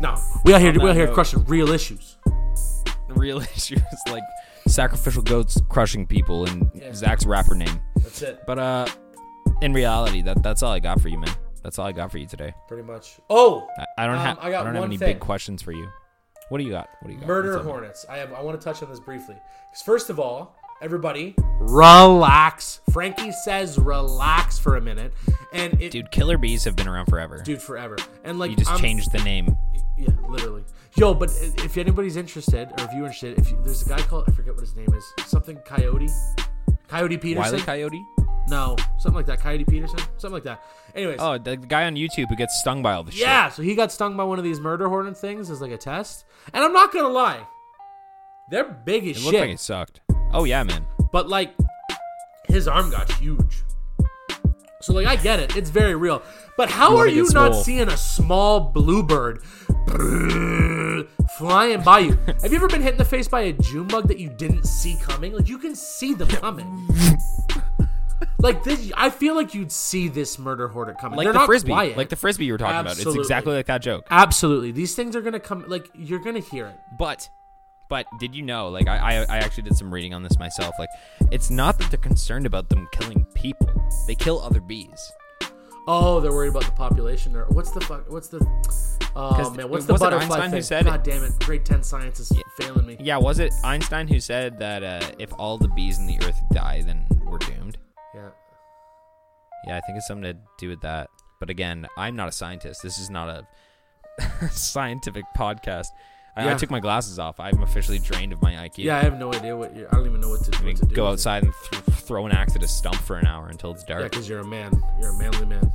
no, 0.00 0.16
we 0.44 0.54
out 0.54 0.60
here. 0.62 0.72
We 0.72 0.88
out 0.88 0.96
here 0.96 1.06
note. 1.06 1.14
crushing 1.14 1.44
real 1.44 1.70
issues. 1.70 2.16
Real 3.08 3.40
issues 3.40 3.82
like 4.10 4.22
sacrificial 4.66 5.22
goats 5.22 5.60
crushing 5.68 6.06
people 6.06 6.46
and 6.46 6.70
Zach's 6.94 7.26
rapper 7.26 7.54
name. 7.54 7.80
That's 7.96 8.22
it, 8.22 8.40
But 8.46 8.58
uh, 8.58 8.86
in 9.62 9.72
reality, 9.72 10.22
that 10.22 10.42
that's 10.42 10.62
all 10.62 10.72
I 10.72 10.78
got 10.80 11.00
for 11.00 11.08
you, 11.08 11.18
man. 11.18 11.34
That's 11.62 11.78
all 11.78 11.86
I 11.86 11.92
got 11.92 12.10
for 12.10 12.18
you 12.18 12.26
today. 12.26 12.54
pretty 12.68 12.82
much. 12.82 13.18
Oh, 13.28 13.66
I, 13.78 13.84
I 14.04 14.06
don't 14.06 14.16
Um, 14.16 14.22
have 14.24 14.38
I 14.38 14.50
got 14.50 14.62
I 14.62 14.64
don't 14.64 14.74
have 14.76 14.84
any 14.84 14.96
thing. 14.96 15.08
big 15.14 15.20
questions 15.20 15.60
for 15.62 15.72
you. 15.72 15.88
What 16.48 16.58
do 16.58 16.64
you 16.64 16.70
got? 16.70 16.88
What 17.00 17.08
do 17.08 17.14
you 17.14 17.20
got? 17.20 17.28
murder 17.28 17.52
What's 17.52 17.66
up? 17.66 17.70
hornets. 17.70 18.06
I 18.08 18.16
have. 18.16 18.32
I 18.32 18.40
want 18.42 18.60
to 18.60 18.64
touch 18.64 18.82
on 18.82 18.88
this 18.90 18.98
briefly. 19.00 19.36
'Cause 19.72 19.82
first 19.82 20.10
of 20.10 20.18
all, 20.18 20.56
everybody, 20.82 21.34
relax. 21.60 22.80
Frankie 22.92 23.30
says 23.32 23.78
relax 23.78 24.58
for 24.58 24.76
a 24.76 24.80
minute, 24.80 25.12
and 25.52 25.80
it, 25.80 25.92
Dude, 25.92 26.10
killer 26.10 26.38
bees 26.38 26.64
have 26.64 26.74
been 26.76 26.88
around 26.88 27.06
forever. 27.06 27.40
dude, 27.44 27.60
forever. 27.62 27.96
And 28.24 28.38
like, 28.38 28.50
you 28.50 28.56
just 28.56 28.70
I'm- 28.70 28.80
changed 28.80 29.12
the 29.12 29.18
name. 29.22 29.56
Yeah, 29.98 30.08
literally. 30.28 30.64
Yo, 30.96 31.12
but 31.14 31.30
if 31.58 31.76
anybody's 31.76 32.16
interested, 32.16 32.68
or 32.78 32.84
if 32.84 32.92
you're 32.94 33.04
interested, 33.04 33.38
if 33.38 33.50
you, 33.50 33.60
there's 33.62 33.82
a 33.82 33.88
guy 33.88 33.98
called 34.00 34.24
I 34.28 34.32
forget 34.32 34.54
what 34.54 34.62
his 34.62 34.74
name 34.74 34.88
is, 34.94 35.04
something 35.26 35.56
Coyote, 35.58 36.08
Coyote 36.88 37.16
Peterson. 37.18 37.52
Wiley 37.52 37.60
Coyote? 37.64 38.02
No, 38.50 38.76
something 38.98 39.14
like 39.14 39.26
that. 39.26 39.38
Coyote 39.40 39.64
Peterson, 39.64 39.98
something 40.18 40.32
like 40.32 40.42
that. 40.42 40.60
Anyways, 40.94 41.18
Oh, 41.20 41.38
the 41.38 41.56
guy 41.56 41.84
on 41.86 41.94
YouTube 41.94 42.28
who 42.28 42.36
gets 42.36 42.58
stung 42.60 42.82
by 42.82 42.92
all 42.94 43.04
the 43.04 43.12
shit. 43.12 43.20
yeah. 43.20 43.48
So 43.48 43.62
he 43.62 43.74
got 43.74 43.92
stung 43.92 44.16
by 44.16 44.24
one 44.24 44.38
of 44.38 44.44
these 44.44 44.58
murder 44.60 44.88
hornet 44.88 45.16
things 45.16 45.48
as 45.50 45.60
like 45.60 45.70
a 45.70 45.78
test, 45.78 46.24
and 46.52 46.64
I'm 46.64 46.72
not 46.72 46.92
gonna 46.92 47.08
lie, 47.08 47.40
they're 48.50 48.64
big 48.64 49.06
as 49.06 49.16
It 49.18 49.20
looked 49.22 49.34
shit. 49.34 49.40
like 49.40 49.50
it 49.50 49.60
sucked. 49.60 50.00
Oh 50.32 50.44
yeah, 50.44 50.62
man. 50.64 50.84
but 51.12 51.28
like, 51.28 51.54
his 52.48 52.66
arm 52.68 52.90
got 52.90 53.10
huge. 53.12 53.62
So 54.82 54.94
like, 54.94 55.06
I 55.06 55.16
get 55.16 55.38
it. 55.40 55.56
It's 55.56 55.68
very 55.70 55.94
real. 55.94 56.22
But 56.56 56.70
how 56.70 56.96
are 56.96 57.06
you 57.06 57.22
not 57.32 57.52
swole. 57.52 57.62
seeing 57.64 57.88
a 57.88 57.96
small 57.96 58.60
bluebird 58.60 59.42
flying 61.38 61.82
by 61.82 61.98
you? 62.00 62.12
Have 62.42 62.50
you 62.50 62.56
ever 62.56 62.66
been 62.68 62.80
hit 62.82 62.92
in 62.92 62.98
the 62.98 63.04
face 63.04 63.28
by 63.28 63.42
a 63.42 63.52
June 63.52 63.86
bug 63.86 64.08
that 64.08 64.18
you 64.18 64.30
didn't 64.30 64.64
see 64.64 64.96
coming? 65.02 65.32
Like 65.34 65.48
you 65.48 65.58
can 65.58 65.74
see 65.76 66.14
them 66.14 66.28
coming. 66.28 66.88
like 68.38 68.64
this, 68.64 68.92
I 68.96 69.10
feel 69.10 69.34
like 69.34 69.54
you'd 69.54 69.72
see 69.72 70.08
this 70.08 70.38
murder 70.38 70.68
hornet 70.68 70.98
coming. 70.98 71.16
Like 71.16 71.24
They're 71.26 71.32
the 71.32 71.38
not 71.40 71.46
frisbee. 71.46 71.72
quiet. 71.72 71.96
Like 71.96 72.08
the 72.08 72.16
frisbee 72.16 72.46
you 72.46 72.52
were 72.52 72.58
talking 72.58 72.80
about. 72.80 72.98
It's 72.98 73.16
exactly 73.16 73.54
like 73.54 73.66
that 73.66 73.82
joke. 73.82 74.06
Absolutely, 74.10 74.72
these 74.72 74.94
things 74.94 75.16
are 75.16 75.20
gonna 75.20 75.40
come. 75.40 75.64
Like 75.68 75.90
you're 75.94 76.18
gonna 76.20 76.40
hear 76.40 76.66
it. 76.66 76.76
But 76.98 77.28
but 77.88 78.06
did 78.18 78.34
you 78.34 78.42
know, 78.42 78.68
like 78.68 78.88
I, 78.88 78.96
I 78.96 79.14
I 79.22 79.38
actually 79.38 79.64
did 79.64 79.76
some 79.76 79.92
reading 79.92 80.14
on 80.14 80.22
this 80.22 80.38
myself. 80.38 80.74
Like 80.78 80.90
it's 81.30 81.50
not 81.50 81.78
that 81.78 81.90
they're 81.90 81.98
concerned 81.98 82.46
about 82.46 82.68
them 82.68 82.88
killing 82.92 83.24
people. 83.34 83.68
They 84.06 84.14
kill 84.14 84.40
other 84.40 84.60
bees. 84.60 85.12
Oh, 85.88 86.20
they're 86.20 86.32
worried 86.32 86.50
about 86.50 86.64
the 86.64 86.72
population, 86.72 87.34
or 87.34 87.46
what's 87.46 87.70
the 87.72 87.80
fuck? 87.80 88.10
What's 88.10 88.28
the? 88.28 88.38
Oh 89.16 89.50
man, 89.50 89.68
what's 89.68 89.86
the 89.86 89.94
butterfly 89.94 90.36
Einstein 90.36 90.50
who 90.50 90.56
thing? 90.56 90.62
said 90.62 90.86
it. 90.86 90.90
God 90.90 91.02
damn 91.02 91.24
it! 91.24 91.32
Grade 91.40 91.64
ten 91.64 91.82
science 91.82 92.20
is 92.20 92.32
failing 92.58 92.86
me. 92.86 92.96
Yeah, 93.00 93.16
was 93.16 93.40
it 93.40 93.52
Einstein 93.64 94.06
who 94.06 94.20
said 94.20 94.58
that 94.60 94.84
uh, 94.84 95.10
if 95.18 95.32
all 95.38 95.58
the 95.58 95.68
bees 95.68 95.98
in 95.98 96.06
the 96.06 96.16
earth 96.22 96.40
die, 96.52 96.82
then 96.86 97.06
we're 97.24 97.38
doomed? 97.38 97.78
Yeah. 99.66 99.72
Yeah, 99.72 99.76
I 99.78 99.80
think 99.80 99.98
it's 99.98 100.06
something 100.06 100.32
to 100.32 100.38
do 100.58 100.68
with 100.68 100.80
that. 100.82 101.08
But 101.38 101.50
again, 101.50 101.86
I'm 101.96 102.16
not 102.16 102.28
a 102.28 102.32
scientist. 102.32 102.82
This 102.82 102.98
is 102.98 103.08
not 103.10 103.28
a 103.28 104.48
scientific 104.50 105.24
podcast. 105.36 105.86
I, 106.36 106.52
I 106.52 106.54
took 106.54 106.70
my 106.70 106.80
glasses 106.80 107.18
off. 107.18 107.40
I'm 107.40 107.62
officially 107.62 107.98
drained 107.98 108.32
of 108.32 108.40
my 108.40 108.52
IQ. 108.52 108.78
Yeah, 108.78 108.96
I 108.98 109.00
have 109.02 109.18
no 109.18 109.32
idea 109.34 109.56
what 109.56 109.74
you're. 109.76 109.88
I 109.88 109.96
don't 109.96 110.06
even 110.06 110.20
know 110.20 110.28
what 110.28 110.44
to, 110.44 110.64
what 110.64 110.76
to 110.76 110.86
do. 110.86 110.94
go 110.94 111.08
outside 111.08 111.42
and 111.42 111.52
th- 111.70 111.82
throw 112.00 112.24
an 112.26 112.32
axe 112.32 112.54
at 112.56 112.62
a 112.62 112.68
stump 112.68 112.96
for 112.96 113.16
an 113.16 113.26
hour 113.26 113.48
until 113.48 113.72
it's 113.72 113.84
dark. 113.84 114.02
Yeah, 114.02 114.08
because 114.08 114.28
you're 114.28 114.40
a 114.40 114.46
man. 114.46 114.70
You're 115.00 115.10
a 115.10 115.18
manly 115.18 115.44
man. 115.46 115.72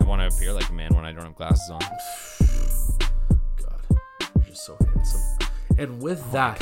I 0.00 0.04
want 0.04 0.22
to 0.22 0.34
appear 0.34 0.52
like 0.52 0.68
a 0.68 0.72
man 0.72 0.94
when 0.94 1.04
I 1.04 1.12
don't 1.12 1.24
have 1.24 1.34
glasses 1.34 1.68
on. 1.70 1.80
God, 3.62 3.80
you're 4.36 4.44
just 4.46 4.64
so 4.64 4.76
handsome. 4.94 5.20
And 5.78 6.00
with 6.00 6.22
Oh 6.28 6.32
that, 6.32 6.60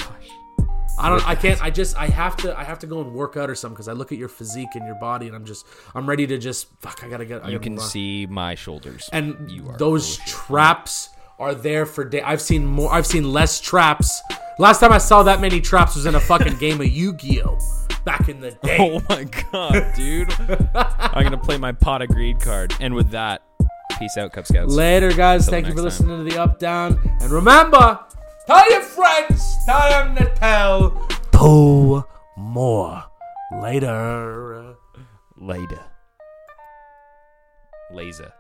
I 0.99 1.09
don't. 1.11 1.27
I 1.29 1.35
can't. 1.35 1.63
I 1.63 1.71
just. 1.71 1.97
I 1.97 2.07
have 2.07 2.37
to. 2.39 2.59
I 2.59 2.65
have 2.65 2.79
to 2.81 2.87
go 2.87 3.01
and 3.01 3.13
work 3.13 3.37
out 3.37 3.51
or 3.51 3.55
something 3.55 3.75
because 3.75 3.89
I 3.89 3.93
look 3.93 4.13
at 4.13 4.19
your 4.19 4.29
physique 4.29 4.71
and 4.75 4.87
your 4.87 4.95
body, 4.97 5.27
and 5.27 5.37
I'm 5.37 5.45
just. 5.45 5.67
I'm 5.95 6.09
ready 6.09 6.27
to 6.27 6.39
just. 6.39 6.69
Fuck. 6.81 7.05
I 7.05 7.09
gotta 7.09 7.25
get. 7.27 7.45
I 7.45 7.49
You 7.49 7.53
gotta 7.59 7.65
can 7.65 7.79
on. 7.79 7.85
see 7.85 8.27
my 8.27 8.55
shoulders. 8.55 9.09
and 9.13 9.51
you 9.51 9.69
are 9.69 9.77
those 9.77 10.17
full 10.17 10.23
of 10.23 10.29
shit. 10.29 10.35
traps 10.35 11.11
are 11.39 11.55
there 11.55 11.85
for 11.87 12.05
day. 12.05 12.23
I've 12.23 12.41
seen 12.41 12.65
more. 12.65 12.93
I've 12.93 13.07
seen 13.07 13.31
less 13.33 13.61
traps. 13.61 14.23
Last 14.59 14.81
time 14.81 14.91
I 14.93 14.99
saw 14.99 15.23
that 15.25 15.41
many 15.43 15.61
traps 15.61 15.97
was 15.97 16.07
in 16.07 16.15
a 16.15 16.21
fucking 16.21 16.57
game 16.59 16.81
of 16.81 16.87
Yu-Gi-Oh. 16.89 17.59
Back 18.07 18.29
in 18.31 18.41
the 18.41 18.53
day. 18.63 18.79
Oh 18.81 19.03
my 19.09 19.25
god, 19.53 19.93
dude! 19.95 20.33
I'm 20.75 21.25
gonna 21.25 21.37
play 21.37 21.59
my 21.59 21.73
pot 21.73 22.01
of 22.03 22.09
greed 22.09 22.41
card, 22.41 22.73
and 22.81 22.95
with 22.95 23.11
that, 23.11 23.43
peace 23.99 24.17
out, 24.17 24.33
Cub 24.33 24.47
Scouts. 24.47 24.73
Later, 24.73 25.13
guys. 25.13 25.45
Till 25.45 25.51
Thank 25.51 25.67
you 25.67 25.73
for 25.73 25.79
time. 25.79 25.85
listening 25.85 26.19
to 26.19 26.25
the 26.25 26.41
Up 26.41 26.59
Down. 26.59 26.99
And 27.21 27.31
remember, 27.31 27.99
Tell 28.47 28.71
your 28.71 28.83
friends 28.83 29.57
Time 29.67 30.15
to 30.15 30.33
tell 30.37 31.09
two 31.33 32.05
more. 32.37 33.03
Later. 33.61 34.77
Later. 35.37 35.83
Laser. 37.93 38.33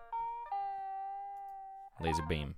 Laser 2.00 2.22
beam. 2.28 2.54